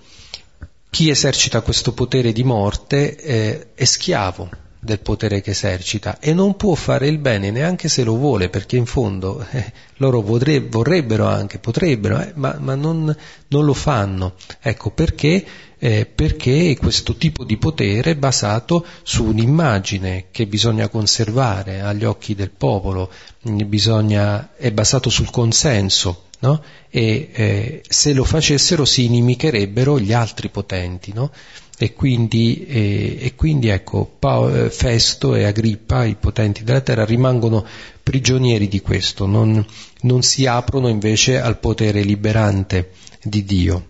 chi 0.91 1.09
esercita 1.09 1.61
questo 1.61 1.93
potere 1.93 2.33
di 2.33 2.43
morte 2.43 3.17
eh, 3.17 3.67
è 3.75 3.85
schiavo 3.85 4.51
del 4.83 4.99
potere 4.99 5.43
che 5.43 5.51
esercita 5.51 6.19
e 6.19 6.33
non 6.33 6.57
può 6.57 6.75
fare 6.75 7.07
il 7.07 7.19
bene 7.19 7.51
neanche 7.51 7.89
se 7.89 8.03
lo 8.03 8.17
vuole, 8.17 8.49
perché 8.49 8.77
in 8.77 8.87
fondo 8.87 9.47
eh, 9.51 9.73
loro 9.97 10.23
vorreb- 10.23 10.71
vorrebbero 10.71 11.27
anche, 11.27 11.59
potrebbero, 11.59 12.19
eh, 12.19 12.33
ma, 12.35 12.57
ma 12.59 12.75
non, 12.75 13.15
non, 13.49 13.65
lo 13.65 13.75
fanno. 13.75 14.35
Ecco 14.61 14.91
perché? 14.91 15.45
Eh, 15.79 16.07
perché 16.07 16.77
questo 16.79 17.15
tipo 17.15 17.45
di 17.45 17.57
potere 17.57 18.13
è 18.13 18.17
basato 18.17 18.85
su 19.03 19.25
un'immagine 19.25 20.27
che 20.31 20.47
bisogna 20.47 20.89
conservare 20.89 21.81
agli 21.81 22.05
occhi 22.05 22.35
del 22.35 22.51
popolo, 22.51 23.11
bisogna, 23.43 24.57
è 24.57 24.73
basato 24.73 25.09
sul 25.09 25.31
consenso 25.31 26.25
no? 26.41 26.63
e 26.91 27.31
eh, 27.33 27.83
se 27.89 28.13
lo 28.13 28.25
facessero 28.25 28.85
si 28.85 29.05
inimicherebbero 29.05 29.99
gli 29.99 30.13
altri 30.13 30.49
potenti. 30.49 31.13
No? 31.13 31.31
E, 31.79 31.95
quindi, 31.95 32.67
eh, 32.67 33.19
e 33.21 33.35
quindi, 33.35 33.69
ecco, 33.69 34.05
Paolo, 34.19 34.67
eh, 34.67 34.71
Festo 34.71 35.35
e 35.35 35.45
Agrippa, 35.45 36.05
i 36.05 36.17
potenti 36.17 36.63
della 36.63 36.83
terra, 36.83 37.07
rimangono 37.07 37.65
prigionieri 38.03 38.69
di 38.69 38.81
questo, 38.81 39.27
non, 39.27 39.65
non 40.03 40.23
si 40.23 40.45
aprono 40.45 40.89
invece 40.89 41.41
al 41.41 41.59
potere 41.59 42.03
liberante 42.03 42.91
di 43.23 43.45
Dio. 43.45 43.87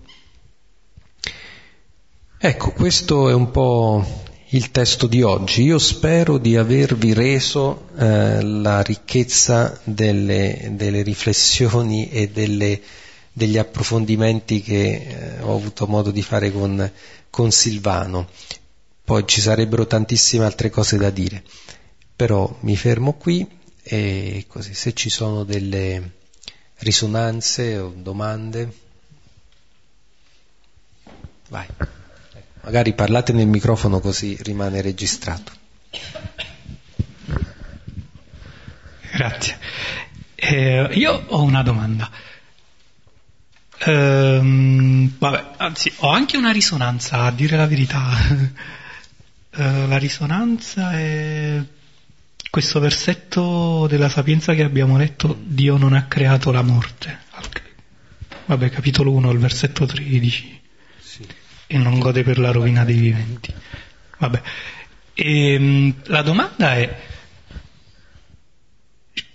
Ecco, 2.39 2.71
questo 2.71 3.29
è 3.29 3.35
un 3.35 3.51
po' 3.51 4.07
il 4.51 4.71
testo 4.71 5.07
di 5.07 5.23
oggi. 5.23 5.63
Io 5.63 5.79
spero 5.79 6.39
di 6.39 6.57
avervi 6.57 7.13
reso 7.13 7.89
eh, 7.97 8.43
la 8.43 8.83
ricchezza 8.83 9.79
delle, 9.85 10.71
delle 10.73 11.03
riflessioni 11.03 12.11
e 12.11 12.29
delle, 12.31 12.81
degli 13.33 13.59
approfondimenti 13.59 14.61
che 14.61 15.37
eh, 15.39 15.43
ho 15.43 15.55
avuto 15.55 15.87
modo 15.87 16.11
di 16.11 16.23
fare 16.23 16.51
con, 16.51 16.91
con 17.29 17.51
Silvano. 17.51 18.29
Poi 19.05 19.25
ci 19.27 19.41
sarebbero 19.41 19.87
tantissime 19.87 20.45
altre 20.45 20.71
cose 20.71 20.97
da 20.97 21.11
dire, 21.11 21.43
però 22.15 22.57
mi 22.61 22.77
fermo 22.77 23.15
qui 23.15 23.47
e 23.83 24.45
così 24.47 24.75
se 24.75 24.93
ci 24.95 25.11
sono 25.11 25.43
delle 25.43 26.13
risonanze 26.79 27.79
o 27.79 27.93
domande. 27.97 28.73
Vai. 31.49 31.67
Magari 32.63 32.93
parlate 32.93 33.33
nel 33.33 33.47
microfono 33.47 34.01
così 34.01 34.37
rimane 34.43 34.83
registrato. 34.83 35.53
Grazie. 39.13 39.59
Eh, 40.35 40.89
io 40.93 41.25
ho 41.29 41.43
una 41.43 41.63
domanda. 41.63 42.11
Ehm, 43.79 45.17
vabbè, 45.19 45.53
anzi, 45.57 45.93
ho 45.97 46.11
anche 46.11 46.37
una 46.37 46.53
risonanza, 46.53 47.23
a 47.23 47.31
dire 47.31 47.57
la 47.57 47.67
verità. 47.67 48.09
eh, 49.51 49.87
la 49.87 49.97
risonanza 49.97 50.93
è 50.93 51.63
questo 52.51 52.79
versetto 52.79 53.87
della 53.89 54.09
sapienza 54.09 54.55
che 54.55 54.65
abbiamo 54.65 54.99
letto, 54.99 55.37
Dio 55.43 55.77
non 55.79 55.95
ha 55.95 56.05
creato 56.07 56.51
la 56.51 56.63
morte. 56.63 57.19
Vabbè, 58.47 58.69
capitolo 58.69 59.13
1, 59.13 59.31
il 59.31 59.39
versetto 59.39 59.87
13 59.87 60.60
e 61.73 61.79
non 61.79 62.01
gode 62.01 62.25
per 62.25 62.41
la 62.41 62.51
rovina 62.51 62.85
dei 62.85 62.97
viventi. 62.97 63.55
Vabbè. 64.19 64.43
E, 65.15 65.53
ehm, 65.53 65.95
la 66.07 66.23
domanda 66.23 66.75
è 66.75 66.97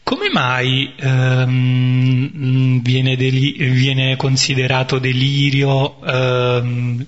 come 0.04 0.30
mai 0.30 0.94
ehm, 0.98 2.82
viene, 2.82 3.16
deli- 3.16 3.54
viene, 3.54 4.18
considerato 4.18 5.00
delirio 5.00 6.04
ehm, 6.04 7.06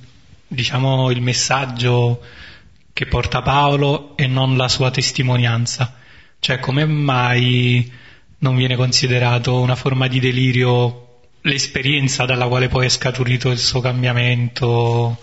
diciamo 0.47 1.11
il 1.11 1.21
messaggio 1.21 2.21
che 2.93 3.05
porta 3.05 3.41
Paolo 3.41 4.15
e 4.15 4.27
non 4.27 4.55
la 4.55 4.69
sua 4.69 4.91
testimonianza? 4.91 5.93
Cioè 6.39 6.59
come 6.59 6.85
mai 6.85 7.91
non 8.39 8.55
viene 8.55 8.77
considerato 8.77 9.59
una 9.59 9.75
forma 9.75 10.07
di 10.07 10.21
delirio 10.21 11.06
l'esperienza 11.47 12.25
dalla 12.25 12.47
quale 12.47 12.67
poi 12.67 12.85
è 12.85 12.89
scaturito 12.89 13.49
il 13.49 13.57
suo 13.57 13.81
cambiamento, 13.81 15.17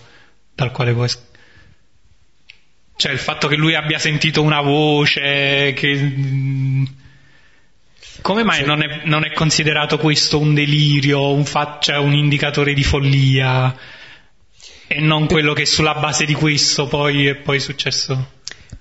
dal 0.53 0.71
quale 0.71 0.93
poi... 0.93 1.09
Cioè 2.97 3.11
il 3.11 3.19
fatto 3.19 3.47
che 3.47 3.55
lui 3.55 3.75
abbia 3.75 3.99
sentito 3.99 4.41
una 4.41 4.61
voce, 4.61 5.73
che... 5.73 6.13
Come 8.21 8.43
mai 8.43 8.65
non, 8.65 8.81
è, 8.81 9.01
non, 9.05 9.25
è, 9.25 9.33
considerato 9.33 9.97
questo 9.97 10.39
un 10.39 10.53
delirio, 10.53 11.33
un, 11.33 11.45
fa... 11.45 11.77
cioè 11.81 11.97
un 11.97 12.13
indicatore 12.13 12.73
di 12.73 12.83
follia 12.83 13.75
e 14.87 14.99
non 14.99 15.27
quello 15.27 15.53
che 15.53 15.65
sulla 15.65 15.95
base 15.95 16.25
di 16.25 16.33
questo 16.33 16.87
poi 16.87 17.27
è 17.27 17.35
poi 17.35 17.59
successo? 17.59 18.33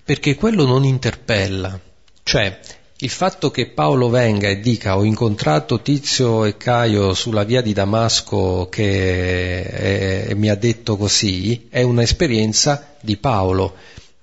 Perché 0.05 0.34
quello 0.34 0.64
non 0.64 0.84
interpella. 0.84 1.78
Cioè, 2.22 2.59
il 2.99 3.11
fatto 3.11 3.51
che 3.51 3.70
Paolo 3.70 4.09
venga 4.09 4.49
e 4.49 4.61
dica 4.61 4.97
ho 4.97 5.03
incontrato 5.03 5.80
Tizio 5.80 6.45
e 6.45 6.57
Caio 6.57 7.12
sulla 7.12 7.42
via 7.42 7.61
di 7.61 7.72
Damasco 7.72 8.68
che 8.70 9.64
è, 9.64 10.26
è, 10.26 10.34
mi 10.34 10.49
ha 10.49 10.55
detto 10.55 10.97
così 10.97 11.66
è 11.70 11.82
un'esperienza 11.82 12.95
di 13.01 13.16
Paolo 13.16 13.74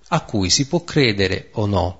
a 0.08 0.22
cui 0.22 0.50
si 0.50 0.68
può 0.68 0.84
credere 0.84 1.50
o 1.54 1.66
no, 1.66 2.00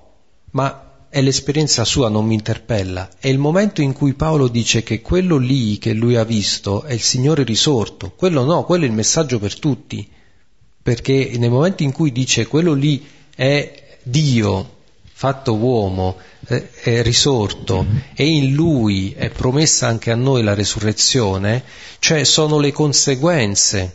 ma 0.52 1.06
è 1.08 1.20
l'esperienza 1.20 1.84
sua, 1.84 2.08
non 2.08 2.26
mi 2.26 2.34
interpella. 2.34 3.10
È 3.18 3.28
il 3.28 3.38
momento 3.38 3.82
in 3.82 3.92
cui 3.92 4.14
Paolo 4.14 4.48
dice 4.48 4.82
che 4.82 5.02
quello 5.02 5.36
lì 5.36 5.78
che 5.78 5.92
lui 5.92 6.16
ha 6.16 6.24
visto 6.24 6.84
è 6.84 6.92
il 6.94 7.00
Signore 7.00 7.42
risorto, 7.42 8.12
quello 8.16 8.44
no, 8.44 8.64
quello 8.64 8.84
è 8.84 8.86
il 8.86 8.94
messaggio 8.94 9.38
per 9.38 9.58
tutti, 9.58 10.08
perché 10.82 11.32
nel 11.36 11.50
momento 11.50 11.82
in 11.82 11.92
cui 11.92 12.12
dice 12.12 12.46
quello 12.46 12.72
lì 12.72 13.06
è 13.34 13.98
Dio 14.02 14.80
fatto 15.22 15.54
uomo, 15.54 16.16
eh, 16.18 16.31
è 16.44 17.02
risorto 17.02 17.86
e 18.14 18.26
in 18.26 18.52
lui 18.52 19.12
è 19.16 19.30
promessa 19.30 19.86
anche 19.86 20.10
a 20.10 20.16
noi 20.16 20.42
la 20.42 20.54
resurrezione, 20.54 21.62
cioè 21.98 22.24
sono 22.24 22.58
le 22.58 22.72
conseguenze 22.72 23.94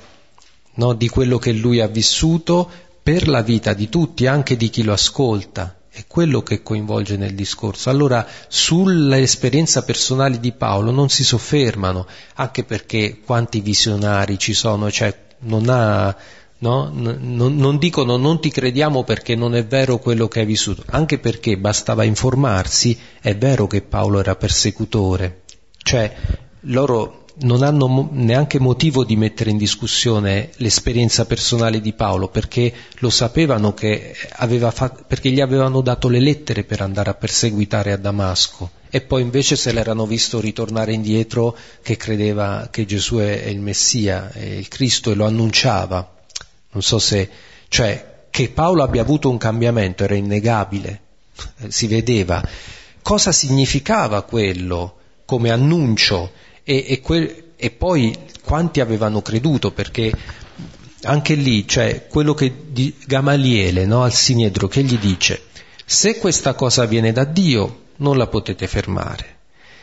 no, 0.76 0.94
di 0.94 1.10
quello 1.10 1.38
che 1.38 1.52
lui 1.52 1.82
ha 1.82 1.88
vissuto 1.88 2.70
per 3.04 3.28
la 3.28 3.42
vita 3.42 3.74
di 3.74 3.90
tutti, 3.90 4.28
anche 4.28 4.56
di 4.56 4.70
chi 4.70 4.84
lo 4.84 4.94
ascolta. 4.94 5.76
È 5.90 6.06
quello 6.06 6.44
che 6.44 6.62
coinvolge 6.62 7.18
nel 7.18 7.34
discorso. 7.34 7.90
Allora, 7.90 8.28
sull'esperienza 8.48 9.84
personale 9.84 10.40
di 10.40 10.52
Paolo 10.52 10.92
non 10.92 11.10
si 11.10 11.24
soffermano, 11.24 12.06
anche 12.36 12.64
perché 12.64 13.20
quanti 13.26 13.62
visionari 13.62 14.38
ci 14.38 14.54
sono, 14.54 14.92
cioè 14.92 15.18
non 15.40 15.70
ha 15.70 16.16
No? 16.60 16.90
Non, 16.92 17.56
non, 17.56 17.78
dicono 17.78 18.18
non 18.18 18.42
ti 18.42 18.50
crediamo 18.50 19.04
perché 19.04 19.36
non 19.36 19.56
è 19.56 19.66
vero 19.66 20.00
quello 20.00 20.28
che 20.28 20.40
hai 20.40 20.46
vissuto, 20.46 20.84
anche 20.88 21.20
perché 21.20 21.58
bastava 21.58 22.04
informarsi, 22.04 22.98
è 23.22 23.36
vero 23.36 23.68
che 23.68 23.82
Paolo 23.84 24.20
era 24.20 24.36
persecutore, 24.36 25.44
cioè 25.84 26.16
loro 26.62 27.26
non 27.40 27.62
hanno 27.62 28.10
neanche 28.12 28.60
motivo 28.60 29.04
di 29.04 29.16
mettere 29.16 29.52
in 29.52 29.58
discussione 29.58 30.50
l'esperienza 30.56 31.26
personale 31.26 31.80
di 31.82 31.94
Paolo 31.94 32.30
perché 32.30 32.74
lo 33.00 33.10
sapevano 33.10 33.74
che 33.74 34.16
aveva 34.38 34.72
fatto, 34.72 35.04
perché 35.06 35.30
gli 35.30 35.42
avevano 35.42 35.82
dato 35.82 36.10
le 36.10 36.20
lettere 36.20 36.64
per 36.64 36.82
andare 36.82 37.12
a 37.12 37.14
perseguitare 37.14 37.92
a 37.92 37.98
Damasco 37.98 38.72
e 38.90 39.02
poi 39.02 39.22
invece 39.22 39.56
se 39.56 39.72
l'erano 39.72 40.08
visto 40.08 40.40
ritornare 40.40 40.94
indietro 40.94 41.56
che 41.84 41.98
credeva 41.98 42.70
che 42.72 42.86
Gesù 42.86 43.18
è 43.18 43.46
il 43.46 43.60
Messia, 43.60 44.32
è 44.32 44.44
il 44.44 44.68
Cristo 44.68 45.12
e 45.12 45.16
lo 45.16 45.26
annunciava. 45.26 46.16
Non 46.72 46.82
so 46.82 47.00
se, 47.00 47.30
cioè, 47.70 48.16
che 48.30 48.50
Paolo 48.50 48.84
abbia 48.84 49.02
avuto 49.02 49.30
un 49.30 49.38
cambiamento 49.38 50.04
era 50.04 50.16
innegabile, 50.16 51.02
eh, 51.60 51.72
si 51.72 51.88
vedeva. 51.88 52.48
Cosa 53.02 53.32
significava 53.32 54.22
quello 54.24 54.98
come 55.26 55.50
annuncio? 55.50 56.32
E, 56.64 56.86
e, 56.88 57.02
quel, 57.02 57.54
e 57.56 57.72
poi 57.72 58.16
quanti 58.44 58.80
avevano 58.80 59.22
creduto? 59.22 59.72
Perché 59.72 60.12
anche 61.04 61.36
lì, 61.36 61.68
cioè, 61.68 62.08
quello 62.08 62.34
che 62.34 62.54
di 62.70 62.94
Gamaliele, 63.06 63.86
no, 63.86 64.04
al 64.04 64.14
Sinedro, 64.14 64.68
che 64.68 64.84
gli 64.84 64.98
dice, 64.98 65.44
se 65.86 66.18
questa 66.18 66.54
cosa 66.54 66.86
viene 66.86 67.12
da 67.12 67.24
Dio, 67.24 67.86
non 67.98 68.18
la 68.18 68.28
potete 68.28 68.68
fermare. 68.68 69.36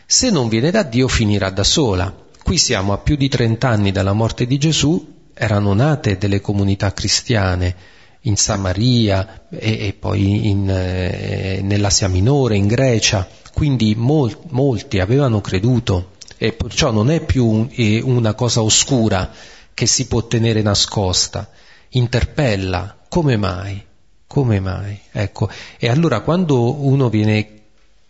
Se 0.07 0.30
non 0.30 0.49
viene 0.49 0.70
da 0.70 0.82
Dio, 0.82 1.09
finirà 1.09 1.51
da 1.51 1.64
sola. 1.64 2.14
Qui 2.43 2.59
siamo 2.59 2.93
a 2.93 2.99
più 2.99 3.16
di 3.16 3.28
trent'anni 3.28 3.91
dalla 3.91 4.12
morte 4.12 4.47
di 4.47 4.59
Gesù 4.59 5.12
erano 5.35 5.74
nate 5.74 6.16
delle 6.16 6.41
comunità 6.41 6.93
cristiane 6.93 7.93
in 8.22 8.37
Samaria 8.37 9.47
e, 9.51 9.89
e 9.89 9.93
poi 9.93 10.49
in, 10.49 10.70
eh, 10.70 11.61
nell'Asia 11.62 12.09
Minore, 12.09 12.57
in 12.57 12.66
Grecia, 12.66 13.28
quindi 13.53 13.95
mol, 13.97 14.37
molti 14.49 14.99
avevano 14.99 15.41
creduto 15.41 16.12
e 16.39 16.53
perciò 16.53 16.91
non 16.91 17.11
è 17.11 17.20
più 17.20 17.47
un, 17.47 17.68
eh, 17.72 18.01
una 18.03 18.35
cosa 18.35 18.62
oscura 18.62 19.30
che 19.72 19.87
si 19.87 20.07
può 20.07 20.26
tenere 20.26 20.62
nascosta, 20.62 21.51
interpella, 21.91 22.97
come 23.09 23.37
mai? 23.37 23.82
Come 24.26 24.61
mai? 24.61 24.99
Ecco, 25.12 25.49
e 25.78 25.89
allora 25.89 26.20
quando 26.20 26.82
uno 26.85 27.09
viene, 27.09 27.62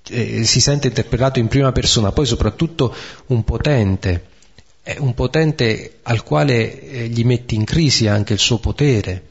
eh, 0.08 0.44
si 0.44 0.60
sente 0.60 0.88
interpellato 0.88 1.38
in 1.38 1.48
prima 1.48 1.72
persona, 1.72 2.12
poi 2.12 2.26
soprattutto 2.26 2.94
un 3.26 3.44
potente, 3.44 4.26
è 4.84 4.96
un 4.98 5.14
potente 5.14 6.00
al 6.02 6.22
quale 6.22 6.78
eh, 6.78 7.08
gli 7.08 7.24
metti 7.24 7.54
in 7.54 7.64
crisi 7.64 8.06
anche 8.06 8.34
il 8.34 8.38
suo 8.38 8.58
potere, 8.58 9.22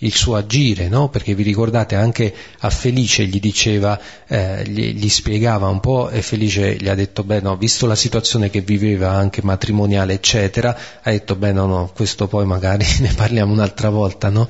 il 0.00 0.14
suo 0.14 0.36
agire, 0.36 0.88
no? 0.88 1.08
Perché 1.08 1.34
vi 1.34 1.42
ricordate 1.42 1.94
anche 1.94 2.32
a 2.58 2.68
Felice 2.68 3.24
gli 3.24 3.40
diceva, 3.40 3.98
eh, 4.26 4.64
gli, 4.66 4.92
gli, 4.92 5.08
spiegava 5.08 5.66
un 5.68 5.80
po' 5.80 6.10
e 6.10 6.20
Felice 6.20 6.76
gli 6.76 6.90
ha 6.90 6.94
detto, 6.94 7.24
beh 7.24 7.40
no, 7.40 7.56
visto 7.56 7.86
la 7.86 7.94
situazione 7.94 8.50
che 8.50 8.60
viveva 8.60 9.10
anche 9.12 9.40
matrimoniale 9.42 10.12
eccetera, 10.12 10.78
ha 11.02 11.10
detto, 11.10 11.36
beh 11.36 11.52
no, 11.52 11.64
no, 11.64 11.90
questo 11.94 12.28
poi 12.28 12.44
magari 12.44 12.84
ne 13.00 13.12
parliamo 13.14 13.50
un'altra 13.50 13.88
volta, 13.88 14.28
no? 14.28 14.46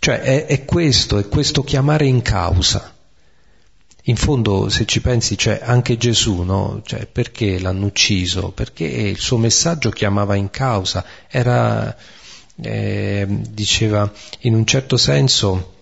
Cioè 0.00 0.20
è, 0.22 0.46
è 0.46 0.64
questo, 0.64 1.18
è 1.18 1.28
questo 1.28 1.62
chiamare 1.62 2.04
in 2.06 2.20
causa, 2.20 2.93
in 4.06 4.16
fondo, 4.16 4.68
se 4.68 4.84
ci 4.84 5.00
pensi, 5.00 5.34
c'è 5.34 5.60
anche 5.62 5.96
Gesù, 5.96 6.42
no? 6.42 6.82
Cioè, 6.84 7.06
perché 7.06 7.58
l'hanno 7.58 7.86
ucciso? 7.86 8.50
Perché 8.50 8.84
il 8.84 9.18
suo 9.18 9.38
messaggio 9.38 9.88
chiamava 9.88 10.34
in 10.34 10.50
causa, 10.50 11.04
era, 11.26 11.96
eh, 12.60 13.26
diceva, 13.28 14.12
in 14.40 14.54
un 14.54 14.66
certo 14.66 14.98
senso, 14.98 15.72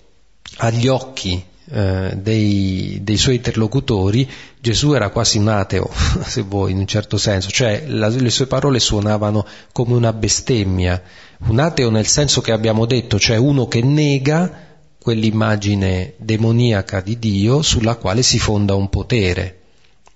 agli 0.58 0.86
occhi 0.86 1.44
eh, 1.68 2.12
dei, 2.14 3.00
dei, 3.02 3.16
suoi 3.16 3.36
interlocutori, 3.36 4.30
Gesù 4.60 4.92
era 4.92 5.08
quasi 5.08 5.38
un 5.38 5.48
ateo, 5.48 5.90
se 6.24 6.42
vuoi, 6.42 6.70
in 6.70 6.78
un 6.78 6.86
certo 6.86 7.16
senso, 7.16 7.50
cioè 7.50 7.86
la, 7.88 8.06
le 8.06 8.30
sue 8.30 8.46
parole 8.46 8.78
suonavano 8.78 9.44
come 9.72 9.94
una 9.94 10.12
bestemmia, 10.12 11.02
un 11.46 11.58
ateo 11.58 11.90
nel 11.90 12.06
senso 12.06 12.40
che 12.40 12.52
abbiamo 12.52 12.86
detto, 12.86 13.18
cioè 13.18 13.36
uno 13.36 13.66
che 13.66 13.82
nega 13.82 14.70
quell'immagine 15.02 16.14
demoniaca 16.16 17.00
di 17.00 17.18
Dio 17.18 17.60
sulla 17.62 17.96
quale 17.96 18.22
si 18.22 18.38
fonda 18.38 18.74
un 18.74 18.88
potere, 18.88 19.60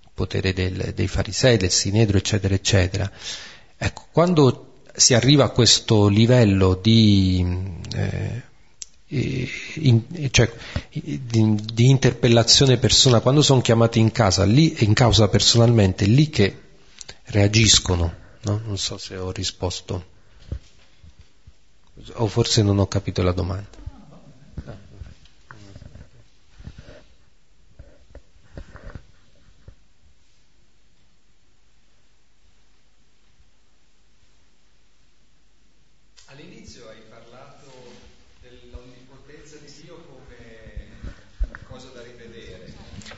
il 0.00 0.10
potere 0.14 0.52
del, 0.52 0.92
dei 0.94 1.08
farisei, 1.08 1.56
del 1.56 1.70
sinedro, 1.70 2.16
eccetera, 2.16 2.54
eccetera. 2.54 3.10
Ecco, 3.76 4.06
quando 4.10 4.80
si 4.94 5.12
arriva 5.14 5.44
a 5.44 5.50
questo 5.50 6.08
livello 6.08 6.78
di 6.80 7.44
eh, 7.94 8.42
in, 9.08 10.02
cioè, 10.30 10.50
di, 10.90 11.54
di, 11.54 11.88
interpellazione 11.88 12.78
personale, 12.78 13.22
quando 13.22 13.42
sono 13.42 13.60
chiamati 13.60 14.00
in 14.00 14.10
casa, 14.10 14.44
lì, 14.44 14.74
in 14.84 14.94
causa 14.94 15.28
personalmente, 15.28 16.04
è 16.06 16.08
lì 16.08 16.28
che 16.28 16.60
reagiscono. 17.26 18.14
No? 18.42 18.60
Non 18.64 18.78
so 18.78 18.96
se 18.98 19.16
ho 19.16 19.30
risposto 19.30 20.14
o 22.14 22.26
forse 22.26 22.62
non 22.62 22.78
ho 22.78 22.86
capito 22.86 23.22
la 23.22 23.32
domanda. 23.32 23.84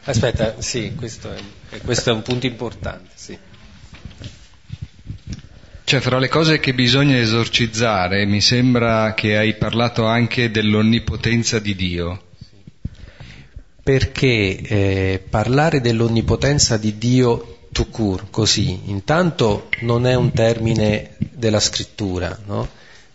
Aspetta, 0.09 0.55
sì, 0.63 0.95
questo 0.95 1.31
è, 1.31 1.81
questo 1.85 2.09
è 2.09 2.13
un 2.15 2.23
punto 2.23 2.47
importante, 2.47 3.11
sì. 3.15 3.39
Cioè, 5.85 6.01
fra 6.01 6.19
le 6.19 6.29
cose 6.29 6.59
che 6.61 6.73
bisogna 6.73 7.19
esorcizzare, 7.19 8.25
mi 8.25 8.41
sembra 8.41 9.13
che 9.13 9.37
hai 9.37 9.57
parlato 9.57 10.07
anche 10.07 10.51
dell'onnipotenza 10.51 11.59
di 11.59 11.75
Dio. 11.77 12.23
Perché 13.83 14.57
eh, 14.57 15.25
parlare 15.29 15.83
dell'onnipotenza 15.83 16.79
di 16.79 16.97
Dio 16.97 17.67
tout 17.71 17.91
court, 17.91 18.31
così, 18.31 18.81
intanto 18.87 19.69
non 19.81 20.07
è 20.07 20.15
un 20.15 20.33
termine 20.33 21.17
della 21.19 21.61
scrittura, 21.61 22.39
no? 22.47 22.67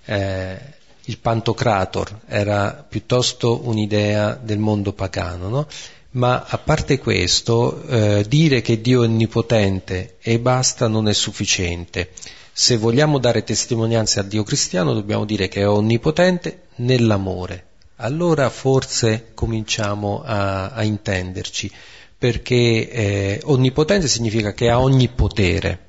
eh, 0.05 0.59
il 1.05 1.17
pantocrator 1.17 2.19
era 2.27 2.85
piuttosto 2.87 3.67
un'idea 3.67 4.35
del 4.35 4.59
mondo 4.59 4.93
pagano, 4.93 5.49
no? 5.49 5.67
Ma 6.13 6.45
a 6.47 6.57
parte 6.59 6.99
questo, 6.99 7.81
eh, 7.87 8.25
dire 8.27 8.61
che 8.61 8.81
Dio 8.81 9.01
è 9.01 9.07
onnipotente 9.07 10.17
e 10.21 10.39
basta 10.39 10.87
non 10.87 11.07
è 11.07 11.13
sufficiente. 11.13 12.11
Se 12.51 12.77
vogliamo 12.77 13.17
dare 13.17 13.43
testimonianza 13.43 14.19
a 14.19 14.23
Dio 14.23 14.43
cristiano 14.43 14.93
dobbiamo 14.93 15.25
dire 15.25 15.47
che 15.47 15.61
è 15.61 15.67
onnipotente 15.67 16.65
nell'amore. 16.75 17.65
Allora 17.95 18.49
forse 18.51 19.31
cominciamo 19.33 20.21
a, 20.23 20.69
a 20.69 20.83
intenderci, 20.83 21.71
perché 22.15 22.89
eh, 22.89 23.41
onnipotente 23.45 24.07
significa 24.07 24.53
che 24.53 24.69
ha 24.69 24.79
ogni 24.79 25.07
potere. 25.07 25.87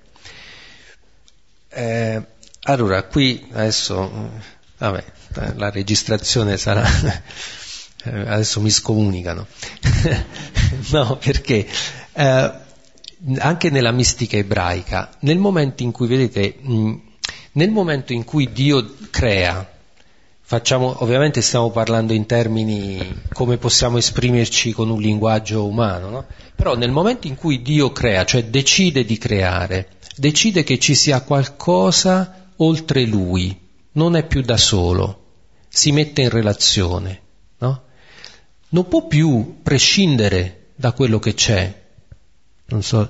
Eh, 1.69 2.23
allora, 2.63 3.03
qui 3.03 3.47
adesso, 3.53 4.31
vabbè, 4.79 5.05
la 5.57 5.71
registrazione 5.71 6.57
sarà 6.57 6.83
adesso 8.05 8.61
mi 8.61 8.71
scomunicano. 8.71 9.47
no, 10.93 11.17
perché 11.17 11.67
eh, 12.13 12.53
anche 13.39 13.71
nella 13.71 13.93
mistica 13.93 14.37
ebraica, 14.37 15.11
nel 15.21 15.39
momento 15.39 15.83
in 15.83 15.93
cui, 15.93 16.07
vedete, 16.07 16.57
mh, 16.61 16.95
nel 17.53 17.71
momento 17.71 18.13
in 18.13 18.25
cui 18.25 18.53
Dio 18.53 18.95
crea, 19.11 19.71
facciamo, 20.41 21.03
ovviamente 21.03 21.41
stiamo 21.41 21.71
parlando 21.71 22.13
in 22.13 22.27
termini 22.27 23.23
come 23.33 23.57
possiamo 23.57 23.97
esprimerci 23.97 24.73
con 24.73 24.91
un 24.91 25.01
linguaggio 25.01 25.67
umano, 25.67 26.11
no? 26.11 26.27
però 26.55 26.77
nel 26.77 26.91
momento 26.91 27.27
in 27.27 27.35
cui 27.35 27.63
Dio 27.63 27.93
crea, 27.93 28.25
cioè 28.25 28.45
decide 28.45 29.05
di 29.05 29.17
creare, 29.17 29.89
decide 30.17 30.63
che 30.63 30.79
ci 30.79 30.95
sia 30.95 31.23
qualcosa 31.23 32.51
oltre 32.57 33.05
Lui, 33.05 33.59
non 33.93 34.17
è 34.17 34.27
più 34.27 34.43
da 34.43 34.57
solo, 34.57 35.23
si 35.69 35.93
mette 35.93 36.23
in 36.23 36.29
relazione 36.29 37.23
non 38.75 38.89
può 38.89 39.07
più 39.07 39.61
prescindere 39.63 40.71
da 40.75 40.93
quello 40.93 41.21
che 41.21 41.33
c'è. 41.35 41.83
Non 42.67 42.83
so, 42.83 43.09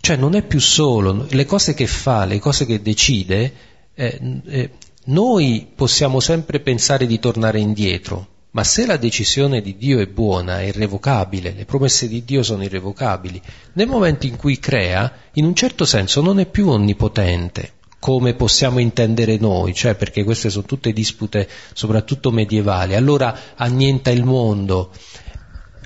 cioè 0.00 0.16
non 0.16 0.34
è 0.34 0.42
più 0.42 0.60
solo, 0.60 1.26
le 1.28 1.44
cose 1.44 1.74
che 1.74 1.86
fa, 1.86 2.24
le 2.24 2.38
cose 2.38 2.64
che 2.64 2.80
decide, 2.80 3.52
eh, 3.94 4.40
eh, 4.46 4.70
noi 5.06 5.68
possiamo 5.74 6.20
sempre 6.20 6.58
pensare 6.60 7.06
di 7.06 7.18
tornare 7.18 7.60
indietro, 7.60 8.28
ma 8.52 8.64
se 8.64 8.86
la 8.86 8.96
decisione 8.96 9.60
di 9.60 9.76
Dio 9.76 10.00
è 10.00 10.06
buona, 10.06 10.60
è 10.60 10.64
irrevocabile, 10.64 11.52
le 11.52 11.66
promesse 11.66 12.08
di 12.08 12.24
Dio 12.24 12.42
sono 12.42 12.62
irrevocabili, 12.64 13.42
nel 13.74 13.88
momento 13.88 14.24
in 14.24 14.36
cui 14.36 14.58
crea, 14.58 15.12
in 15.34 15.44
un 15.44 15.54
certo 15.54 15.84
senso 15.84 16.22
non 16.22 16.40
è 16.40 16.46
più 16.46 16.68
onnipotente, 16.68 17.72
come 18.04 18.34
possiamo 18.34 18.80
intendere 18.80 19.38
noi, 19.38 19.72
cioè 19.72 19.94
perché 19.94 20.24
queste 20.24 20.50
sono 20.50 20.66
tutte 20.66 20.92
dispute 20.92 21.48
soprattutto 21.72 22.30
medievali, 22.30 22.94
allora 22.94 23.34
annienta 23.54 24.10
il 24.10 24.24
mondo. 24.24 24.90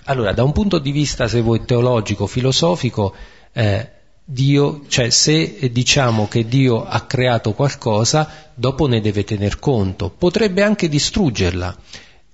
Allora, 0.07 0.33
da 0.33 0.43
un 0.43 0.51
punto 0.51 0.81
di 0.81 0.91
vista, 0.91 1.29
se 1.29 1.41
vuoi, 1.43 1.65
teologico, 1.65 2.27
filosofico, 2.27 3.15
eh, 3.53 3.91
Dio, 4.25 4.83
cioè 4.89 5.11
se 5.11 5.71
diciamo 5.71 6.27
che 6.27 6.49
Dio 6.49 6.85
ha 6.85 7.03
creato 7.03 7.53
qualcosa, 7.53 8.29
dopo 8.53 8.89
ne 8.89 9.01
deve 9.01 9.23
tener 9.23 9.61
conto, 9.61 10.11
potrebbe 10.11 10.65
anche 10.65 10.89
distruggerla. 10.89 11.77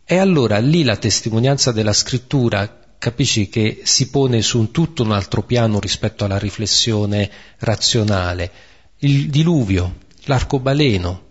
E 0.03 0.17
allora 0.17 0.57
lì 0.61 0.83
la 0.83 0.97
testimonianza 0.97 1.73
della 1.73 1.93
scrittura 1.93 2.95
capisci 2.97 3.51
che 3.51 3.83
si 3.85 4.09
pone 4.09 4.41
su 4.41 4.61
un 4.61 4.71
tutto 4.71 5.03
un 5.03 5.13
altro 5.13 5.43
piano 5.43 5.79
rispetto 5.79 6.25
alla 6.25 6.39
riflessione 6.39 7.31
razionale 7.59 8.73
il 9.05 9.29
diluvio, 9.29 9.97
l'arcobaleno, 10.25 11.23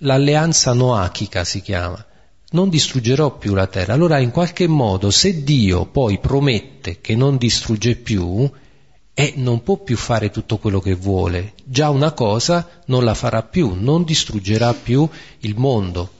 l'alleanza 0.00 0.74
noachica 0.74 1.44
si 1.44 1.62
chiama. 1.62 2.04
Non 2.50 2.68
distruggerò 2.68 3.38
più 3.38 3.54
la 3.54 3.66
terra. 3.66 3.94
Allora 3.94 4.18
in 4.18 4.30
qualche 4.30 4.66
modo 4.66 5.10
se 5.10 5.42
Dio 5.42 5.86
poi 5.86 6.18
promette 6.18 7.00
che 7.00 7.16
non 7.16 7.38
distrugge 7.38 7.96
più, 7.96 8.48
e 9.18 9.32
non 9.36 9.62
può 9.62 9.78
più 9.78 9.96
fare 9.96 10.30
tutto 10.30 10.58
quello 10.58 10.78
che 10.78 10.94
vuole. 10.94 11.54
Già 11.64 11.88
una 11.88 12.12
cosa 12.12 12.68
non 12.86 13.02
la 13.02 13.14
farà 13.14 13.42
più, 13.42 13.72
non 13.74 14.04
distruggerà 14.04 14.74
più 14.74 15.08
il 15.38 15.54
mondo. 15.56 16.10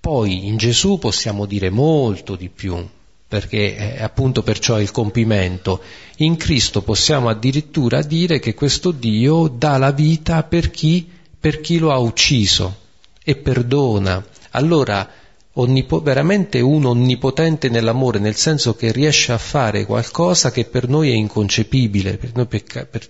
Poi 0.00 0.46
in 0.46 0.56
Gesù 0.56 0.98
possiamo 0.98 1.44
dire 1.44 1.68
molto 1.68 2.34
di 2.34 2.48
più, 2.48 2.82
perché 3.26 3.76
è 3.96 4.02
appunto 4.02 4.42
perciò 4.42 4.80
il 4.80 4.90
compimento. 4.90 5.80
In 6.18 6.36
Cristo 6.36 6.82
possiamo 6.82 7.28
addirittura 7.28 8.02
dire 8.02 8.38
che 8.38 8.54
questo 8.54 8.90
Dio 8.90 9.48
dà 9.48 9.76
la 9.78 9.90
vita 9.90 10.42
per 10.44 10.70
chi, 10.70 11.08
per 11.38 11.60
chi 11.60 11.78
lo 11.78 11.92
ha 11.92 11.98
ucciso 11.98 12.82
e 13.24 13.36
perdona. 13.36 14.24
Allora, 14.50 15.08
onnipo- 15.54 16.00
veramente 16.00 16.60
un 16.60 16.84
onnipotente 16.84 17.68
nell'amore, 17.68 18.18
nel 18.18 18.36
senso 18.36 18.74
che 18.74 18.92
riesce 18.92 19.32
a 19.32 19.38
fare 19.38 19.84
qualcosa 19.84 20.50
che 20.50 20.64
per 20.64 20.88
noi 20.88 21.10
è 21.10 21.14
inconcepibile, 21.14 22.16
per 22.16 22.32
noi, 22.34 22.46
pecca- 22.46 22.86
per, 22.86 23.08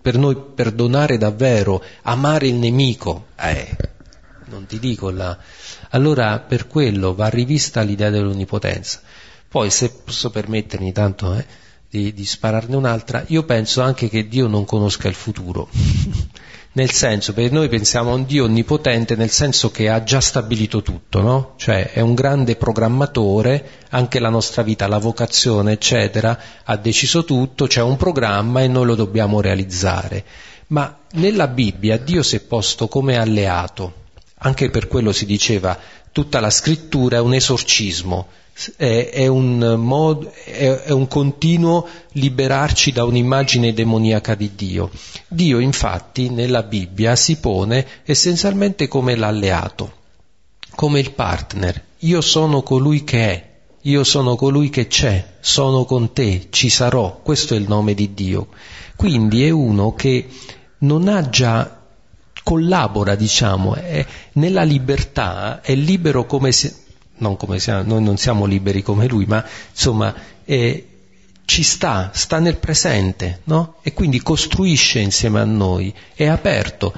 per, 0.00 0.16
noi 0.16 0.36
perdonare 0.54 1.18
davvero, 1.18 1.82
amare 2.02 2.46
il 2.46 2.54
nemico. 2.54 3.26
Eh, 3.38 3.76
non 4.46 4.66
ti 4.66 4.78
dico 4.78 5.10
là. 5.10 5.36
Allora, 5.90 6.38
per 6.38 6.66
quello 6.66 7.14
va 7.14 7.28
rivista 7.28 7.82
l'idea 7.82 8.10
dell'onnipotenza. 8.10 9.00
Poi, 9.50 9.68
se 9.68 9.90
posso 9.90 10.30
permettermi 10.30 10.92
tanto 10.92 11.34
eh, 11.34 11.44
di, 11.90 12.14
di 12.14 12.24
spararne 12.24 12.76
un'altra, 12.76 13.24
io 13.26 13.42
penso 13.42 13.82
anche 13.82 14.08
che 14.08 14.28
Dio 14.28 14.46
non 14.46 14.64
conosca 14.64 15.08
il 15.08 15.14
futuro. 15.14 15.68
nel 16.72 16.92
senso, 16.92 17.32
per 17.32 17.50
noi 17.50 17.68
pensiamo 17.68 18.12
a 18.12 18.14
un 18.14 18.26
Dio 18.26 18.44
onnipotente 18.44 19.16
nel 19.16 19.30
senso 19.30 19.72
che 19.72 19.88
ha 19.88 20.04
già 20.04 20.20
stabilito 20.20 20.82
tutto, 20.82 21.20
no? 21.20 21.54
Cioè 21.56 21.90
è 21.90 21.98
un 21.98 22.14
grande 22.14 22.54
programmatore, 22.54 23.70
anche 23.90 24.20
la 24.20 24.28
nostra 24.28 24.62
vita, 24.62 24.86
la 24.86 24.98
vocazione, 24.98 25.72
eccetera, 25.72 26.38
ha 26.62 26.76
deciso 26.76 27.24
tutto, 27.24 27.66
c'è 27.66 27.82
un 27.82 27.96
programma 27.96 28.62
e 28.62 28.68
noi 28.68 28.86
lo 28.86 28.94
dobbiamo 28.94 29.40
realizzare. 29.40 30.24
Ma 30.68 30.96
nella 31.14 31.48
Bibbia 31.48 31.98
Dio 31.98 32.22
si 32.22 32.36
è 32.36 32.40
posto 32.40 32.86
come 32.86 33.18
alleato, 33.18 33.94
anche 34.42 34.70
per 34.70 34.86
quello 34.86 35.10
si 35.10 35.26
diceva 35.26 35.76
tutta 36.12 36.38
la 36.38 36.50
scrittura 36.50 37.16
è 37.16 37.20
un 37.20 37.34
esorcismo, 37.34 38.28
è, 38.76 39.26
un 39.26 39.74
mod, 39.78 40.30
è, 40.44 40.68
è 40.68 40.90
un 40.90 41.08
continuo 41.08 41.86
liberarci 42.12 42.92
da 42.92 43.04
un'immagine 43.04 43.72
demoniaca 43.72 44.34
di 44.34 44.52
Dio. 44.54 44.90
Dio 45.28 45.58
infatti 45.58 46.28
nella 46.30 46.62
Bibbia 46.62 47.16
si 47.16 47.38
pone 47.38 47.86
essenzialmente 48.04 48.88
come 48.88 49.16
l'alleato, 49.16 49.92
come 50.74 51.00
il 51.00 51.12
partner. 51.12 51.82
Io 52.00 52.20
sono 52.20 52.62
colui 52.62 53.04
che 53.04 53.30
è, 53.30 53.48
io 53.82 54.04
sono 54.04 54.36
colui 54.36 54.68
che 54.68 54.86
c'è, 54.86 55.36
sono 55.40 55.84
con 55.84 56.12
te, 56.12 56.48
ci 56.50 56.68
sarò, 56.68 57.20
questo 57.22 57.54
è 57.54 57.56
il 57.56 57.68
nome 57.68 57.94
di 57.94 58.12
Dio. 58.12 58.48
Quindi 58.96 59.44
è 59.44 59.50
uno 59.50 59.94
che 59.94 60.28
non 60.78 61.08
ha 61.08 61.28
già 61.28 61.78
collabora, 62.42 63.14
diciamo, 63.14 63.74
è, 63.74 64.04
nella 64.32 64.62
libertà 64.62 65.60
è 65.62 65.74
libero 65.74 66.26
come 66.26 66.52
se, 66.52 66.74
non 67.20 67.36
siamo, 67.58 67.82
noi 67.82 68.02
non 68.02 68.16
siamo 68.16 68.44
liberi 68.44 68.82
come 68.82 69.06
lui, 69.06 69.24
ma 69.26 69.44
insomma 69.70 70.14
è, 70.44 70.84
ci 71.44 71.62
sta, 71.62 72.10
sta 72.12 72.38
nel 72.38 72.56
presente, 72.56 73.40
no? 73.44 73.76
E 73.82 73.92
quindi 73.92 74.20
costruisce 74.20 74.98
insieme 74.98 75.40
a 75.40 75.44
noi, 75.44 75.94
è 76.14 76.26
aperto. 76.26 76.92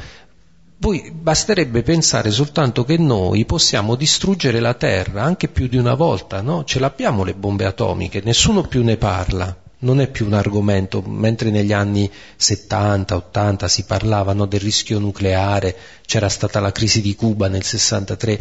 Poi 0.79 1.12
basterebbe 1.14 1.83
pensare 1.83 2.31
soltanto 2.31 2.85
che 2.85 2.99
noi 2.99 3.45
possiamo 3.45 3.95
distruggere 3.95 4.59
la 4.59 4.75
Terra 4.75 5.23
anche 5.23 5.47
più 5.49 5.68
di 5.68 5.77
una 5.77 5.95
volta, 5.95 6.41
no? 6.41 6.64
Ce 6.64 6.81
l'abbiamo 6.81 7.23
le 7.23 7.35
bombe 7.35 7.64
atomiche, 7.64 8.20
nessuno 8.25 8.62
più 8.62 8.83
ne 8.83 8.97
parla, 8.97 9.62
non 9.83 10.01
è 10.01 10.09
più 10.09 10.26
un 10.26 10.35
argomento, 10.35 11.03
mentre 11.03 11.51
negli 11.51 11.72
anni 11.72 12.11
70, 12.37 13.16
80 13.16 13.68
si 13.68 13.85
parlavano 13.85 14.47
del 14.47 14.61
rischio 14.61 14.99
nucleare, 14.99 15.76
c'era 16.07 16.28
stata 16.28 16.61
la 16.61 16.72
crisi 16.72 17.01
di 17.01 17.14
Cuba 17.14 17.49
nel 17.49 17.64
63, 17.64 18.41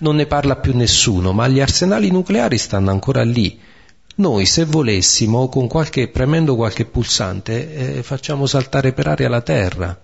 non 0.00 0.16
ne 0.16 0.26
parla 0.26 0.56
più 0.56 0.74
nessuno, 0.74 1.32
ma 1.32 1.46
gli 1.48 1.60
arsenali 1.60 2.10
nucleari 2.10 2.58
stanno 2.58 2.90
ancora 2.90 3.22
lì. 3.22 3.58
Noi 4.16 4.46
se 4.46 4.64
volessimo, 4.64 5.48
qualche, 5.48 6.08
premendo 6.08 6.56
qualche 6.56 6.86
pulsante, 6.86 7.98
eh, 7.98 8.02
facciamo 8.02 8.46
saltare 8.46 8.92
per 8.92 9.08
aria 9.08 9.28
la 9.28 9.42
Terra. 9.42 10.00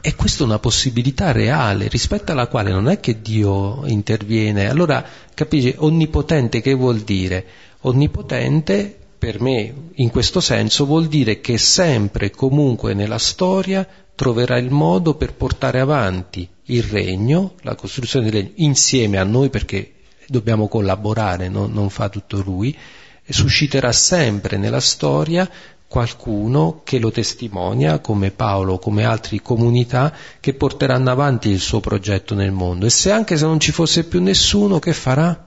E 0.00 0.14
questa 0.14 0.44
è 0.44 0.46
una 0.46 0.60
possibilità 0.60 1.32
reale 1.32 1.88
rispetto 1.88 2.30
alla 2.30 2.46
quale 2.46 2.70
non 2.70 2.88
è 2.88 3.00
che 3.00 3.20
Dio 3.20 3.84
interviene. 3.86 4.70
Allora, 4.70 5.04
capisci, 5.34 5.74
onnipotente 5.76 6.60
che 6.60 6.74
vuol 6.74 7.00
dire? 7.00 7.44
Onnipotente 7.80 8.98
per 9.18 9.40
me 9.40 9.90
in 9.94 10.10
questo 10.10 10.40
senso 10.40 10.84
vuol 10.84 11.06
dire 11.06 11.40
che 11.40 11.58
sempre 11.58 12.26
e 12.26 12.30
comunque 12.30 12.94
nella 12.94 13.18
storia 13.18 13.86
troverà 14.14 14.58
il 14.58 14.70
modo 14.70 15.14
per 15.14 15.34
portare 15.34 15.80
avanti 15.80 16.48
il 16.64 16.82
regno, 16.82 17.54
la 17.62 17.74
costruzione 17.74 18.30
del 18.30 18.42
regno, 18.42 18.52
insieme 18.56 19.18
a 19.18 19.24
noi 19.24 19.50
perché 19.50 19.92
dobbiamo 20.26 20.68
collaborare, 20.68 21.48
no? 21.48 21.66
non 21.66 21.90
fa 21.90 22.08
tutto 22.08 22.42
lui, 22.42 22.76
e 23.24 23.32
susciterà 23.32 23.92
sempre 23.92 24.56
nella 24.56 24.80
storia 24.80 25.48
qualcuno 25.88 26.80
che 26.84 26.98
lo 26.98 27.10
testimonia, 27.10 28.00
come 28.00 28.30
Paolo, 28.30 28.78
come 28.78 29.04
altre 29.04 29.40
comunità, 29.40 30.12
che 30.40 30.54
porteranno 30.54 31.10
avanti 31.10 31.48
il 31.48 31.60
suo 31.60 31.80
progetto 31.80 32.34
nel 32.34 32.52
mondo. 32.52 32.86
E 32.86 32.90
se 32.90 33.10
anche 33.10 33.36
se 33.36 33.44
non 33.44 33.60
ci 33.60 33.72
fosse 33.72 34.04
più 34.04 34.20
nessuno, 34.20 34.78
che 34.78 34.92
farà? 34.92 35.45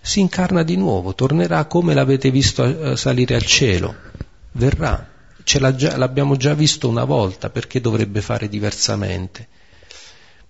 Si 0.00 0.20
incarna 0.20 0.62
di 0.62 0.76
nuovo, 0.76 1.14
tornerà 1.14 1.64
come 1.66 1.94
l'avete 1.94 2.30
visto 2.30 2.64
eh, 2.64 2.96
salire 2.96 3.34
al 3.34 3.44
cielo, 3.44 3.94
verrà. 4.52 5.08
Ce 5.42 5.58
l'abbiamo 5.58 6.36
già 6.36 6.54
visto 6.54 6.88
una 6.88 7.04
volta, 7.04 7.50
perché 7.50 7.80
dovrebbe 7.80 8.20
fare 8.20 8.48
diversamente? 8.48 9.48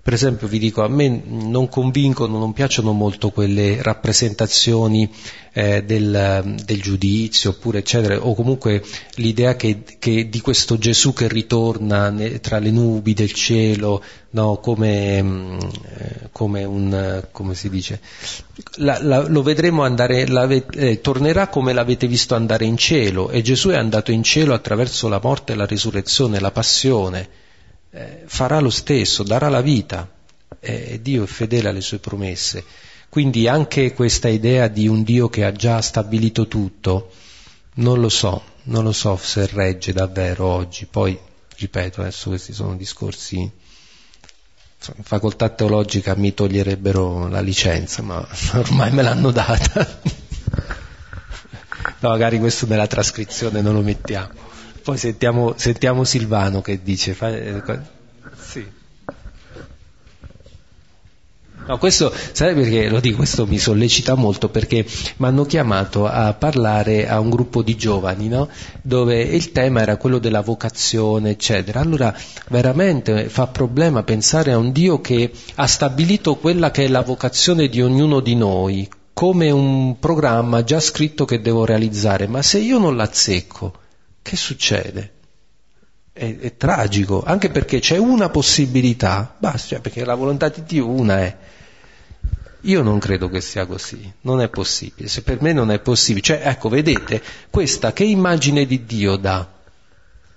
Per 0.03 0.14
esempio 0.14 0.48
vi 0.48 0.59
dico, 0.59 0.82
a 0.82 0.88
me 0.88 1.22
non 1.26 1.68
convincono, 1.68 2.38
non 2.38 2.55
piacciono 2.55 2.92
molto 2.92 3.28
quelle 3.28 3.82
rappresentazioni 3.82 5.11
eh, 5.53 5.84
del, 5.84 6.55
del, 6.64 6.80
giudizio, 6.80 7.51
oppure 7.51 7.80
eccetera, 7.80 8.26
o 8.26 8.34
comunque 8.34 8.82
l'idea 9.16 9.57
che, 9.57 9.82
che 9.98 10.30
di 10.30 10.40
questo 10.40 10.78
Gesù 10.78 11.12
che 11.12 11.28
ritorna 11.28 12.09
ne, 12.09 12.40
tra 12.40 12.59
le 12.59 12.70
nubi 12.70 13.12
del 13.12 13.32
cielo, 13.32 14.03
no, 14.30 14.57
come, 14.57 15.18
eh, 15.18 16.28
come, 16.32 16.64
un, 16.64 17.22
come 17.30 17.55
si 17.55 17.68
dice, 17.68 18.01
la, 18.76 18.98
la, 19.03 19.28
lo 19.28 19.42
vedremo 19.42 19.82
andare, 19.82 20.24
eh, 20.76 21.03
tornerà 21.03 21.48
come 21.48 21.74
l'avete 21.74 22.07
visto 22.07 22.34
andare 22.34 22.64
in 22.64 22.78
cielo, 22.78 23.28
e 23.28 23.42
Gesù 23.42 23.68
è 23.68 23.76
andato 23.76 24.12
in 24.12 24.22
cielo 24.22 24.55
attraverso 24.55 25.09
la 25.09 25.20
morte, 25.22 25.55
la 25.55 25.66
risurrezione, 25.66 26.40
la 26.40 26.51
passione, 26.51 27.28
eh, 27.91 28.22
farà 28.26 28.61
lo 28.61 28.70
stesso, 28.70 29.22
darà 29.22 29.49
la 29.49 29.61
vita 29.61 30.09
e 30.59 31.01
Dio 31.03 31.24
è 31.24 31.26
fedele 31.26 31.68
alle 31.68 31.80
sue 31.80 31.99
promesse. 31.99 32.64
Quindi 33.09 33.49
anche 33.49 33.93
questa 33.93 34.28
idea 34.28 34.68
di 34.68 34.86
un 34.86 35.03
Dio 35.03 35.28
che 35.28 35.45
ha 35.45 35.53
già 35.53 35.80
stabilito 35.80 36.47
tutto, 36.47 37.11
non 37.74 38.01
lo 38.01 38.09
so, 38.09 38.43
non 38.64 38.84
lo 38.84 38.93
so 38.93 39.16
se 39.16 39.47
regge 39.47 39.93
davvero 39.93 40.47
oggi. 40.47 40.86
Poi, 40.86 41.18
ripeto, 41.57 42.03
adesso 42.03 42.28
questi 42.28 42.53
sono 42.53 42.76
discorsi 42.76 43.51
facoltà 45.03 45.51
teologica 45.51 46.14
mi 46.14 46.32
toglierebbero 46.32 47.28
la 47.28 47.41
licenza, 47.41 48.01
ma 48.03 48.26
ormai 48.55 48.91
me 48.93 49.03
l'hanno 49.03 49.30
data. 49.30 50.01
no, 52.01 52.09
magari 52.09 52.38
questo 52.38 52.66
nella 52.66 52.86
trascrizione 52.86 53.61
non 53.61 53.74
lo 53.74 53.82
mettiamo. 53.82 54.49
Poi 54.83 54.97
sentiamo, 54.97 55.55
sentiamo 55.57 56.05
Silvano 56.05 56.61
che 56.61 56.81
dice. 56.83 57.14
Fa, 57.14 57.28
eh, 57.28 57.62
sì. 58.37 58.78
No, 61.66 61.78
questo, 61.78 62.12
sai 62.33 62.55
perché 62.55 62.89
lo 62.89 62.99
dico? 62.99 63.18
Questo 63.18 63.47
mi 63.47 63.59
sollecita 63.59 64.14
molto 64.14 64.49
perché 64.49 64.85
mi 65.18 65.26
hanno 65.26 65.45
chiamato 65.45 66.07
a 66.07 66.33
parlare 66.33 67.07
a 67.07 67.20
un 67.20 67.31
gruppo 67.31 67.62
di 67.62 67.76
giovani, 67.76 68.28
no? 68.28 68.49
dove 68.83 69.20
il 69.20 69.53
tema 69.53 69.83
era 69.83 69.97
quello 69.97 70.18
della 70.18 70.41
vocazione, 70.41 71.31
eccetera. 71.31 71.78
Allora 71.78 72.12
veramente 72.49 73.28
fa 73.28 73.47
problema 73.47 74.03
pensare 74.03 74.53
a 74.53 74.59
un 74.59 74.72
Dio 74.72 75.01
che 75.01 75.31
ha 75.55 75.66
stabilito 75.66 76.37
quella 76.37 76.70
che 76.70 76.85
è 76.85 76.89
la 76.89 77.03
vocazione 77.03 77.68
di 77.68 77.81
ognuno 77.81 78.20
di 78.20 78.35
noi 78.35 78.89
come 79.12 79.51
un 79.51 79.99
programma 79.99 80.64
già 80.64 80.81
scritto 80.81 81.26
che 81.26 81.43
devo 81.43 81.66
realizzare, 81.66 82.26
ma 82.26 82.41
se 82.41 82.59
io 82.59 82.78
non 82.78 82.97
l'azzecco, 82.97 83.80
che 84.22 84.36
succede? 84.36 85.12
È, 86.12 86.36
è, 86.38 86.56
tragico, 86.56 87.22
anche 87.22 87.50
perché 87.50 87.80
c'è 87.80 87.96
una 87.96 88.28
possibilità, 88.28 89.34
basta, 89.38 89.68
cioè 89.68 89.80
perché 89.80 90.04
la 90.04 90.14
volontà 90.14 90.48
di 90.48 90.62
Dio 90.64 90.88
una 90.88 91.18
è. 91.18 91.36
Io 92.64 92.82
non 92.82 92.98
credo 92.98 93.28
che 93.30 93.40
sia 93.40 93.64
così, 93.64 94.12
non 94.22 94.42
è 94.42 94.48
possibile, 94.48 95.08
se 95.08 95.22
per 95.22 95.40
me 95.40 95.52
non 95.52 95.70
è 95.70 95.78
possibile. 95.78 96.22
Cioè, 96.24 96.42
ecco, 96.44 96.68
vedete, 96.68 97.22
questa 97.48 97.92
che 97.92 98.04
immagine 98.04 98.66
di 98.66 98.84
Dio 98.84 99.16
dà? 99.16 99.48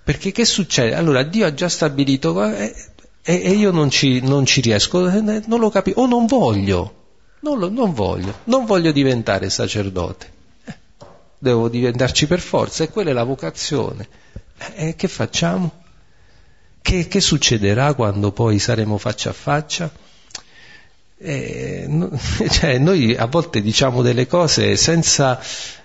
Perché 0.02 0.32
che 0.32 0.44
succede? 0.44 0.94
Allora, 0.94 1.22
Dio 1.22 1.46
ha 1.46 1.52
già 1.52 1.68
stabilito 1.68 2.42
eh, 2.44 2.74
e, 3.22 3.42
e 3.42 3.50
io 3.50 3.70
non 3.70 3.90
ci, 3.90 4.20
non 4.20 4.46
ci, 4.46 4.62
riesco, 4.62 5.06
eh, 5.08 5.20
non 5.20 5.60
lo 5.60 5.68
capisco, 5.68 6.00
o 6.00 6.06
non 6.06 6.24
voglio, 6.24 7.02
non, 7.40 7.58
lo, 7.58 7.68
non 7.68 7.92
voglio, 7.92 8.38
non 8.44 8.64
voglio 8.64 8.92
diventare 8.92 9.50
sacerdote 9.50 10.33
devo 11.44 11.68
diventarci 11.68 12.26
per 12.26 12.40
forza 12.40 12.82
e 12.82 12.88
quella 12.88 13.10
è 13.10 13.12
la 13.12 13.22
vocazione. 13.22 14.08
E 14.74 14.88
eh, 14.88 14.96
che 14.96 15.08
facciamo? 15.08 15.82
Che, 16.80 17.06
che, 17.06 17.20
succederà 17.20 17.94
quando 17.94 18.32
poi 18.32 18.58
saremo 18.58 18.98
faccia 18.98 19.30
a 19.30 19.34
faccia? 19.34 19.90
Eh, 21.18 21.84
no, 21.86 22.10
cioè, 22.50 22.78
noi 22.78 23.14
a 23.14 23.26
volte 23.26 23.60
diciamo 23.60 24.02
delle 24.02 24.26
cose 24.26 24.76
senza 24.76 25.40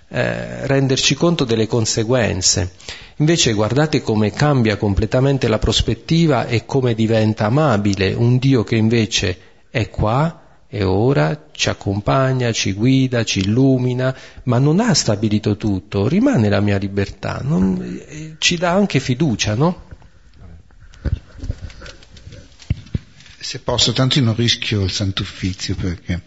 eh, 0.07 0.65
renderci 0.65 1.15
conto 1.15 1.43
delle 1.43 1.67
conseguenze. 1.67 2.73
Invece 3.17 3.51
guardate 3.53 4.01
come 4.01 4.31
cambia 4.31 4.77
completamente 4.77 5.49
la 5.49 5.59
prospettiva 5.59 6.47
e 6.47 6.65
come 6.65 6.93
diventa 6.95 7.45
amabile 7.45 8.13
un 8.13 8.37
Dio 8.37 8.63
che 8.63 8.77
invece 8.77 9.37
è 9.69 9.89
qua, 9.89 10.38
e 10.71 10.83
ora 10.83 11.47
ci 11.51 11.67
accompagna, 11.69 12.51
ci 12.51 12.73
guida, 12.73 13.23
ci 13.23 13.39
illumina, 13.39 14.15
ma 14.43 14.59
non 14.59 14.79
ha 14.79 14.93
stabilito 14.93 15.57
tutto, 15.57 16.07
rimane 16.07 16.47
la 16.47 16.59
mia 16.61 16.77
libertà, 16.77 17.41
non, 17.43 17.81
eh, 18.07 18.35
ci 18.37 18.55
dà 18.55 18.71
anche 18.71 18.99
fiducia, 18.99 19.55
no? 19.55 19.87
Se 23.41 23.59
posso, 23.59 23.93
tanto 23.93 24.19
io 24.19 24.25
non 24.25 24.35
rischio 24.35 24.83
il 24.83 24.91
Sant'Uffizio 24.91 25.73
perché 25.75 26.21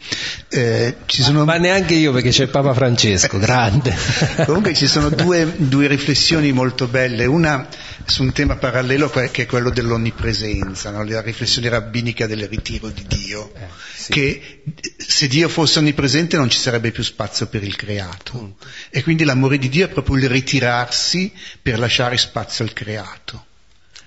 eh, 0.48 0.96
ci 1.04 1.22
sono... 1.22 1.44
Ma 1.44 1.58
neanche 1.58 1.94
io 1.94 2.10
perché 2.10 2.30
c'è 2.30 2.46
Papa 2.46 2.72
Francesco, 2.72 3.38
grande. 3.38 3.94
Comunque 4.46 4.74
ci 4.74 4.86
sono 4.86 5.10
due, 5.10 5.52
due 5.56 5.88
riflessioni 5.88 6.52
molto 6.52 6.86
belle, 6.86 7.26
una 7.26 7.68
su 8.06 8.22
un 8.22 8.32
tema 8.32 8.56
parallelo 8.56 9.10
che 9.10 9.30
è 9.30 9.46
quello 9.46 9.70
dell'onnipresenza, 9.70 10.90
no? 10.90 11.04
la 11.04 11.20
riflessione 11.20 11.68
rabbinica 11.68 12.26
del 12.26 12.48
ritiro 12.48 12.88
di 12.88 13.04
Dio, 13.06 13.52
eh, 13.54 13.66
sì. 13.94 14.12
che 14.12 14.62
se 14.96 15.28
Dio 15.28 15.48
fosse 15.48 15.78
onnipresente 15.78 16.36
non 16.36 16.50
ci 16.50 16.58
sarebbe 16.58 16.90
più 16.90 17.02
spazio 17.02 17.46
per 17.46 17.62
il 17.62 17.76
creato 17.76 18.40
mm. 18.40 18.68
e 18.90 19.02
quindi 19.02 19.24
l'amore 19.24 19.58
di 19.58 19.68
Dio 19.68 19.84
è 19.84 19.88
proprio 19.88 20.16
il 20.16 20.28
ritirarsi 20.28 21.32
per 21.60 21.78
lasciare 21.78 22.16
spazio 22.16 22.64
al 22.64 22.72
creato. 22.72 23.46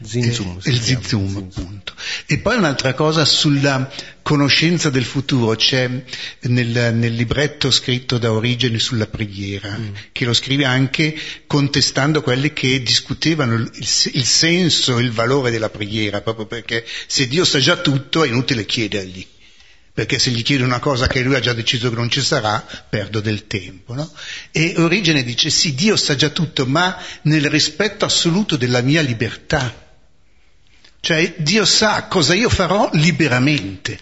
Zinzum, 0.04 0.60
il 0.64 0.82
zizum, 0.82 1.38
appunto. 1.38 1.93
E 2.26 2.39
poi 2.39 2.58
un'altra 2.58 2.93
cosa 2.93 3.24
sulla 3.24 3.89
conoscenza 4.22 4.89
del 4.89 5.06
futuro, 5.06 5.56
c'è 5.56 5.89
nel, 6.41 6.93
nel 6.93 7.14
libretto 7.14 7.72
scritto 7.72 8.18
da 8.18 8.34
Origene 8.34 8.78
sulla 8.78 9.08
preghiera, 9.08 9.78
mm. 9.78 9.93
che 10.12 10.26
lo 10.26 10.34
scrive 10.34 10.66
anche 10.66 11.18
contestando 11.48 12.22
quelli 12.22 12.52
che 12.52 12.82
discutevano 12.82 13.54
il, 13.54 13.72
il 13.74 14.26
senso, 14.26 15.00
il 15.00 15.12
valore 15.12 15.50
della 15.50 15.70
preghiera, 15.70 16.22
proprio 16.22 16.46
perché 16.46 16.86
se 17.08 17.28
Dio 17.28 17.46
sa 17.46 17.60
già 17.60 17.78
tutto 17.78 18.24
è 18.24 18.28
inutile 18.28 18.66
chiedergli 18.66 19.26
perché 19.96 20.20
se 20.20 20.30
gli 20.30 20.43
chiedo 20.43 20.66
una 20.66 20.80
cosa 20.80 21.08
che 21.08 21.22
lui 21.22 21.36
ha 21.36 21.39
già 21.39 21.54
deciso 21.54 21.88
che 21.89 21.96
non 21.96 22.10
ci 22.10 22.20
sarà, 22.20 22.68
perdo 22.89 23.22
del 23.22 23.48
tempo. 23.48 23.93
No? 23.93 24.12
E 24.52 24.74
Origine 24.76 25.24
dice 25.24 25.50
sì, 25.50 25.74
Dio 25.74 25.96
sa 25.96 26.18
già 26.18 26.28
tutto, 26.28 26.66
ma 26.66 27.02
nel 27.22 27.50
rispetto 27.50 28.04
assoluto 28.04 28.58
della 28.58 28.82
mia 28.82 29.02
libertà. 29.02 29.85
Cioè 31.06 31.36
Dio 31.38 31.66
sa 31.66 32.08
cosa 32.08 32.34
io 32.34 32.49
farò 32.49 32.89
liberamente. 32.93 33.99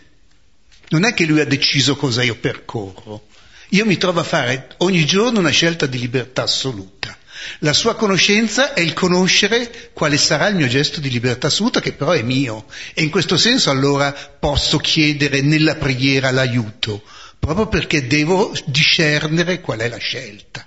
Non 0.87 1.03
è 1.03 1.13
che 1.13 1.25
lui 1.25 1.41
ha 1.41 1.45
deciso 1.45 1.97
cosa 1.97 2.23
io 2.23 2.35
percorro. 2.35 3.27
Io 3.71 3.85
mi 3.85 3.97
trovo 3.97 4.21
a 4.21 4.23
fare 4.23 4.69
ogni 4.77 5.05
giorno 5.05 5.39
una 5.39 5.49
scelta 5.49 5.85
di 5.85 5.99
libertà 5.99 6.43
assoluta. 6.43 7.13
La 7.59 7.73
sua 7.73 7.95
conoscenza 7.95 8.73
è 8.73 8.79
il 8.79 8.93
conoscere 8.93 9.91
quale 9.91 10.15
sarà 10.15 10.47
il 10.47 10.55
mio 10.55 10.69
gesto 10.69 11.01
di 11.01 11.09
libertà 11.09 11.47
assoluta, 11.47 11.81
che 11.81 11.91
però 11.91 12.11
è 12.11 12.21
mio. 12.21 12.67
E 12.93 13.03
in 13.03 13.09
questo 13.09 13.35
senso 13.35 13.69
allora 13.69 14.13
posso 14.13 14.77
chiedere 14.77 15.41
nella 15.41 15.75
preghiera 15.75 16.31
l'aiuto, 16.31 17.03
proprio 17.37 17.67
perché 17.67 18.07
devo 18.07 18.55
discernere 18.63 19.59
qual 19.59 19.79
è 19.79 19.89
la 19.89 19.97
scelta. 19.97 20.65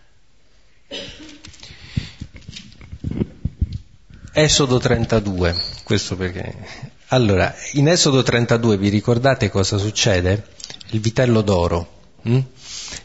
Esodo 4.39 4.77
32, 4.77 5.57
questo 5.83 6.15
perché... 6.15 6.55
Allora, 7.07 7.55
in 7.73 7.89
Esodo 7.89 8.23
32 8.23 8.77
vi 8.77 8.91
ricordate 8.91 9.49
cosa 9.49 9.79
succede? 9.79 10.49
Il 10.91 11.01
vitello 11.01 11.41
d'oro. 11.41 11.89
Hm? 12.21 12.41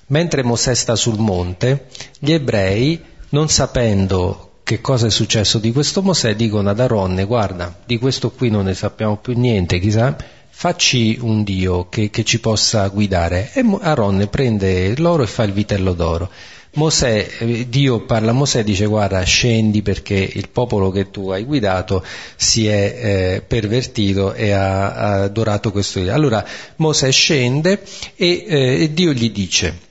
Mentre 0.07 0.43
Mosè 0.43 0.75
sta 0.75 0.97
sul 0.97 1.19
monte, 1.19 1.87
gli 2.19 2.33
ebrei 2.33 3.01
non 3.29 3.47
sapendo 3.47 4.55
che 4.63 4.81
cosa 4.81 5.07
è 5.07 5.09
successo 5.09 5.57
di 5.57 5.71
questo 5.71 6.01
Mosè, 6.01 6.35
dicono 6.35 6.69
ad 6.69 6.81
Aronne, 6.81 7.23
guarda, 7.23 7.79
di 7.85 7.97
questo 7.97 8.31
qui 8.31 8.49
non 8.49 8.65
ne 8.65 8.73
sappiamo 8.73 9.15
più 9.15 9.31
niente, 9.31 9.79
chissà, 9.79 10.13
facci 10.49 11.17
un 11.21 11.43
Dio 11.43 11.87
che, 11.87 12.09
che 12.09 12.25
ci 12.25 12.41
possa 12.41 12.85
guidare. 12.89 13.51
E 13.53 13.63
Aronne 13.79 14.27
prende 14.27 14.97
l'oro 14.97 15.23
e 15.23 15.27
fa 15.27 15.43
il 15.43 15.53
vitello 15.53 15.93
d'oro. 15.93 16.29
Mosè, 16.73 17.65
Dio 17.67 18.05
parla 18.05 18.31
a 18.31 18.33
Mosè 18.33 18.59
e 18.59 18.63
dice 18.63 18.85
guarda 18.85 19.21
scendi 19.23 19.81
perché 19.81 20.15
il 20.15 20.47
popolo 20.47 20.89
che 20.89 21.11
tu 21.11 21.29
hai 21.29 21.43
guidato 21.43 22.01
si 22.37 22.65
è 22.65 22.95
eh, 23.35 23.41
pervertito 23.41 24.33
e 24.33 24.51
ha, 24.51 24.93
ha, 24.93 25.23
adorato 25.23 25.71
questo 25.71 25.99
Dio. 25.99 26.13
Allora 26.13 26.45
Mosè 26.77 27.11
scende 27.11 27.83
e, 28.15 28.45
eh, 28.47 28.83
e 28.83 28.93
Dio 28.93 29.11
gli 29.11 29.31
dice 29.31 29.89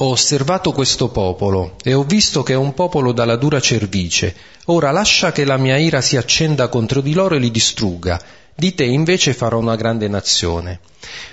ho 0.00 0.10
osservato 0.10 0.70
questo 0.70 1.08
popolo 1.08 1.74
e 1.82 1.94
ho 1.94 2.04
visto 2.04 2.44
che 2.44 2.52
è 2.52 2.56
un 2.56 2.74
popolo 2.74 3.10
dalla 3.10 3.34
dura 3.34 3.58
cervice. 3.58 4.34
Ora 4.66 4.92
lascia 4.92 5.32
che 5.32 5.44
la 5.44 5.56
mia 5.56 5.76
ira 5.76 6.00
si 6.00 6.16
accenda 6.16 6.68
contro 6.68 7.00
di 7.00 7.14
loro 7.14 7.34
e 7.34 7.38
li 7.38 7.50
distrugga. 7.50 8.22
Di 8.60 8.74
te 8.74 8.82
invece 8.82 9.34
farò 9.34 9.58
una 9.58 9.76
grande 9.76 10.08
nazione. 10.08 10.80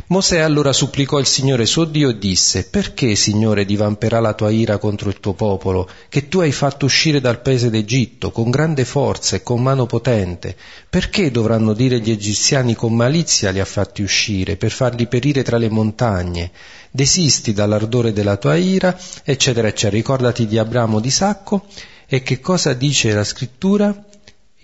Mosè 0.10 0.42
allora 0.42 0.72
supplicò 0.72 1.18
il 1.18 1.26
Signore 1.26 1.66
suo 1.66 1.84
Dio 1.86 2.10
e 2.10 2.20
disse, 2.20 2.66
perché, 2.66 3.16
Signore, 3.16 3.66
divamperà 3.66 4.20
la 4.20 4.34
tua 4.34 4.52
ira 4.52 4.78
contro 4.78 5.10
il 5.10 5.20
tuo 5.20 5.34
popolo, 5.34 5.90
che 6.08 6.28
tu 6.28 6.42
hai 6.42 6.52
fatto 6.52 6.86
uscire 6.86 7.20
dal 7.20 7.42
paese 7.42 7.72
d'Egitto, 7.72 8.30
con 8.30 8.52
grande 8.52 8.86
forza 8.86 9.36
e 9.36 9.42
con 9.42 9.60
mano 9.60 9.88
potente? 9.88 10.56
Perché 10.88 11.32
dovranno 11.32 11.74
dire 11.74 12.00
gli 12.00 12.12
egiziani 12.12 12.76
con 12.76 12.94
malizia 12.94 13.50
li 13.50 13.60
ha 13.60 13.66
fatti 13.66 14.04
uscire, 14.04 14.56
per 14.56 14.70
farli 14.70 15.08
perire 15.08 15.42
tra 15.42 15.58
le 15.58 15.72
montagne? 15.72 16.52
desisti 16.92 17.54
dall'ardore 17.54 18.14
della 18.14 18.38
tua 18.38 18.56
ira, 18.56 18.96
eccetera, 19.24 19.68
eccetera. 19.68 19.96
Ricordati 19.96 20.46
di 20.46 20.60
Abramo 20.60 21.00
di 21.00 21.10
Sacco 21.10 21.66
e 22.06 22.22
che 22.22 22.40
cosa 22.40 22.74
dice 22.74 23.12
la 23.14 23.24
scrittura? 23.24 24.06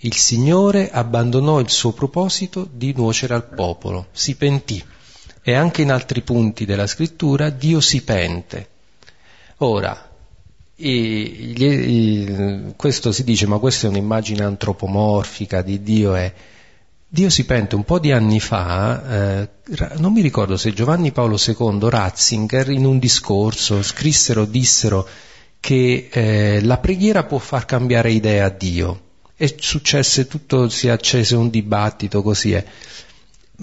Il 0.04 0.16
Signore 0.16 0.90
abbandonò 0.90 1.60
il 1.60 1.70
suo 1.70 1.92
proposito 1.92 2.68
di 2.68 2.92
nuocere 2.92 3.34
al 3.34 3.48
popolo, 3.48 4.08
si 4.10 4.34
pentì. 4.34 4.82
E 5.44 5.54
anche 5.54 5.82
in 5.82 5.92
altri 5.92 6.22
punti 6.22 6.64
della 6.64 6.88
scrittura 6.88 7.50
Dio 7.50 7.80
si 7.80 8.02
pente. 8.02 8.68
Ora, 9.58 10.10
e, 10.74 11.54
e, 11.56 12.74
questo 12.74 13.12
si 13.12 13.22
dice, 13.22 13.46
ma 13.46 13.58
questa 13.58 13.86
è 13.86 13.90
un'immagine 13.90 14.42
antropomorfica 14.42 15.62
di 15.62 15.84
Dio, 15.84 16.14
è 16.14 16.32
Dio 17.06 17.30
si 17.30 17.44
pente 17.44 17.76
un 17.76 17.84
po' 17.84 18.00
di 18.00 18.10
anni 18.10 18.40
fa, 18.40 19.42
eh, 19.42 19.48
non 19.98 20.12
mi 20.12 20.20
ricordo 20.20 20.56
se 20.56 20.72
Giovanni 20.72 21.12
Paolo 21.12 21.36
II, 21.38 21.78
Ratzinger, 21.80 22.70
in 22.70 22.86
un 22.86 22.98
discorso 22.98 23.84
scrissero, 23.84 24.46
dissero 24.46 25.06
che 25.60 26.08
eh, 26.10 26.60
la 26.60 26.78
preghiera 26.78 27.22
può 27.22 27.38
far 27.38 27.66
cambiare 27.66 28.10
idea 28.10 28.46
a 28.46 28.50
Dio. 28.50 29.10
E 29.42 29.56
successe 29.58 30.28
tutto, 30.28 30.68
si 30.68 30.88
accese 30.88 31.34
un 31.34 31.50
dibattito, 31.50 32.22
così 32.22 32.52
è. 32.52 32.64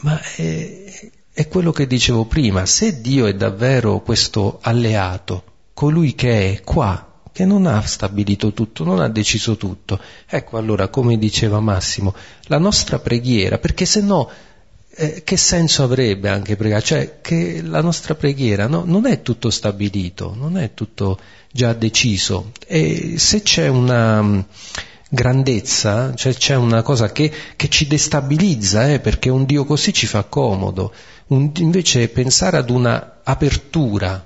Ma 0.02 0.22
è, 0.36 1.10
è 1.32 1.48
quello 1.48 1.72
che 1.72 1.88
dicevo 1.88 2.26
prima, 2.26 2.66
se 2.66 3.00
Dio 3.00 3.28
è 3.28 3.34
davvero 3.34 4.02
questo 4.02 4.60
alleato, 4.62 5.44
colui 5.74 6.16
che 6.16 6.52
è 6.52 6.62
qua, 6.64 7.22
che 7.32 7.46
non 7.46 7.66
ha 7.66 7.80
stabilito 7.84 8.52
tutto, 8.52 8.84
non 8.84 9.00
ha 9.00 9.08
deciso 9.08 9.56
tutto. 9.56 9.98
Ecco 10.28 10.58
allora, 10.58 10.90
come 10.90 11.18
diceva 11.18 11.62
Massimo, 11.62 12.14
la 12.48 12.58
nostra 12.58 13.00
preghiera, 13.00 13.58
perché 13.58 13.86
se 13.86 14.02
no 14.02 14.30
eh, 14.96 15.24
che 15.24 15.38
senso 15.38 15.84
avrebbe 15.84 16.28
anche 16.28 16.58
pregare? 16.58 16.84
Cioè 16.84 17.22
che 17.22 17.62
la 17.62 17.82
nostra 17.82 18.16
preghiera 18.16 18.68
no, 18.68 18.84
non 18.86 19.06
è 19.06 19.22
tutto 19.22 19.50
stabilito, 19.50 20.36
non 20.36 20.58
è 20.58 20.74
tutto 20.74 21.18
già 21.50 21.72
deciso. 21.72 22.52
E 22.68 23.18
se 23.18 23.42
c'è 23.44 23.70
una 23.70 24.46
grandezza, 25.10 26.14
cioè 26.14 26.34
c'è 26.34 26.56
una 26.56 26.84
cosa 26.84 27.12
che, 27.12 27.32
che 27.56 27.68
ci 27.68 27.88
destabilizza, 27.88 28.92
eh, 28.92 29.00
perché 29.00 29.30
un 29.30 29.46
Dio 29.46 29.66
così 29.66 29.92
ci 29.92 30.06
fa 30.06 30.24
comodo. 30.24 30.94
Un, 31.28 31.52
invece 31.58 32.08
pensare 32.10 32.58
ad 32.58 32.70
una 32.70 33.20
apertura 33.24 34.26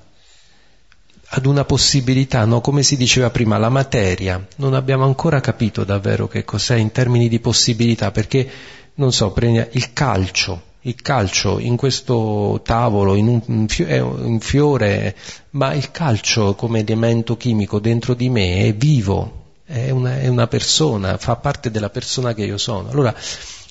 ad 1.36 1.48
una 1.48 1.66
possibilità, 1.66 2.46
no? 2.46 2.62
come 2.62 2.84
si 2.84 2.96
diceva 2.96 3.32
prima, 3.32 3.58
la 3.58 3.70
materia. 3.70 4.46
Non 4.58 4.76
abbiamo 4.76 5.04
ancora 5.04 5.40
capito 5.40 5.84
davvero 5.84 6.28
che 6.28 6.44
cos'è 6.44 6.76
in 6.76 6.92
termini 6.92 7.28
di 7.28 7.40
possibilità, 7.40 8.12
perché, 8.12 8.48
non 8.96 9.12
so, 9.12 9.34
il 9.36 9.94
calcio, 9.94 10.62
il 10.82 11.02
calcio 11.02 11.58
in 11.58 11.76
questo 11.76 12.62
tavolo 12.64 13.16
in 13.16 13.28
un, 13.28 13.66
è 13.88 14.00
un 14.00 14.40
fiore, 14.40 15.16
ma 15.52 15.74
il 15.74 15.90
calcio 15.90 16.54
come 16.54 16.82
elemento 16.82 17.36
chimico 17.36 17.80
dentro 17.80 18.14
di 18.14 18.30
me 18.30 18.68
è 18.68 18.76
vivo, 18.76 19.43
è 19.74 19.90
una, 19.90 20.20
è 20.20 20.28
una 20.28 20.46
persona, 20.46 21.18
fa 21.18 21.36
parte 21.36 21.72
della 21.72 21.90
persona 21.90 22.36
che 22.36 22.44
io 22.44 22.60
sono. 22.60 22.90
Allora, 22.90 23.14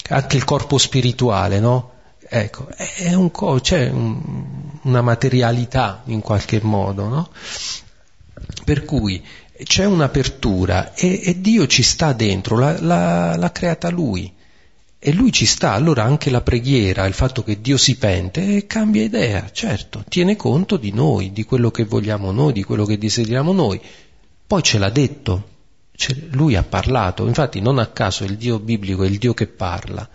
anche 0.09 0.37
il 0.37 0.43
corpo 0.43 0.77
spirituale, 0.77 1.61
no? 1.61 1.91
Ecco, 2.29 2.67
è 2.69 3.15
un 3.15 3.31
co- 3.31 3.61
c'è 3.61 3.89
un, 3.89 4.81
una 4.83 5.01
materialità 5.01 6.03
in 6.07 6.21
qualche 6.21 6.61
modo, 6.61 7.07
no? 7.07 7.31
Per 8.65 8.85
cui 8.85 9.25
c'è 9.63 9.85
un'apertura 9.85 10.93
e, 10.95 11.21
e 11.23 11.41
Dio 11.41 11.69
ci 11.69 11.85
sta 11.85 12.13
dentro, 12.13 12.59
l'ha, 12.59 12.81
l'ha, 12.81 13.37
l'ha, 13.37 13.53
creata 13.53 13.89
Lui 13.89 14.33
e 14.99 15.13
Lui 15.13 15.31
ci 15.31 15.47
sta, 15.47 15.73
allora 15.73 16.03
anche 16.03 16.31
la 16.31 16.41
preghiera, 16.41 17.07
il 17.07 17.15
fatto 17.15 17.45
che 17.45 17.61
Dio 17.61 17.77
si 17.77 17.97
pente, 17.97 18.67
cambia 18.67 19.03
idea, 19.03 19.51
certo, 19.53 20.05
tiene 20.09 20.35
conto 20.35 20.77
di 20.77 20.91
noi, 20.91 21.33
di 21.33 21.45
quello 21.45 21.71
che 21.71 21.85
vogliamo 21.85 22.33
noi, 22.33 22.53
di 22.53 22.65
quello 22.65 22.85
che 22.85 22.99
desideriamo 22.99 23.53
noi, 23.53 23.81
poi 24.45 24.63
ce 24.63 24.79
l'ha 24.79 24.91
detto, 24.91 25.51
Lui 26.31 26.57
ha 26.57 26.63
parlato, 26.63 27.27
infatti 27.27 27.61
non 27.61 27.79
a 27.79 27.87
caso 27.87 28.25
il 28.25 28.37
Dio 28.37 28.59
biblico 28.59 29.05
è 29.05 29.07
il 29.07 29.19
Dio 29.19 29.35
che 29.35 29.47
parla, 29.47 30.09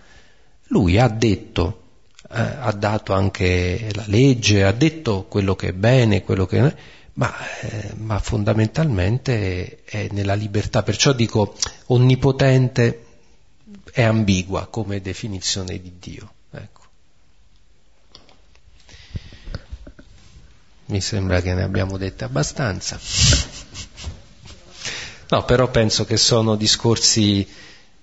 Lui 0.68 1.00
ha 1.00 1.08
detto 1.08 1.84
eh, 2.30 2.42
ha 2.42 2.72
dato 2.74 3.14
anche 3.14 3.90
la 3.94 4.04
legge, 4.08 4.66
ha 4.66 4.74
detto 4.74 5.26
quello 5.30 5.56
che 5.56 5.70
è 5.70 5.74
bene, 5.74 6.24
quello 6.24 6.46
che 6.46 6.60
non 6.60 6.68
è, 6.68 6.76
ma, 7.14 7.34
eh, 7.62 7.94
ma 7.96 8.20
fondamentalmente 8.20 9.84
è 9.86 10.10
nella 10.12 10.34
libertà. 10.34 10.84
Perciò 10.84 11.14
dico 11.14 11.56
onnipotente 11.88 13.06
è 13.92 14.04
ambigua 14.04 14.68
come 14.68 15.02
definizione 15.02 15.80
di 15.80 15.94
Dio. 16.00 16.34
Ecco. 16.52 16.82
Mi 20.88 21.00
sembra 21.00 21.42
che 21.42 21.54
ne 21.54 21.64
abbiamo 21.64 21.98
dette 21.98 22.26
abbastanza. 22.26 23.00
No, 25.30 25.44
però 25.44 25.70
penso 25.70 26.06
che 26.06 26.16
sono 26.16 26.56
discorsi 26.56 27.46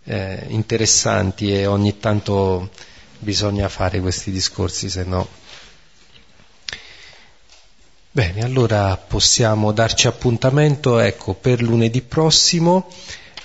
eh, 0.05 0.45
interessanti 0.49 1.53
e 1.53 1.67
ogni 1.67 1.99
tanto 1.99 2.71
bisogna 3.19 3.69
fare 3.69 4.01
questi 4.01 4.31
discorsi, 4.31 4.91
se 4.91 5.05
no. 5.05 5.27
Bene, 8.11 8.43
allora 8.43 8.97
possiamo 8.97 9.73
darci 9.73 10.07
appuntamento, 10.07 10.99
ecco, 10.99 11.33
per 11.35 11.63
lunedì 11.63 12.03
prossimo. 12.03 12.89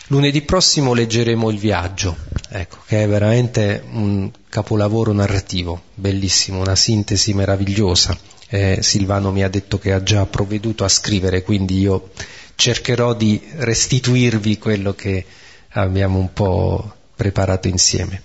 Lunedì 0.08 0.42
prossimo 0.42 0.94
leggeremo 0.94 1.50
il 1.50 1.58
viaggio, 1.58 2.18
ecco, 2.50 2.80
che 2.86 3.04
è 3.04 3.08
veramente 3.08 3.84
un 3.92 4.30
capolavoro 4.50 5.14
narrativo, 5.14 5.84
bellissimo, 5.94 6.60
una 6.60 6.76
sintesi 6.76 7.34
meravigliosa. 7.34 8.18
Eh, 8.48 8.80
Silvano 8.82 9.32
mi 9.32 9.44
ha 9.44 9.50
detto 9.50 9.80
che 9.80 9.94
ha 9.94 10.04
già 10.04 10.26
provveduto 10.26 10.84
a 10.84 10.90
scrivere, 10.90 11.44
quindi 11.44 11.80
io 11.80 12.10
cercherò 12.60 13.14
di 13.14 13.42
restituirvi 13.56 14.58
quello 14.58 14.94
che 14.94 15.24
abbiamo 15.70 16.20
un 16.20 16.34
po' 16.34 16.94
preparato 17.16 17.70
insieme. 17.70 18.22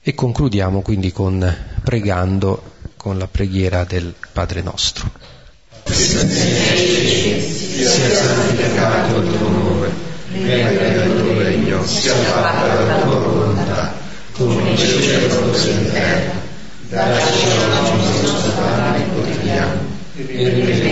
E 0.00 0.14
concludiamo 0.14 0.80
quindi 0.80 1.12
con 1.12 1.54
pregando 1.84 2.76
con 2.96 3.18
la 3.18 3.28
preghiera 3.28 3.84
del 3.84 4.14
Padre 4.32 4.62
nostro. 4.62 5.10
Sia 5.84 6.20
santificato 8.14 9.20
il 9.20 9.36
tuo 9.36 9.48
nome, 9.50 9.88
venga 10.32 11.04
il 11.04 11.16
tuo 11.20 11.38
regno, 11.42 11.86
sia 11.86 12.14
fatta 12.14 12.80
la 12.82 12.98
tua 13.02 13.18
volontà, 13.18 13.92
come 14.32 14.70
in 14.70 14.76
cielo 14.78 15.50
così 15.50 15.68
in 15.68 15.90
terra. 15.90 16.32
Dacci 16.88 17.44
oggi 17.46 18.06
il 18.06 18.22
nostro 18.22 18.52
pane 18.52 19.06
quotidiano 19.08 19.80
e 20.16 20.87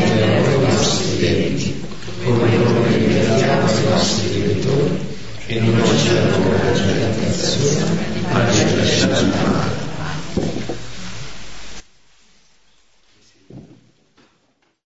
coglione 2.48 2.98
che 2.98 3.34
diamo 3.34 3.68
se 3.68 3.88
nostri 3.88 4.32
genitori, 4.32 4.98
e 5.46 5.60
non 5.60 5.80
ci 5.96 6.08
hanno 6.08 6.48
la 6.50 7.06
tentazione, 7.14 7.84
ma 8.30 8.52
ci 8.52 8.76
lasciano 8.76 9.12
male. 9.12 9.85